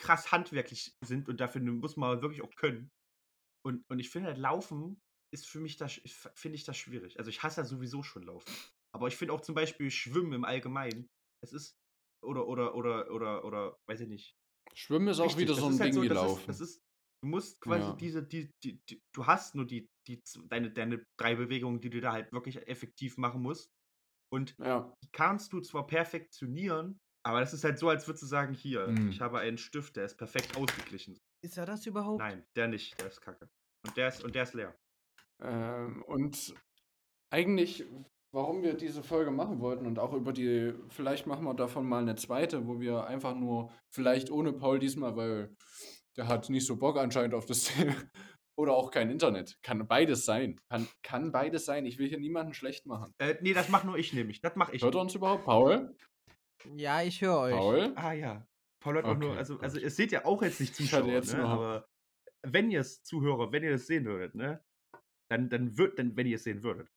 krass 0.00 0.32
handwerklich 0.32 0.92
sind 1.04 1.28
und 1.28 1.40
dafür 1.40 1.60
muss 1.62 1.96
man 1.96 2.22
wirklich 2.22 2.42
auch 2.42 2.54
können. 2.56 2.90
Und, 3.64 3.84
und 3.90 3.98
ich 3.98 4.10
finde 4.10 4.28
halt, 4.28 4.38
Laufen 4.38 5.00
ist 5.32 5.46
für 5.46 5.60
mich 5.60 5.76
das, 5.76 6.00
finde 6.34 6.56
ich 6.56 6.64
das 6.64 6.76
schwierig. 6.76 7.18
Also 7.18 7.30
ich 7.30 7.42
hasse 7.42 7.60
ja 7.60 7.64
sowieso 7.66 8.02
schon 8.02 8.24
Laufen. 8.24 8.52
Aber 8.94 9.08
ich 9.08 9.16
finde 9.16 9.34
auch 9.34 9.42
zum 9.42 9.54
Beispiel 9.54 9.90
Schwimmen 9.90 10.32
im 10.32 10.44
Allgemeinen, 10.44 11.06
es 11.44 11.52
ist, 11.52 11.74
oder, 12.24 12.46
oder, 12.48 12.74
oder, 12.74 13.10
oder, 13.10 13.44
oder, 13.44 13.76
weiß 13.88 14.00
ich 14.00 14.08
nicht. 14.08 14.34
Schwimmen 14.74 15.08
ist 15.08 15.20
auch 15.20 15.36
wieder 15.36 15.54
so 15.54 15.66
ein 15.66 15.78
halt 15.78 15.94
Ding 15.94 16.02
wie 16.02 16.08
Laufen. 16.08 16.50
Ist, 16.50 16.60
ist, 16.60 16.80
du 17.22 17.28
musst 17.28 17.60
quasi 17.60 17.90
Ja. 17.90 17.96
diese, 17.96 18.26
die, 18.26 18.50
die, 18.64 18.80
die, 18.88 19.00
du 19.14 19.26
hast 19.26 19.54
nur 19.54 19.66
die, 19.66 19.86
die, 20.08 20.20
deine, 20.48 20.72
deine 20.72 21.04
drei 21.18 21.34
Bewegungen, 21.36 21.80
die 21.80 21.90
du 21.90 22.00
da 22.00 22.12
halt 22.12 22.32
wirklich 22.32 22.66
effektiv 22.66 23.16
machen 23.18 23.42
musst. 23.42 23.70
Und 24.32 24.54
ja. 24.58 24.94
die 25.02 25.08
kannst 25.12 25.52
du 25.52 25.60
zwar 25.60 25.86
perfektionieren, 25.86 26.98
aber 27.22 27.40
das 27.40 27.52
ist 27.52 27.64
halt 27.64 27.78
so, 27.78 27.88
als 27.88 28.06
würdest 28.06 28.22
du 28.22 28.26
sagen, 28.26 28.54
hier, 28.54 28.86
Mhm. 28.88 29.10
ich 29.10 29.20
habe 29.20 29.38
einen 29.40 29.58
Stift, 29.58 29.96
der 29.96 30.04
ist 30.04 30.16
perfekt 30.16 30.56
ausgeglichen. 30.56 31.18
Ist 31.42 31.58
er 31.58 31.66
das 31.66 31.86
überhaupt? 31.86 32.18
Nein, 32.20 32.44
der 32.56 32.68
nicht, 32.68 32.98
der 33.00 33.08
ist 33.08 33.20
kacke. 33.20 33.48
Und 33.86 33.96
der 33.96 34.08
ist, 34.08 34.22
und 34.24 34.34
der 34.34 34.42
ist 34.42 34.54
leer. 34.54 34.74
Ähm, 35.42 36.02
und 36.02 36.54
eigentlich, 37.32 37.84
warum 38.34 38.62
wir 38.62 38.74
diese 38.74 39.02
Folge 39.02 39.30
machen 39.30 39.60
wollten 39.60 39.86
und 39.86 39.98
auch 39.98 40.12
über 40.12 40.32
die, 40.32 40.74
vielleicht 40.88 41.26
machen 41.26 41.44
wir 41.44 41.54
davon 41.54 41.88
mal 41.88 42.02
eine 42.02 42.16
zweite, 42.16 42.66
wo 42.66 42.80
wir 42.80 43.04
einfach 43.06 43.34
nur, 43.34 43.72
vielleicht 43.94 44.30
ohne 44.30 44.52
Paul 44.52 44.78
diesmal, 44.78 45.16
weil 45.16 45.56
der 46.16 46.28
hat 46.28 46.50
nicht 46.50 46.66
so 46.66 46.76
Bock 46.76 46.98
anscheinend 46.98 47.34
auf 47.34 47.46
das 47.46 47.64
Thema. 47.94 47.94
Oder 48.58 48.74
auch 48.74 48.90
kein 48.90 49.08
Internet. 49.10 49.56
Kann 49.62 49.86
beides 49.88 50.26
sein. 50.26 50.60
Kann, 50.68 50.86
kann 51.02 51.32
beides 51.32 51.64
sein. 51.64 51.86
Ich 51.86 51.96
will 51.98 52.08
hier 52.08 52.18
niemanden 52.20 52.52
schlecht 52.52 52.84
machen. 52.84 53.14
Äh, 53.18 53.36
nee, 53.40 53.54
das 53.54 53.70
mach 53.70 53.84
nur 53.84 53.96
ich 53.96 54.12
nämlich. 54.12 54.42
Das 54.42 54.54
mach 54.54 54.70
ich. 54.70 54.82
Hört 54.82 54.96
er 54.96 55.00
uns 55.00 55.14
überhaupt? 55.14 55.44
Paul? 55.46 55.96
Ja, 56.76 57.02
ich 57.02 57.20
höre 57.20 57.38
euch. 57.38 57.54
Paul? 57.54 57.92
Ah 57.96 58.12
ja. 58.12 58.46
Paul 58.80 58.96
hat 58.96 59.04
auch 59.04 59.16
nur, 59.16 59.30
Okay, 59.30 59.38
also, 59.38 59.54
gut. 59.54 59.64
also 59.64 59.78
ihr 59.78 59.90
seht 59.90 60.12
ja 60.12 60.24
auch 60.24 60.42
jetzt 60.42 60.60
nicht 60.60 60.74
Zuschauer, 60.74 61.06
jetzt 61.06 61.34
ne? 61.34 61.44
aber 61.44 61.88
wenn 62.42 62.70
ihr 62.70 62.80
es 62.80 63.02
Zuhörer, 63.02 63.52
wenn 63.52 63.62
ihr 63.62 63.72
das 63.72 63.86
sehen 63.86 64.06
würdet, 64.06 64.34
ne, 64.34 64.64
dann, 65.30 65.50
dann 65.50 65.76
wird, 65.76 65.98
dann, 65.98 66.16
wenn 66.16 66.26
ihr 66.26 66.36
es 66.36 66.44
sehen 66.44 66.62
würdet, 66.62 66.88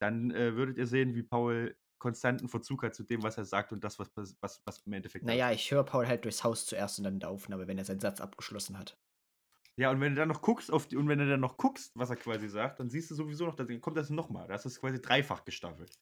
dann 0.00 0.30
äh, 0.30 0.56
würdet 0.56 0.78
ihr 0.78 0.86
sehen, 0.86 1.14
wie 1.14 1.22
Paul 1.22 1.76
konstanten 1.98 2.48
Verzug 2.48 2.82
hat 2.82 2.94
zu 2.94 3.04
dem, 3.04 3.22
was 3.22 3.38
er 3.38 3.44
sagt 3.44 3.72
und 3.72 3.82
das, 3.82 3.98
was, 3.98 4.10
was, 4.40 4.62
was 4.64 4.78
im 4.86 4.92
Endeffekt 4.92 5.24
Naja, 5.24 5.50
ich 5.52 5.70
höre 5.70 5.84
Paul 5.84 6.06
halt 6.06 6.24
durchs 6.24 6.44
Haus 6.44 6.66
zuerst 6.66 6.98
und 6.98 7.04
dann 7.04 7.14
in 7.14 7.20
der 7.20 7.30
Aufnahme, 7.30 7.66
wenn 7.66 7.78
er 7.78 7.84
seinen 7.84 8.00
Satz 8.00 8.20
abgeschlossen 8.20 8.78
hat. 8.78 8.98
Ja, 9.78 9.90
und 9.90 10.00
wenn 10.00 10.14
du 10.14 10.20
dann 10.20 10.28
noch 10.28 10.40
guckst 10.40 10.72
auf 10.72 10.86
die, 10.88 10.96
und 10.96 11.08
wenn 11.08 11.18
du 11.18 11.28
dann 11.28 11.40
noch 11.40 11.58
guckst, 11.58 11.92
was 11.94 12.08
er 12.08 12.16
quasi 12.16 12.48
sagt, 12.48 12.80
dann 12.80 12.88
siehst 12.88 13.10
du 13.10 13.14
sowieso 13.14 13.44
noch, 13.44 13.54
dann 13.54 13.80
kommt 13.80 13.96
das 13.96 14.08
nochmal. 14.08 14.48
Das 14.48 14.64
ist 14.64 14.80
quasi 14.80 15.00
dreifach 15.00 15.44
gestaffelt. 15.44 15.98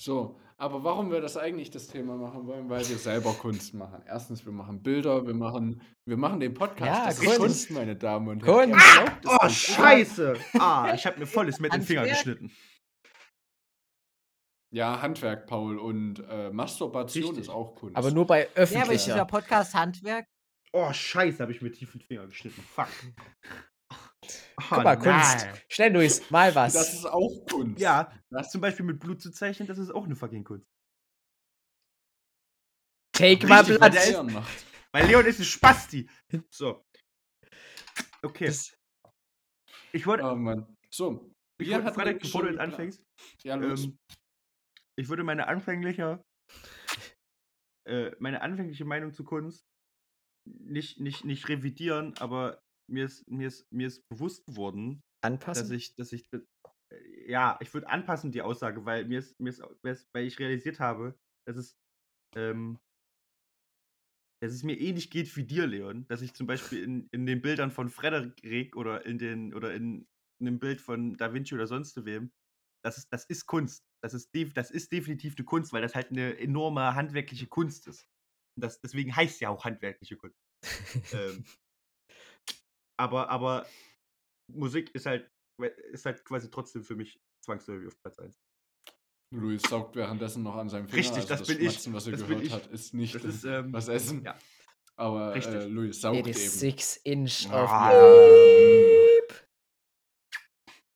So, 0.00 0.38
aber 0.58 0.84
warum 0.84 1.10
wir 1.10 1.20
das 1.20 1.36
eigentlich 1.36 1.70
das 1.70 1.86
Thema 1.88 2.16
machen 2.16 2.46
wollen, 2.46 2.68
weil 2.68 2.86
wir 2.88 2.96
selber 2.98 3.32
Kunst 3.32 3.72
machen. 3.74 4.02
Erstens, 4.06 4.44
wir 4.44 4.52
machen 4.52 4.82
Bilder, 4.82 5.26
wir 5.26 5.34
machen, 5.34 5.80
wir 6.06 6.16
machen 6.16 6.40
den 6.40 6.54
Podcast. 6.54 6.86
Ja, 6.86 7.06
das 7.06 7.18
Kunst. 7.18 7.32
ist 7.32 7.38
Kunst, 7.38 7.70
meine 7.70 7.96
Damen 7.96 8.28
und 8.28 8.44
Herren. 8.44 8.70
Kunst. 8.72 8.86
Ihr 8.86 9.02
glaubt 9.04 9.26
Oh, 9.42 9.46
nicht. 9.46 9.56
scheiße! 9.58 10.34
Ah, 10.58 10.92
ich 10.94 11.06
habe 11.06 11.18
mir 11.18 11.26
volles 11.26 11.60
mit 11.60 11.72
den 11.72 11.82
Finger 11.82 12.06
geschnitten. 12.06 12.50
Ja, 14.74 15.00
Handwerk, 15.00 15.46
Paul, 15.46 15.78
und 15.78 16.18
äh, 16.28 16.50
Masturbation 16.50 17.24
Richtig. 17.24 17.44
ist 17.44 17.48
auch 17.48 17.74
Kunst. 17.76 17.96
Aber 17.96 18.10
nur 18.10 18.26
bei 18.26 18.40
Ja, 18.42 18.46
aber 18.50 18.62
ist 18.62 18.70
dieser 18.72 18.82
öffentlicher. 18.82 19.24
Podcast 19.24 19.74
Handwerk? 19.74 20.26
Oh, 20.72 20.92
scheiße, 20.92 21.38
habe 21.42 21.52
ich 21.52 21.62
mir 21.62 21.72
tief 21.72 21.92
den 21.92 22.00
Finger 22.02 22.26
geschnitten. 22.26 22.60
Fuck. 22.74 22.88
Guck 24.56 24.84
mal, 24.84 24.96
Kunst. 24.98 25.46
Schnell, 25.68 25.92
Luis, 25.92 26.30
mal 26.30 26.54
was. 26.54 26.72
das 26.74 26.94
ist 26.94 27.04
auch 27.06 27.30
Kunst. 27.50 27.80
Ja, 27.80 28.12
Das- 28.30 28.50
zum 28.50 28.60
Beispiel 28.60 28.84
mit 28.86 28.98
Blut 29.00 29.20
zu 29.20 29.30
zeichnen, 29.30 29.66
das 29.68 29.78
ist 29.78 29.90
auch 29.90 30.04
eine 30.04 30.16
fucking 30.16 30.44
Kunst. 30.44 30.66
Take 33.12 33.46
Platz. 33.46 33.68
ist- 33.68 33.80
Leon 34.10 34.32
macht. 34.32 34.64
Weil 34.92 35.06
Leon 35.06 35.26
ist 35.26 35.38
ein 35.40 35.44
Spasti. 35.44 36.08
So. 36.50 36.84
Okay. 38.22 38.46
Das- 38.46 38.74
Ich 39.92 40.06
wollte, 40.06 40.24
Oh 40.24 40.34
Mann. 40.34 40.76
So, 40.90 41.32
ich 41.58 41.70
wollte 41.70 41.92
Frederik, 41.94 42.20
bevor 42.20 42.42
du 42.42 42.48
jetzt 42.50 42.58
anfängst, 42.60 43.02
Ja, 43.44 43.54
los. 43.54 43.84
ähm, 43.84 43.98
ich 44.98 45.08
würde 45.08 45.24
meine 45.24 45.46
anfängliche, 45.48 46.22
äh, 47.86 48.10
meine 48.18 48.42
anfängliche 48.42 48.84
Meinung 48.84 49.12
zu 49.14 49.24
Kunst 49.24 49.64
nicht, 50.46 51.00
nicht, 51.00 51.24
nicht 51.24 51.48
revidieren, 51.48 52.16
aber 52.18 52.60
mir 52.88 53.04
ist, 53.06 53.28
mir 53.28 53.48
ist, 53.48 53.70
mir 53.72 53.86
ist 53.86 54.08
bewusst 54.08 54.44
geworden, 54.46 55.02
dass 55.22 55.32
Anpassen? 55.32 55.74
ich, 55.74 55.94
dass 55.94 56.12
ich, 56.12 56.28
äh, 56.32 57.30
ja, 57.30 57.58
ich 57.60 57.72
würde 57.74 57.88
anpassen 57.88 58.32
die 58.32 58.42
Aussage, 58.42 58.84
weil 58.84 59.06
mir 59.06 59.18
ist, 59.18 59.38
mir 59.40 59.50
ist, 59.50 59.62
weil 60.12 60.26
ich 60.26 60.38
realisiert 60.38 60.80
habe, 60.80 61.18
dass 61.46 61.56
es, 61.56 61.76
ähm, 62.36 62.78
dass 64.42 64.52
es 64.52 64.62
mir 64.62 64.78
ähnlich 64.78 65.10
geht 65.10 65.34
wie 65.36 65.44
dir, 65.44 65.66
Leon, 65.66 66.06
dass 66.08 66.22
ich 66.22 66.34
zum 66.34 66.46
Beispiel 66.46 66.82
in, 66.82 67.08
in 67.12 67.26
den 67.26 67.40
Bildern 67.40 67.70
von 67.70 67.88
Frederik 67.88 68.76
oder 68.76 69.04
in 69.06 69.18
den, 69.18 69.54
oder 69.54 69.74
in, 69.74 70.06
in 70.40 70.46
einem 70.46 70.58
Bild 70.58 70.80
von 70.80 71.16
Da 71.16 71.32
Vinci 71.32 71.54
oder 71.54 71.66
sonst 71.66 72.04
wem, 72.04 72.30
das 72.84 72.98
ist, 72.98 73.12
das 73.12 73.24
ist 73.24 73.46
Kunst. 73.46 73.84
Das 74.02 74.14
ist, 74.14 74.30
das 74.54 74.70
ist 74.70 74.92
definitiv 74.92 75.34
eine 75.36 75.44
Kunst, 75.44 75.72
weil 75.72 75.82
das 75.82 75.94
halt 75.94 76.10
eine 76.10 76.38
enorme 76.38 76.94
handwerkliche 76.94 77.48
Kunst 77.48 77.88
ist. 77.88 78.06
Und 78.56 78.62
das, 78.62 78.80
deswegen 78.80 79.14
heißt 79.16 79.40
ja 79.40 79.48
auch 79.48 79.64
handwerkliche 79.64 80.16
Kunst. 80.16 80.38
ähm, 81.12 81.44
aber, 82.98 83.28
aber 83.30 83.66
Musik 84.52 84.94
ist 84.94 85.06
halt, 85.06 85.30
ist 85.92 86.06
halt 86.06 86.24
quasi 86.24 86.50
trotzdem 86.50 86.82
für 86.84 86.96
mich 86.96 87.18
zwangsläufig 87.44 87.88
auf 87.88 87.98
Platz 88.02 88.18
1. 88.18 88.36
Luis 89.34 89.62
saugt 89.62 89.96
währenddessen 89.96 90.42
noch 90.44 90.54
an 90.56 90.68
seinem 90.68 90.88
Finger. 90.88 91.00
Richtig, 91.02 91.16
also 91.18 91.28
das 91.28 91.46
bin 91.46 91.60
ich. 91.60 91.92
Was 91.92 92.06
er 92.06 92.12
Das 92.12 92.20
gehört 92.26 92.42
ich. 92.44 92.52
hat, 92.52 92.66
ist 92.68 92.94
nicht 92.94 93.14
Das 93.16 93.24
ist, 93.24 93.44
ähm, 93.44 93.72
was 93.72 93.88
Essen. 93.88 94.22
ja. 94.24 94.38
Aber 94.98 95.34
Richtig. 95.34 95.54
äh, 95.54 95.64
Luis 95.66 96.00
saugt 96.00 96.16
It 96.18 96.26
eben. 96.28 96.36
is 96.36 96.60
six 96.60 96.96
inch 96.98 97.48
Ah. 97.50 97.90
of 97.90 99.46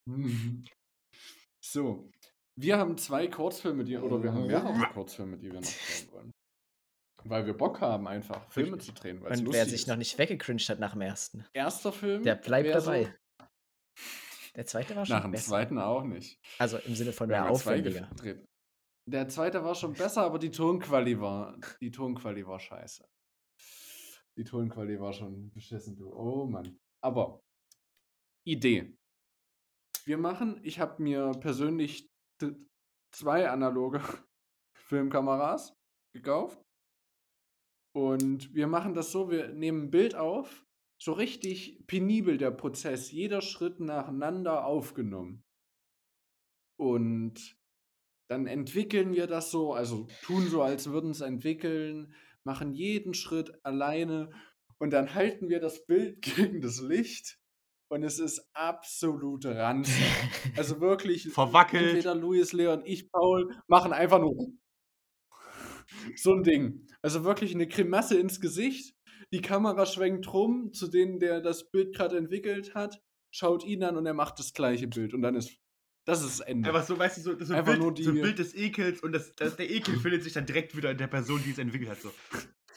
Mhm. 0.06 0.64
So, 1.62 2.10
wir 2.58 2.78
haben 2.78 2.96
zwei 2.98 3.28
Kurzfilme, 3.28 3.84
die, 3.84 3.96
oder 3.96 4.22
wir 4.22 4.32
haben 4.32 4.46
mehrere 4.46 4.72
Kurzfilme, 4.94 5.36
die 5.36 5.52
wir 5.52 5.60
noch 5.60 5.68
drehen 5.68 6.12
wollen. 6.12 6.32
Weil 7.24 7.44
wir 7.46 7.54
Bock 7.54 7.80
haben, 7.80 8.06
einfach 8.08 8.50
Filme 8.50 8.78
zu 8.78 8.92
drehen. 8.92 9.18
Und 9.22 9.52
wer 9.52 9.64
sich 9.66 9.82
ist. 9.82 9.88
noch 9.88 9.96
nicht 9.96 10.16
weggecringed 10.18 10.68
hat 10.70 10.78
nach 10.80 10.92
dem 10.92 11.02
ersten, 11.02 11.44
Erster 11.52 11.92
Film. 11.92 12.22
der 12.22 12.36
bleibt 12.36 12.68
wär 12.68 12.80
so- 12.80 12.90
dabei. 12.92 13.14
Der 14.56 14.66
zweite 14.66 14.96
war 14.96 15.06
schon 15.06 15.16
Nach 15.16 15.22
dem 15.22 15.30
besser. 15.32 15.48
zweiten 15.50 15.78
auch 15.78 16.02
nicht. 16.02 16.40
Also 16.58 16.78
im 16.78 16.94
Sinne 16.94 17.12
von 17.12 17.28
mehr 17.28 17.42
zwei 17.44 17.50
aufwendiger. 17.50 18.10
Der 19.06 19.28
zweite 19.28 19.62
war 19.64 19.74
schon 19.74 19.92
besser, 19.94 20.22
aber 20.22 20.38
die 20.38 20.50
Tonquali 20.50 21.20
war, 21.20 21.56
die 21.80 21.90
Tonquali 21.90 22.46
war 22.46 22.58
scheiße. 22.58 23.04
Die 24.36 24.44
Tonquali 24.44 24.98
war 25.00 25.12
schon 25.12 25.50
beschissen, 25.52 25.96
du. 25.96 26.12
Oh 26.12 26.46
Mann. 26.46 26.78
Aber 27.02 27.40
Idee. 28.46 28.96
Wir 30.04 30.16
machen, 30.18 30.60
ich 30.64 30.80
habe 30.80 31.02
mir 31.02 31.32
persönlich 31.40 32.08
zwei 33.12 33.48
analoge 33.50 34.00
Filmkameras 34.76 35.74
gekauft. 36.14 36.60
Und 37.92 38.54
wir 38.54 38.66
machen 38.66 38.94
das 38.94 39.10
so, 39.10 39.30
wir 39.30 39.48
nehmen 39.48 39.84
ein 39.84 39.90
Bild 39.90 40.14
auf 40.14 40.64
so 41.00 41.12
richtig 41.12 41.86
penibel, 41.86 42.36
der 42.36 42.50
Prozess, 42.50 43.10
jeder 43.10 43.40
Schritt 43.40 43.80
nacheinander 43.80 44.66
aufgenommen. 44.66 45.44
Und 46.78 47.56
dann 48.28 48.46
entwickeln 48.46 49.14
wir 49.14 49.26
das 49.26 49.50
so, 49.50 49.72
also 49.72 50.06
tun 50.22 50.46
so, 50.48 50.62
als 50.62 50.90
würden 50.90 51.10
es 51.10 51.22
entwickeln, 51.22 52.14
machen 52.44 52.74
jeden 52.74 53.14
Schritt 53.14 53.64
alleine 53.64 54.30
und 54.78 54.92
dann 54.92 55.14
halten 55.14 55.48
wir 55.48 55.60
das 55.60 55.86
Bild 55.86 56.22
gegen 56.36 56.60
das 56.60 56.80
Licht 56.80 57.38
und 57.88 58.02
es 58.02 58.18
ist 58.18 58.48
absolut 58.52 59.46
ranzig. 59.46 60.04
Also 60.56 60.80
wirklich, 60.80 61.28
Verwackelt. 61.30 61.82
entweder 61.82 62.14
Luis, 62.14 62.52
Leon, 62.52 62.82
ich, 62.84 63.10
Paul, 63.10 63.54
machen 63.66 63.92
einfach 63.92 64.20
nur 64.20 64.52
so 66.16 66.34
ein 66.34 66.42
Ding. 66.42 66.86
Also 67.02 67.24
wirklich 67.24 67.54
eine 67.54 67.66
Grimasse 67.66 68.18
ins 68.18 68.40
Gesicht. 68.40 68.94
Die 69.32 69.40
Kamera 69.40 69.86
schwenkt 69.86 70.32
rum 70.32 70.72
zu 70.72 70.88
denen, 70.88 71.18
der 71.18 71.40
das 71.40 71.70
Bild 71.70 71.94
gerade 71.94 72.16
entwickelt 72.16 72.74
hat, 72.74 73.00
schaut 73.30 73.64
ihn 73.64 73.82
an 73.84 73.96
und 73.96 74.06
er 74.06 74.14
macht 74.14 74.38
das 74.38 74.52
gleiche 74.52 74.88
Bild. 74.88 75.14
Und 75.14 75.22
dann 75.22 75.34
ist 75.36 75.56
das 76.06 76.22
ist 76.22 76.40
das 76.40 76.46
Ende. 76.48 76.68
Einfach 76.68 76.84
so, 76.86 76.98
weißt 76.98 77.18
du, 77.18 77.20
so, 77.20 77.44
so, 77.44 77.54
ein, 77.54 77.64
Bild, 77.64 77.98
die- 77.98 78.02
so 78.04 78.10
ein 78.10 78.20
Bild 78.20 78.38
des 78.38 78.54
Ekels 78.54 79.00
und 79.02 79.12
das, 79.12 79.32
das, 79.36 79.56
der 79.56 79.70
Ekel 79.70 79.96
findet 79.98 80.24
sich 80.24 80.32
dann 80.32 80.46
direkt 80.46 80.74
wieder 80.76 80.90
in 80.90 80.98
der 80.98 81.06
Person, 81.06 81.40
die 81.44 81.50
es 81.50 81.58
entwickelt 81.58 81.90
hat. 81.90 82.00
So. 82.00 82.10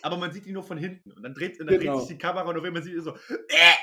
Aber 0.01 0.17
man 0.17 0.31
sieht 0.33 0.45
ihn 0.45 0.53
nur 0.53 0.63
von 0.63 0.77
hinten 0.77 1.11
und 1.13 1.23
dann 1.23 1.33
dreht, 1.33 1.59
und 1.59 1.67
dann 1.67 1.79
Genau. 1.79 1.93
dreht 1.97 2.07
sich 2.07 2.17
die 2.17 2.21
Kamera 2.21 2.47
und 2.49 2.57
auf 2.57 2.63
einmal 2.63 2.83
sieht 2.83 2.93
man 2.95 3.03
so. 3.05 3.15
Äh! 3.47 3.73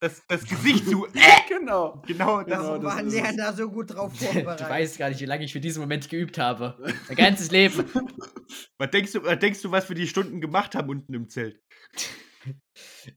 Das, 0.00 0.22
das, 0.28 0.44
Gesicht 0.46 0.86
zu. 0.88 1.06
Äh! 1.14 1.48
genau. 1.48 2.02
Genau, 2.06 2.42
das 2.44 2.58
Genau, 2.58 2.82
waren 2.84 3.08
es. 3.08 3.36
da 3.36 3.52
so 3.52 3.68
gut 3.70 3.94
drauf 3.94 4.12
Du 4.18 4.24
vorbereitet? 4.26 4.68
weißt 4.68 4.98
gar 4.98 5.08
nicht, 5.08 5.20
wie 5.20 5.24
lange 5.26 5.44
ich 5.44 5.52
für 5.52 5.60
diesen 5.60 5.80
Moment 5.80 6.08
geübt 6.08 6.38
habe. 6.38 6.76
Mein 7.08 7.16
ganzes 7.16 7.50
Leben. 7.50 7.84
Was 8.78 8.90
denkst, 8.90 9.12
du, 9.12 9.22
was 9.24 9.38
denkst 9.40 9.60
du, 9.62 9.70
was 9.72 9.88
wir 9.88 9.96
die 9.96 10.06
Stunden 10.06 10.40
gemacht 10.40 10.74
haben 10.74 10.88
unten 10.88 11.12
im 11.12 11.28
Zelt? 11.28 11.60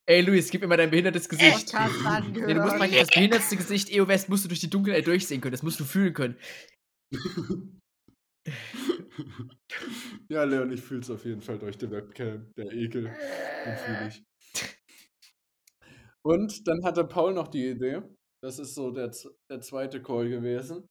Ey, 0.06 0.22
Luis, 0.22 0.50
gib 0.50 0.62
mir 0.62 0.68
mal 0.68 0.76
dein 0.76 0.90
behindertes 0.90 1.30
Gesicht. 1.30 1.72
Podcast 1.72 1.94
Nee, 2.30 2.34
du 2.34 2.40
musst 2.40 2.50
angehört. 2.50 2.78
praktisch 2.80 3.00
das 3.00 3.08
behindertste 3.10 3.56
Gesicht 3.58 3.92
EO 3.92 4.08
West 4.08 4.28
musst 4.28 4.44
du 4.44 4.48
durch 4.50 4.60
die 4.60 4.70
Dunkelheit 4.70 5.06
durchsehen 5.08 5.40
können. 5.40 5.52
Das 5.54 5.64
musst 5.64 5.80
du 5.80 5.86
fühlen 5.86 6.14
können. 6.14 6.36
ja, 10.30 10.44
Leon, 10.44 10.72
ich 10.72 10.82
fühle 10.82 11.02
es 11.02 11.10
auf 11.10 11.24
jeden 11.26 11.42
Fall 11.42 11.60
durch 11.60 11.78
die 11.78 11.90
Webcam. 11.92 12.52
Der 12.58 12.72
Ekel. 12.74 13.04
Den 13.66 13.78
fühle 13.78 14.08
ich. 14.10 14.24
Und 16.24 16.68
dann 16.68 16.84
hatte 16.84 17.04
Paul 17.04 17.34
noch 17.34 17.48
die 17.48 17.70
Idee, 17.70 18.02
das 18.44 18.60
ist 18.60 18.76
so 18.76 18.92
der, 18.92 19.12
der 19.50 19.62
zweite 19.62 20.02
Call 20.02 20.30
gewesen, 20.30 20.88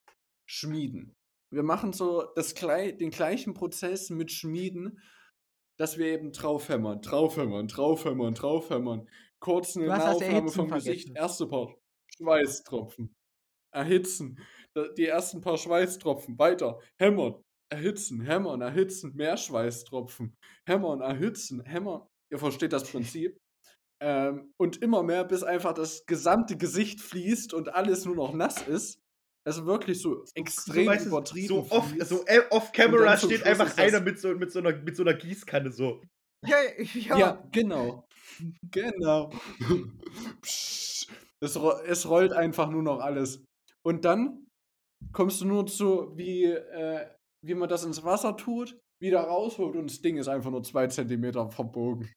Schmieden. 0.49 1.13
Wir 1.53 1.63
machen 1.63 1.93
so 1.93 2.25
das, 2.35 2.53
den 2.53 3.11
gleichen 3.11 3.53
Prozess 3.53 4.09
mit 4.09 4.31
Schmieden, 4.31 5.01
dass 5.77 5.97
wir 5.97 6.07
eben 6.07 6.31
draufhämmern, 6.31 7.01
draufhämmern, 7.01 7.67
draufhämmern, 7.67 8.33
draufhämmern. 8.33 9.09
Kurz 9.39 9.75
eine 9.75 9.87
Erhitzen 9.87 10.49
vom 10.49 10.69
Gesicht. 10.69 11.09
Erste 11.15 11.47
Part, 11.47 11.75
Schweißtropfen. 12.15 13.15
Erhitzen. 13.73 14.39
Die 14.97 15.05
ersten 15.05 15.41
paar 15.41 15.57
Schweißtropfen. 15.57 16.37
Weiter. 16.37 16.79
Hämmern. 16.99 17.41
Erhitzen, 17.69 18.21
hämmern, 18.21 18.61
erhitzen. 18.61 19.15
Mehr 19.15 19.37
Schweißtropfen. 19.37 20.35
Hämmern, 20.67 21.01
erhitzen, 21.01 21.63
hämmern. 21.65 22.07
Ihr 22.31 22.37
versteht 22.37 22.73
das 22.73 22.89
Prinzip. 22.89 23.40
Ähm, 24.03 24.51
und 24.59 24.81
immer 24.81 25.03
mehr, 25.03 25.23
bis 25.23 25.43
einfach 25.43 25.73
das 25.73 26.05
gesamte 26.07 26.57
Gesicht 26.57 26.99
fließt 27.01 27.53
und 27.53 27.73
alles 27.73 28.05
nur 28.05 28.15
noch 28.15 28.33
nass 28.33 28.61
ist. 28.67 28.99
Also 29.47 29.65
wirklich 29.65 30.01
so 30.01 30.23
extrem 30.35 30.87
weißt 30.87 31.05
du, 31.05 31.09
übertrieben. 31.09 31.47
So 31.47 31.67
off, 31.69 31.93
so 32.01 32.25
off 32.49 32.71
camera 32.71 33.17
steht 33.17 33.41
Schluss 33.41 33.43
einfach 33.43 33.77
einer 33.77 33.99
mit 34.01 34.19
so, 34.19 34.33
mit, 34.33 34.51
so 34.51 34.59
einer, 34.59 34.75
mit 34.75 34.95
so 34.95 35.03
einer 35.03 35.13
Gießkanne 35.13 35.71
so. 35.71 36.01
Ja, 36.45 36.57
ja. 36.93 37.17
Ja, 37.17 37.49
genau. 37.51 38.07
Genau. 38.71 39.31
Psch. 40.41 41.07
es, 41.39 41.59
ro 41.59 41.73
es 41.85 42.07
rollt 42.09 42.33
einfach 42.33 42.69
nur 42.69 42.83
noch 42.83 42.99
alles. 42.99 43.43
Und 43.83 44.05
dann 44.05 44.47
kommst 45.11 45.41
du 45.41 45.45
nur 45.45 45.65
zu, 45.67 46.15
wie, 46.15 46.45
äh, 46.45 47.07
wie 47.45 47.55
man 47.55 47.69
das 47.69 47.83
ins 47.83 48.03
Wasser 48.03 48.37
tut, 48.37 48.79
wieder 49.01 49.21
rausholt 49.21 49.75
und 49.75 49.89
das 49.89 50.01
Ding 50.01 50.17
ist 50.17 50.27
einfach 50.27 50.51
nur 50.51 50.63
zwei 50.63 50.87
Zentimeter 50.87 51.49
verbogen. 51.49 52.11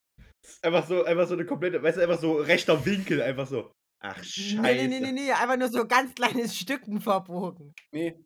Einfach 0.62 0.86
so, 0.86 1.04
einfach 1.04 1.26
so 1.28 1.34
eine 1.34 1.46
komplette, 1.46 1.82
weißt 1.82 1.98
du, 1.98 2.02
einfach 2.02 2.20
so 2.20 2.34
rechter 2.34 2.84
Winkel, 2.84 3.20
einfach 3.22 3.46
so. 3.46 3.72
Ach, 4.00 4.22
scheiße. 4.22 4.60
Nee, 4.60 4.86
nee, 4.86 5.00
nee, 5.00 5.00
nee, 5.00 5.12
nee, 5.12 5.32
einfach 5.32 5.56
nur 5.56 5.68
so 5.68 5.86
ganz 5.86 6.14
kleines 6.14 6.54
Stücken 6.58 7.00
verbogen. 7.00 7.72
Nee. 7.92 8.22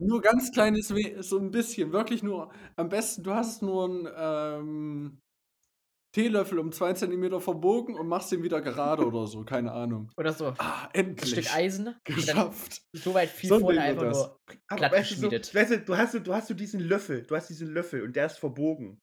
Nur 0.00 0.20
ganz 0.22 0.52
kleines, 0.52 0.94
We 0.94 1.22
so 1.22 1.38
ein 1.38 1.50
bisschen, 1.50 1.92
wirklich 1.92 2.22
nur, 2.22 2.52
am 2.76 2.88
besten, 2.88 3.24
du 3.24 3.32
hast 3.34 3.62
nur 3.62 3.84
einen 3.84 4.08
ähm, 4.16 5.20
Teelöffel 6.14 6.58
um 6.60 6.70
zwei 6.72 6.92
Zentimeter 6.94 7.40
verbogen 7.40 7.96
und 7.96 8.06
machst 8.06 8.30
den 8.32 8.42
wieder 8.44 8.60
gerade 8.60 9.04
oder 9.04 9.26
so, 9.26 9.44
keine 9.44 9.72
Ahnung. 9.72 10.10
Oder 10.16 10.32
so. 10.32 10.54
Ah, 10.58 10.84
Ein 10.94 11.10
endlich. 11.10 11.30
Stück 11.32 11.54
Eisen. 11.54 11.96
Geschafft. 12.04 12.80
so 12.92 13.12
weit 13.12 13.28
viel 13.28 13.48
So 13.48 13.56
ein 13.56 13.60
vorne 13.60 13.80
einfach 13.80 14.02
das. 14.04 14.16
nur 14.18 14.38
Aber 14.68 14.78
glatt 14.78 14.92
weißt 14.92 15.10
du, 15.10 15.14
so, 15.16 15.20
geschmiedet. 15.28 15.54
weißt 15.54 15.70
du, 15.72 15.80
du 15.80 15.96
hast, 15.96 16.12
so- 16.12 16.18
du 16.20 16.32
hast 16.34 16.46
so 16.48 16.54
diesen 16.54 16.80
Löffel, 16.80 17.22
du 17.26 17.34
hast 17.36 17.48
diesen 17.50 17.68
Löffel 17.68 18.02
und 18.02 18.14
der 18.16 18.26
ist 18.26 18.38
verbogen. 18.38 19.00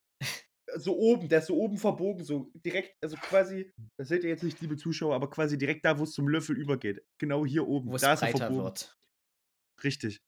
So 0.78 0.98
oben, 0.98 1.30
der 1.30 1.40
ist 1.40 1.48
so 1.48 1.56
oben 1.56 1.78
verbogen, 1.78 2.24
so 2.24 2.52
direkt, 2.66 2.96
also 3.02 3.16
quasi, 3.18 3.72
das 3.98 4.10
seht 4.10 4.24
ihr 4.24 4.30
jetzt 4.30 4.44
nicht, 4.44 4.60
liebe 4.62 4.76
Zuschauer, 4.78 5.16
aber 5.16 5.30
quasi 5.30 5.58
direkt 5.58 5.86
da, 5.86 5.98
wo 6.00 6.04
es 6.04 6.12
zum 6.12 6.28
Löffel 6.28 6.58
übergeht. 6.58 7.04
Genau 7.20 7.46
hier 7.46 7.68
oben. 7.68 7.90
wo 7.92 7.96
es 7.96 8.02
da 8.02 8.14
ist 8.14 8.22
er 8.24 8.30
verbogen. 8.30 8.64
wird. 8.64 8.98
Richtig. 9.84 10.20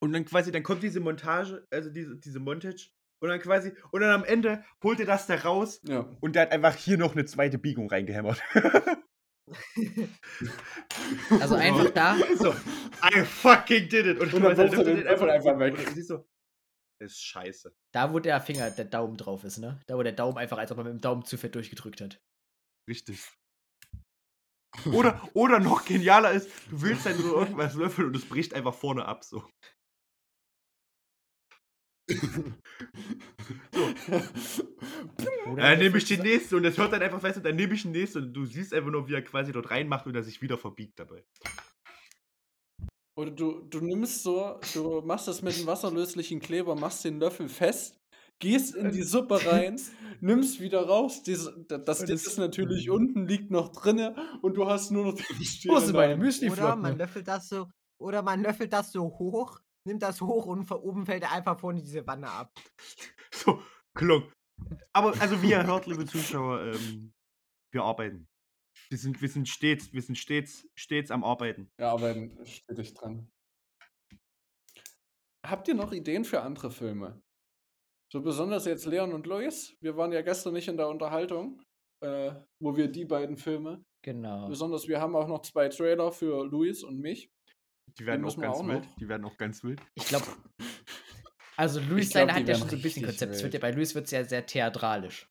Und 0.00 0.12
dann 0.12 0.24
quasi, 0.24 0.52
dann 0.52 0.62
kommt 0.62 0.82
diese 0.82 1.00
Montage, 1.00 1.66
also 1.70 1.90
diese, 1.90 2.16
diese 2.18 2.38
Montage, 2.38 2.90
und 3.22 3.30
dann 3.30 3.40
quasi, 3.40 3.72
und 3.92 4.00
dann 4.02 4.10
am 4.10 4.24
Ende 4.24 4.62
holt 4.84 5.00
er 5.00 5.06
das 5.06 5.26
da 5.26 5.36
raus 5.36 5.80
Ja. 5.84 6.14
und 6.20 6.34
der 6.36 6.42
hat 6.42 6.52
einfach 6.52 6.74
hier 6.76 6.98
noch 6.98 7.12
eine 7.12 7.24
zweite 7.24 7.58
Biegung 7.58 7.88
reingehämmert. 7.90 8.42
Also 11.40 11.54
einfach 11.56 11.90
da. 11.90 12.16
so, 12.36 12.52
I 13.02 13.24
fucking 13.24 13.88
did 13.88 14.06
it. 14.06 14.20
Und, 14.20 14.34
Und 14.34 14.42
dann 14.42 14.56
wirft 14.56 14.74
er 14.74 14.84
nimmt 14.84 14.98
den 14.98 15.04
Löffel 15.04 15.30
einfach 15.30 15.58
weg. 15.58 15.78
Und 15.78 15.94
siehst 15.94 16.08
so, 16.08 16.26
ist 17.00 17.22
scheiße. 17.22 17.74
Da, 17.92 18.12
wo 18.12 18.18
der 18.18 18.40
Finger, 18.40 18.70
der 18.70 18.84
Daumen 18.84 19.16
drauf 19.16 19.44
ist, 19.44 19.58
ne? 19.58 19.80
Da, 19.86 19.96
wo 19.96 20.02
der 20.02 20.12
Daumen 20.12 20.38
einfach, 20.38 20.58
als 20.58 20.70
ob 20.70 20.78
man 20.78 20.86
mit 20.86 20.94
dem 20.94 21.00
Daumen 21.00 21.24
zu 21.24 21.36
fett 21.36 21.54
durchgedrückt 21.54 22.00
hat. 22.00 22.18
Richtig. 22.88 23.20
Oder, 24.92 25.28
oder 25.34 25.58
noch 25.58 25.84
genialer 25.84 26.32
ist, 26.32 26.50
du 26.70 26.82
willst 26.82 27.06
dann 27.06 27.16
so 27.16 27.34
irgendwas 27.34 27.74
löffeln 27.74 28.08
und 28.08 28.16
es 28.16 28.28
bricht 28.28 28.54
einfach 28.54 28.74
vorne 28.74 29.06
ab. 29.06 29.24
So. 29.24 29.48
Oder 35.46 35.62
Dann 35.62 35.78
nehme 35.78 35.98
ich 35.98 36.04
den 36.04 36.22
nächsten 36.22 36.54
und 36.56 36.62
das 36.62 36.78
hört 36.78 36.92
dann 36.92 37.02
einfach, 37.02 37.22
weißt 37.22 37.38
du, 37.38 37.40
dann 37.40 37.56
nehme 37.56 37.74
ich 37.74 37.82
den 37.82 37.92
nächsten 37.92 38.18
und 38.18 38.34
du 38.34 38.44
siehst 38.44 38.72
einfach 38.74 38.90
nur, 38.90 39.08
wie 39.08 39.14
er 39.14 39.22
quasi 39.22 39.52
dort 39.52 39.70
reinmacht 39.70 40.06
und 40.06 40.14
er 40.14 40.22
sich 40.22 40.42
wieder 40.42 40.58
verbiegt 40.58 40.98
dabei. 40.98 41.24
Oder 43.18 43.30
du, 43.30 43.60
du 43.62 43.80
nimmst 43.80 44.22
so, 44.22 44.60
du 44.74 45.00
machst 45.00 45.26
das 45.28 45.40
mit 45.42 45.58
dem 45.58 45.66
wasserlöslichen 45.66 46.38
Kleber, 46.40 46.74
machst 46.74 47.04
den 47.04 47.18
Löffel 47.18 47.48
fest, 47.48 47.96
gehst 48.38 48.74
in 48.74 48.90
die 48.92 49.02
Suppe 49.02 49.44
rein, 49.46 49.80
nimmst 50.20 50.60
wieder 50.60 50.86
raus, 50.86 51.22
das 51.22 51.46
Ding 52.04 52.14
es- 52.14 52.26
ist 52.26 52.38
natürlich 52.38 52.90
unten, 52.90 53.26
liegt 53.26 53.50
noch 53.50 53.70
drinne 53.72 54.14
und 54.42 54.54
du 54.56 54.66
hast 54.68 54.90
nur 54.90 55.06
noch 55.06 55.14
den 55.14 55.24
Wo 55.68 55.80
sind 55.80 55.94
meine 55.94 56.32
Stiel. 56.32 56.50
Oder 56.52 56.76
man 56.76 56.98
löffelt 56.98 57.26
das 57.28 57.48
so, 57.48 57.68
oder 57.98 58.22
man 58.22 58.42
löffelt 58.42 58.72
das 58.72 58.92
so 58.92 59.04
hoch, 59.04 59.60
nimmt 59.86 60.02
das 60.02 60.20
hoch 60.20 60.44
und 60.44 60.66
von 60.66 60.78
oben 60.78 61.06
fällt 61.06 61.22
er 61.22 61.32
einfach 61.32 61.58
vorne 61.58 61.80
diese 61.82 62.06
Wanne 62.06 62.28
ab. 62.28 62.52
So, 63.32 63.62
klong. 63.94 64.30
Aber, 64.94 65.12
also 65.20 65.40
wie 65.42 65.50
ihr 65.50 65.66
hört, 65.66 65.86
liebe 65.86 66.06
Zuschauer, 66.06 66.60
ähm, 66.62 67.12
wir 67.72 67.82
arbeiten. 67.82 68.26
Wir 68.88 68.98
sind, 68.98 69.20
wir 69.20 69.28
sind 69.28 69.48
stets, 69.48 69.92
wir 69.92 70.02
sind 70.02 70.16
stets, 70.16 70.68
stets 70.76 71.10
am 71.10 71.24
Arbeiten. 71.24 71.70
Ja, 71.78 71.92
aber 71.92 72.14
steht 72.44 72.78
dich 72.78 72.94
dran. 72.94 73.28
Habt 75.44 75.68
ihr 75.68 75.74
noch 75.74 75.92
Ideen 75.92 76.24
für 76.24 76.42
andere 76.42 76.70
Filme? 76.70 77.22
So 78.12 78.22
besonders 78.22 78.66
jetzt 78.66 78.86
Leon 78.86 79.12
und 79.12 79.26
Lois. 79.26 79.76
Wir 79.80 79.96
waren 79.96 80.12
ja 80.12 80.22
gestern 80.22 80.54
nicht 80.54 80.68
in 80.68 80.76
der 80.76 80.88
Unterhaltung, 80.88 81.62
äh, 82.02 82.32
wo 82.60 82.76
wir 82.76 82.88
die 82.88 83.04
beiden 83.04 83.36
Filme. 83.36 83.84
Genau. 84.04 84.48
Besonders 84.48 84.86
wir 84.86 85.00
haben 85.00 85.16
auch 85.16 85.26
noch 85.26 85.42
zwei 85.42 85.68
Trailer 85.68 86.12
für 86.12 86.46
Luis 86.46 86.84
und 86.84 87.00
mich. 87.00 87.28
Die 87.98 88.06
werden 88.06 88.24
auch 88.24 88.36
ganz 88.36 88.56
auch 88.56 88.66
wild. 88.66 88.84
noch. 88.84 88.96
Die 88.96 89.08
werden 89.08 89.24
auch 89.24 89.36
ganz 89.36 89.64
wild. 89.64 89.80
Ich 89.94 90.06
glaube, 90.06 90.26
also 91.56 91.80
Luis 91.80 92.10
glaub, 92.10 92.28
seine 92.28 92.34
hat 92.34 92.48
ja 92.48 92.54
schon 92.54 92.68
so 92.68 92.76
ein 92.76 92.82
bisschen 92.82 93.04
Konzept. 93.04 93.42
Wird 93.42 93.54
ja, 93.54 93.60
bei 93.60 93.72
Luis 93.72 93.94
wird 93.94 94.04
es 94.06 94.10
ja 94.12 94.24
sehr 94.24 94.46
theatralisch. 94.46 95.28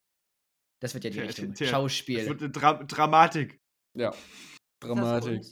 Das 0.80 0.94
wird 0.94 1.04
ja 1.04 1.10
die 1.10 1.20
Richtung. 1.20 1.52
Es 1.52 1.68
Schauspiel. 1.68 2.26
wird 2.26 2.40
eine 2.42 2.50
Dra 2.50 2.74
Dramatik. 2.84 3.58
Ja, 3.96 4.12
Dramatik. 4.82 5.42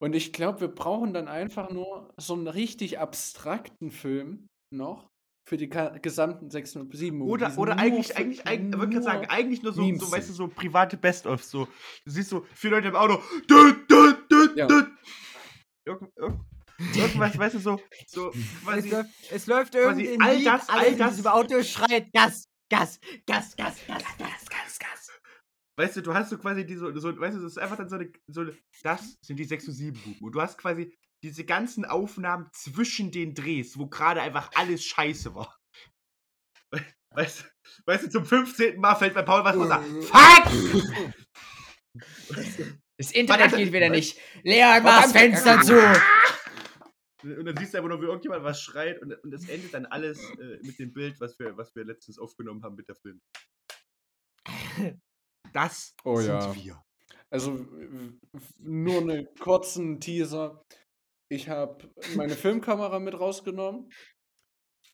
Und 0.00 0.14
ich 0.14 0.32
glaube, 0.32 0.60
wir 0.60 0.68
brauchen 0.68 1.14
dann 1.14 1.28
einfach 1.28 1.70
nur 1.70 2.12
so 2.18 2.34
einen 2.34 2.48
richtig 2.48 2.98
abstrakten 2.98 3.90
Film 3.90 4.48
noch 4.74 5.08
für 5.48 5.56
die 5.56 5.68
gesamten 5.68 6.50
sechs, 6.50 6.72
sieben 6.92 7.18
Movies. 7.18 7.32
Oder, 7.32 7.58
oder 7.58 7.78
eigentlich, 7.78 8.16
eigentlich, 8.16 8.46
eigentlich, 8.46 8.78
würde 8.80 8.96
ich 8.98 9.02
sagen, 9.02 9.26
eigentlich 9.28 9.62
nur 9.62 9.72
so, 9.72 9.82
Memes 9.82 10.00
so, 10.00 10.12
weißt 10.12 10.28
du, 10.28 10.32
so 10.34 10.48
private 10.48 10.96
Best-ofs. 10.96 11.50
So. 11.50 11.66
Du 12.04 12.10
siehst 12.10 12.30
so 12.30 12.44
vier 12.54 12.70
Leute 12.70 12.88
im 12.88 12.96
Auto. 12.96 13.22
Dü, 13.48 13.86
dü, 13.88 14.14
dü, 14.30 14.50
Ja. 14.56 14.66
dü. 14.66 14.84
Irgend, 15.84 16.10
irgend, 16.16 16.40
irgendwas, 16.96 17.36
weißt 17.38 17.54
du, 17.56 17.58
so, 17.58 17.80
so 18.06 18.30
Es 18.34 18.62
quasi. 18.64 18.88
läuft, 18.90 19.10
es 19.32 19.46
läuft 19.46 19.74
irgendwie 19.74 20.16
all 20.20 20.44
das- 20.44 20.68
all 20.68 20.96
das- 20.96 21.16
diesem 21.16 21.26
Auto 21.32 21.62
schreit 21.62 22.12
Gas, 22.12 22.44
Gas, 22.72 22.98
Gas, 23.26 23.54
Gas, 23.54 23.76
Gas, 23.86 24.02
Gas, 24.18 24.46
Gas, 24.48 24.78
Gas. 24.78 25.10
weißt 25.78 25.96
du, 25.96 26.00
du 26.00 26.14
hast 26.14 26.30
so 26.30 26.38
quasi 26.38 26.64
diese, 26.64 26.98
so, 26.98 27.20
weißt 27.20 27.36
du, 27.36 27.42
das 27.42 27.52
ist 27.52 27.58
einfach 27.58 27.76
dann 27.76 27.90
so 27.90 27.96
eine, 27.96 28.10
so 28.28 28.40
eine 28.40 28.56
das 28.82 29.18
sind 29.20 29.36
die 29.36 29.44
6 29.44 29.68
und 29.68 29.74
7 29.74 30.00
Buben. 30.02 30.20
Und 30.24 30.32
du 30.32 30.40
hast 30.40 30.56
quasi 30.56 30.96
diese 31.22 31.44
ganzen 31.44 31.84
Aufnahmen 31.84 32.48
zwischen 32.54 33.10
den 33.10 33.34
Drehs, 33.34 33.78
wo 33.78 33.88
gerade 33.88 34.22
einfach 34.22 34.50
alles 34.54 34.82
scheiße 34.86 35.34
war. 35.34 35.54
Weißt, 37.14 37.42
du- 37.42 37.82
weißt 37.84 38.04
du, 38.04 38.08
zum 38.10 38.24
15. 38.24 38.80
Mal 38.80 38.94
fällt 38.94 39.12
bei 39.12 39.20
Paul 39.22 39.44
was 39.44 39.54
runter. 39.54 39.82
Fuck! 40.10 40.50
Das 42.96 43.10
Internet 43.12 43.54
geht 43.54 43.70
wieder 43.72 43.90
nicht. 43.90 44.18
Leon, 44.44 44.82
mach 44.82 45.02
das 45.02 45.12
Fenster 45.12 45.60
zu. 45.60 45.74
Und 47.22 47.44
dann 47.44 47.56
siehst 47.56 47.72
du 47.72 47.78
einfach 47.78 47.88
nur, 47.88 48.00
wie 48.00 48.06
irgendjemand 48.06 48.44
was 48.44 48.60
schreit 48.60 49.00
und, 49.00 49.12
und 49.12 49.32
es 49.32 49.48
endet 49.48 49.74
dann 49.74 49.86
alles 49.86 50.18
äh, 50.38 50.58
mit 50.62 50.78
dem 50.78 50.92
Bild, 50.92 51.20
was 51.20 51.38
wir, 51.38 51.56
was 51.56 51.74
wir 51.74 51.84
letztens 51.84 52.18
aufgenommen 52.18 52.62
haben 52.62 52.76
mit 52.76 52.88
der 52.88 52.96
Film. 52.96 53.20
Das 55.52 55.94
Oh 56.04 56.16
sind 56.16 56.28
ja. 56.28 56.54
wir. 56.54 56.82
Also 57.28 57.66
nur 58.58 59.02
einen 59.02 59.28
kurzen 59.38 60.00
Teaser. 60.00 60.64
Ich 61.30 61.50
habe 61.50 61.90
meine 62.16 62.34
Filmkamera 62.34 62.98
mit 62.98 63.18
rausgenommen 63.18 63.90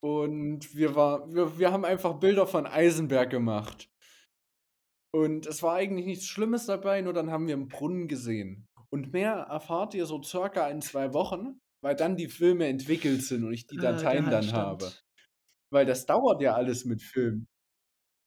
und 0.01 0.75
wir, 0.75 0.95
war, 0.95 1.33
wir, 1.33 1.59
wir 1.59 1.73
haben 1.73 1.85
einfach 1.85 2.19
Bilder 2.19 2.47
von 2.47 2.67
Eisenberg 2.67 3.31
gemacht. 3.31 3.89
Und 5.13 5.47
es 5.47 5.63
war 5.63 5.75
eigentlich 5.75 6.07
nichts 6.07 6.27
Schlimmes 6.27 6.67
dabei, 6.67 7.01
nur 7.01 7.13
dann 7.13 7.31
haben 7.31 7.47
wir 7.47 7.55
einen 7.55 7.69
Brunnen 7.69 8.09
gesehen. 8.09 8.69
Und 8.91 9.13
mehr 9.13 9.33
erfahrt 9.33 9.95
ihr 9.95 10.07
so 10.07 10.23
circa 10.23 10.69
in 10.69 10.81
zwei 10.81 11.13
Wochen, 11.15 11.61
weil 11.83 11.95
dann 11.97 12.17
die 12.17 12.29
Filme 12.29 12.67
entwickelt 12.67 13.23
sind 13.23 13.45
und 13.45 13.53
ich 13.53 13.67
die 13.67 13.79
Ah, 13.79 13.83
Dateien 13.93 14.25
dann 14.27 14.35
Handstand. 14.35 14.67
habe. 14.67 14.93
Weil 15.71 15.87
das 15.87 16.07
dauert 16.07 16.41
ja 16.41 16.55
alles 16.55 16.85
mit 16.85 17.03
Film. 17.03 17.47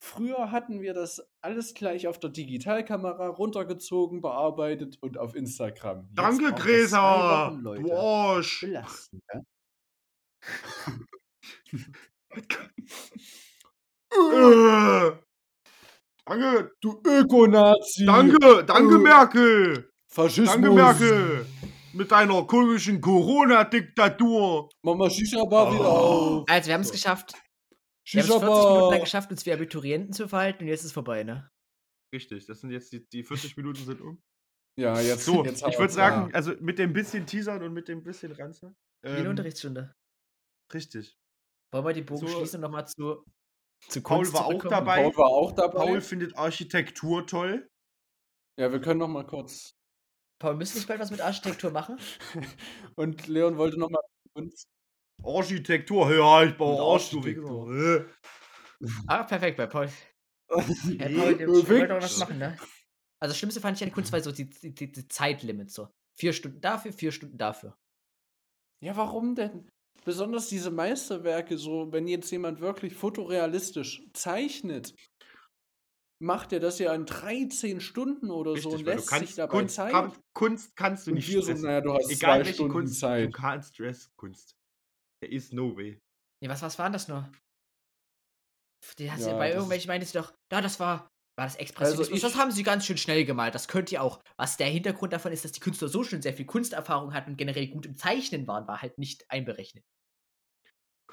Früher 0.04 0.52
hatten 0.52 0.82
wir 0.82 0.94
das 0.96 1.22
alles 1.44 1.74
gleich 1.76 2.08
auf 2.08 2.18
der 2.20 2.32
Digitalkamera 2.32 3.28
runtergezogen, 3.28 4.22
bearbeitet 4.22 4.98
und 5.02 5.18
auf 5.20 5.36
Instagram. 5.36 6.08
Jetzt 6.08 6.18
Danke, 6.18 6.54
Gräser! 6.54 7.60
Du 7.64 7.94
Arsch! 7.94 8.62
Belastend, 8.62 9.22
ja? 9.32 9.42
Äh. 14.12 15.12
Danke, 16.26 16.72
Du 16.82 17.02
Ökonazi! 17.06 18.06
danke, 18.06 18.64
danke, 18.66 18.96
Äh. 18.96 19.00
Merkel! 19.00 19.90
Faschismus! 20.08 20.54
Danke, 20.54 20.72
Merkel! 20.72 21.46
Mit 21.94 22.12
deiner 22.12 22.46
komischen 22.48 23.02
Corona-Diktatur! 23.02 24.70
Mama 24.84 25.10
Shisha-Bar 25.10 25.74
wieder 25.74 25.84
Oh. 25.84 26.40
auf! 26.42 26.46
Also, 26.50 26.68
wir 26.68 26.74
haben 26.76 26.82
es 26.82 26.92
geschafft. 26.92 27.34
Wir 28.12 28.24
haben 28.24 28.30
es 28.30 28.40
40 28.40 28.66
Minuten 28.70 28.92
lang 28.92 29.00
geschafft, 29.02 29.32
uns 29.32 29.46
wie 29.46 29.54
Abiturienten 29.54 30.14
zu 30.14 30.28
verhalten 30.28 30.64
und 30.64 30.68
jetzt 30.70 30.82
ist 30.82 30.88
es 30.88 30.92
vorbei, 30.94 31.24
ne? 31.24 31.50
Richtig, 32.14 32.46
das 32.46 32.60
sind 32.62 32.72
jetzt 32.72 32.92
die, 32.92 33.06
die 33.10 33.24
40 33.24 33.56
Minuten 33.58 33.84
sind 33.86 34.02
um. 34.02 34.22
Ja, 34.80 35.00
jetzt, 35.02 35.26
So, 35.26 35.44
jetzt 35.44 35.66
ich 35.68 35.78
würde 35.78 35.94
sagen, 35.94 36.30
ja. 36.30 36.36
also 36.36 36.54
mit 36.60 36.80
dem 36.80 36.94
bisschen 36.94 37.26
Teasern 37.26 37.62
und 37.64 37.74
mit 37.74 37.88
dem 37.88 38.04
bisschen 38.04 38.34
eine 38.36 38.64
Ähm, 39.04 39.28
Unterrichtsstunde. 39.30 39.94
richtig. 40.74 41.16
Wollen 41.74 41.86
wir 41.86 41.94
die 41.94 42.02
Bogen 42.04 42.28
so- 42.28 42.38
schließen 42.38 42.58
und 42.58 42.62
nochmal 42.62 42.88
zu, 42.88 43.24
zu 43.90 44.02
Paul 44.02 44.18
Kunst 44.20 44.34
war 44.34 44.46
auch 44.46 44.64
dabei. 44.64 45.04
Paul 45.04 45.18
war 45.18 45.28
auch 45.30 45.52
dabei. 45.54 45.86
Paul 45.86 46.02
findet 46.02 46.36
Architektur 46.38 47.26
toll. 47.28 47.68
Ja, 48.60 48.72
wir 48.72 48.82
können 48.82 49.00
noch 49.00 49.08
mal 49.08 49.26
kurz. 49.26 49.74
Paul, 50.42 50.56
müssen 50.56 50.74
wir 50.74 50.80
nicht 50.80 50.88
bald 50.88 51.00
was 51.00 51.12
mit 51.12 51.22
Architektur 51.22 51.70
machen? 51.70 52.00
Und 52.96 53.28
Leon 53.28 53.58
wollte 53.58 53.78
noch 53.78 53.92
mal 53.92 54.02
uns. 54.34 54.64
Architektur, 55.24 56.12
ja, 56.12 56.44
ich 56.44 56.58
baue 56.58 56.82
Und 56.82 56.94
Arsch, 56.94 57.12
du 57.12 57.20
Architektur. 57.20 57.72
Äh. 57.72 58.06
Ah, 59.06 59.24
perfekt, 59.24 59.58
bei 59.58 59.68
Paul. 59.68 59.88
Nee, 60.86 60.98
Paul, 60.98 61.36
der 61.38 61.48
wollte 61.48 61.88
doch 61.88 62.02
was 62.02 62.18
machen, 62.18 62.40
ne? 62.40 62.58
Also, 63.20 63.32
das 63.32 63.38
Schlimmste 63.38 63.62
fand 63.62 63.78
ich 63.78 63.84
an 63.84 63.90
der 63.90 63.94
Kunst 63.94 64.12
war 64.12 64.20
so 64.20 64.32
die, 64.32 64.50
die, 64.50 64.74
die, 64.74 64.92
die 64.92 65.08
Zeitlimit, 65.08 65.72
so. 65.72 65.88
Vier 66.18 66.34
Stunden 66.34 66.60
dafür, 66.60 66.92
vier 66.92 67.12
Stunden 67.12 67.38
dafür. 67.38 67.78
Ja, 68.84 68.98
warum 68.98 69.36
denn? 69.36 69.70
Besonders 70.04 70.50
diese 70.50 70.72
Meisterwerke, 70.72 71.60
so, 71.60 71.92
wenn 71.92 72.08
jetzt 72.08 72.32
jemand 72.32 72.60
wirklich 72.60 72.96
fotorealistisch 72.96 74.04
zeichnet, 74.14 74.96
macht 76.22 76.54
er 76.54 76.60
das 76.60 76.80
ja 76.80 76.94
in 76.94 77.06
13 77.06 77.82
Stunden 77.82 78.30
oder 78.32 78.52
so 78.58 78.70
Richtig, 78.70 78.74
und 78.74 78.86
weil 78.86 78.94
du 78.96 79.00
lässt 79.00 79.10
kannst 79.10 79.28
sich 79.28 79.36
dabei 79.36 79.52
Kunst, 79.60 79.76
Zeit. 79.76 79.92
kann, 79.92 80.14
Kunst 80.34 80.76
kannst 80.76 81.08
du 81.08 81.12
und 81.12 81.16
nicht 81.16 81.32
so, 81.32 81.42
stressen. 81.42 81.64
naja, 81.66 81.82
du 81.82 81.94
hast 81.94 82.10
Egal 82.10 82.18
zwei 82.40 82.46
welche 82.46 82.54
Stunden 82.54 82.74
Kunst, 82.74 82.96
du 82.96 83.00
Zeit. 83.00 83.34
kannst 83.34 83.74
Stress 83.76 84.12
Kunst. 84.16 84.56
There 85.24 85.34
is 85.34 85.52
no 85.52 85.76
way. 85.76 86.00
Nee, 86.42 86.50
was, 86.50 86.62
was 86.62 86.78
war 86.80 86.86
denn 86.88 86.94
das 86.94 87.08
nur? 87.08 87.32
Die 88.98 89.12
hast 89.12 89.22
ja, 89.22 89.30
Ja, 89.30 89.38
bei 89.38 89.48
das 89.50 89.56
irgendwelchen 89.56 89.88
meintest 89.90 90.16
du 90.16 90.20
doch, 90.20 90.34
da, 90.52 90.62
das 90.62 90.80
war, 90.80 91.08
war 91.38 91.46
das 91.46 91.56
Expressionismus. 91.56 92.08
Also 92.08 92.16
ich- 92.16 92.22
das 92.22 92.36
haben 92.40 92.52
sie 92.52 92.64
ganz 92.64 92.86
schön 92.86 92.98
schnell 92.98 93.26
gemalt. 93.26 93.54
Das 93.56 93.68
könnt 93.68 93.92
ihr 93.92 94.02
auch. 94.02 94.22
Was 94.38 94.58
der 94.58 94.68
Hintergrund 94.68 95.14
davon 95.14 95.32
ist, 95.32 95.46
dass 95.46 95.52
die 95.52 95.60
Künstler 95.60 95.88
so 95.88 96.04
schon 96.04 96.22
sehr 96.22 96.34
viel 96.34 96.46
Kunsterfahrung 96.46 97.14
hatten 97.14 97.32
und 97.32 97.38
generell 97.38 97.68
gut 97.68 97.86
im 97.86 97.96
Zeichnen 97.96 98.48
waren, 98.48 98.68
war 98.68 98.82
halt 98.82 98.98
nicht 98.98 99.30
einberechnet. 99.30 99.84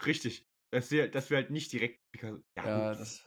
Richtig. 0.04 0.44
Dass 0.72 0.90
wir, 0.90 1.10
dass 1.10 1.30
wir 1.30 1.38
halt 1.38 1.50
nicht 1.50 1.72
direkt. 1.72 1.98
Ja, 2.20 2.38
Ja, 2.56 2.94
das. 2.94 3.24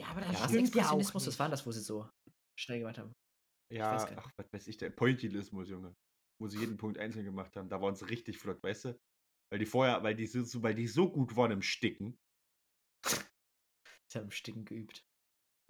Ja, 0.00 0.08
aber 0.08 0.20
das 0.20 0.32
Ja, 0.32 0.40
was 0.42 0.50
stimmt 0.50 0.74
ja 0.74 0.82
auch 0.82 0.98
Expressionismus, 0.98 1.22
nicht. 1.22 1.26
das 1.28 1.38
war 1.38 1.48
das, 1.48 1.66
wo 1.66 1.72
sie 1.72 1.80
so 1.80 2.08
schnell 2.58 2.78
gemacht 2.80 2.98
haben. 2.98 3.12
ja 3.72 3.96
ach, 4.16 4.30
was 4.38 4.52
weiß 4.52 4.66
ich, 4.68 4.76
der 4.76 4.90
Pointillismus, 4.90 5.68
Junge. 5.68 5.94
Wo 6.40 6.46
sie 6.48 6.58
jeden 6.60 6.76
Punkt 6.76 6.98
einzeln 6.98 7.24
gemacht 7.24 7.56
haben. 7.56 7.68
Da 7.68 7.80
waren 7.82 7.96
sie 7.96 8.04
richtig 8.08 8.38
flott, 8.38 8.62
weißt 8.62 8.84
du? 8.86 9.00
Weil 9.50 9.58
die 9.58 9.66
vorher, 9.66 10.02
weil 10.04 10.14
die 10.14 10.26
so, 10.26 10.44
so- 10.44 10.62
weil 10.62 10.74
die 10.74 10.86
so 10.86 11.10
gut 11.10 11.34
waren 11.36 11.50
im 11.50 11.62
Sticken. 11.62 12.16
Sie 13.04 14.18
haben 14.18 14.24
im 14.26 14.30
Sticken 14.30 14.64
geübt. 14.64 15.04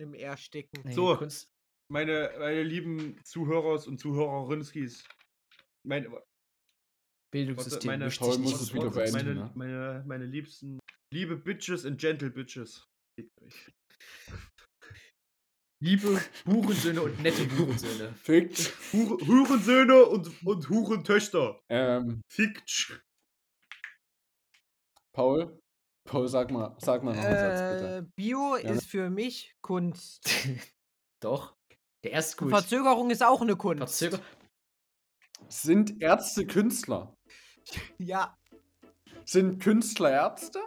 Im 0.01 0.15
Ersticken. 0.15 0.83
Nee, 0.85 0.93
So. 0.93 1.17
Kunst. 1.17 1.49
Meine, 1.91 2.33
meine 2.39 2.63
lieben 2.63 3.19
Zuhörers 3.25 3.87
und 3.87 3.99
Zuhörerinskis. 3.99 5.09
Meine, 5.87 6.23
Bildungssystem. 7.33 7.87
meine- 7.87 8.11
Paul 8.11 8.33
sich 8.35 8.43
muss 8.43 8.61
es 8.61 8.75
wieder 8.75 8.91
beenden. 8.91 9.13
meine, 9.13 9.35
ne? 9.35 9.53
meine, 9.55 10.05
meine 10.07 10.27
liebsten, 10.27 10.79
liebe 11.13 11.37
Bitches 11.37 11.87
and 11.87 11.99
Gentle 11.99 12.31
Bitches. 12.31 12.87
Fickt 13.19 13.43
euch. 13.43 13.73
Liebe 15.83 16.21
Hurensöhne 16.47 17.03
und 17.03 17.21
nette 17.21 17.51
Hurensöhne. 17.59 18.15
Fickt. 18.15 18.73
Hure, 18.93 19.27
Hurensöhne 19.27 20.05
und, 20.05 20.47
und 20.47 20.69
Hurentöchter. 20.69 21.61
Ähm, 21.69 22.23
Fickt. 22.29 23.03
Paul? 25.13 25.61
Paul, 26.09 26.29
sag 26.29 26.53
mal, 26.53 26.77
sag 26.79 27.03
mal 27.03 27.17
noch 27.17 27.25
einen 27.25 27.37
Satz, 27.37 27.73
bitte. 27.73 27.97
Äh, 27.97 28.11
Bio 28.15 28.57
Ja, 28.57 28.71
ist 28.71 28.87
für 28.87 29.11
mich 29.11 29.57
Kunst. 29.63 30.31
Doch. 31.21 31.57
Der 32.05 32.13
erste 32.13 32.37
gut. 32.37 32.51
Verzögerung 32.51 33.11
ist 33.11 33.25
auch 33.25 33.41
eine 33.41 33.57
Kunst. 33.57 33.99
Verzöger 33.99 34.23
Sind 35.49 36.01
Ärzte 36.01 36.47
Künstler? 36.47 37.17
Ja, 37.99 38.39
Sind 39.25 39.61
Künstler 39.61 40.13
Ärzte? 40.13 40.61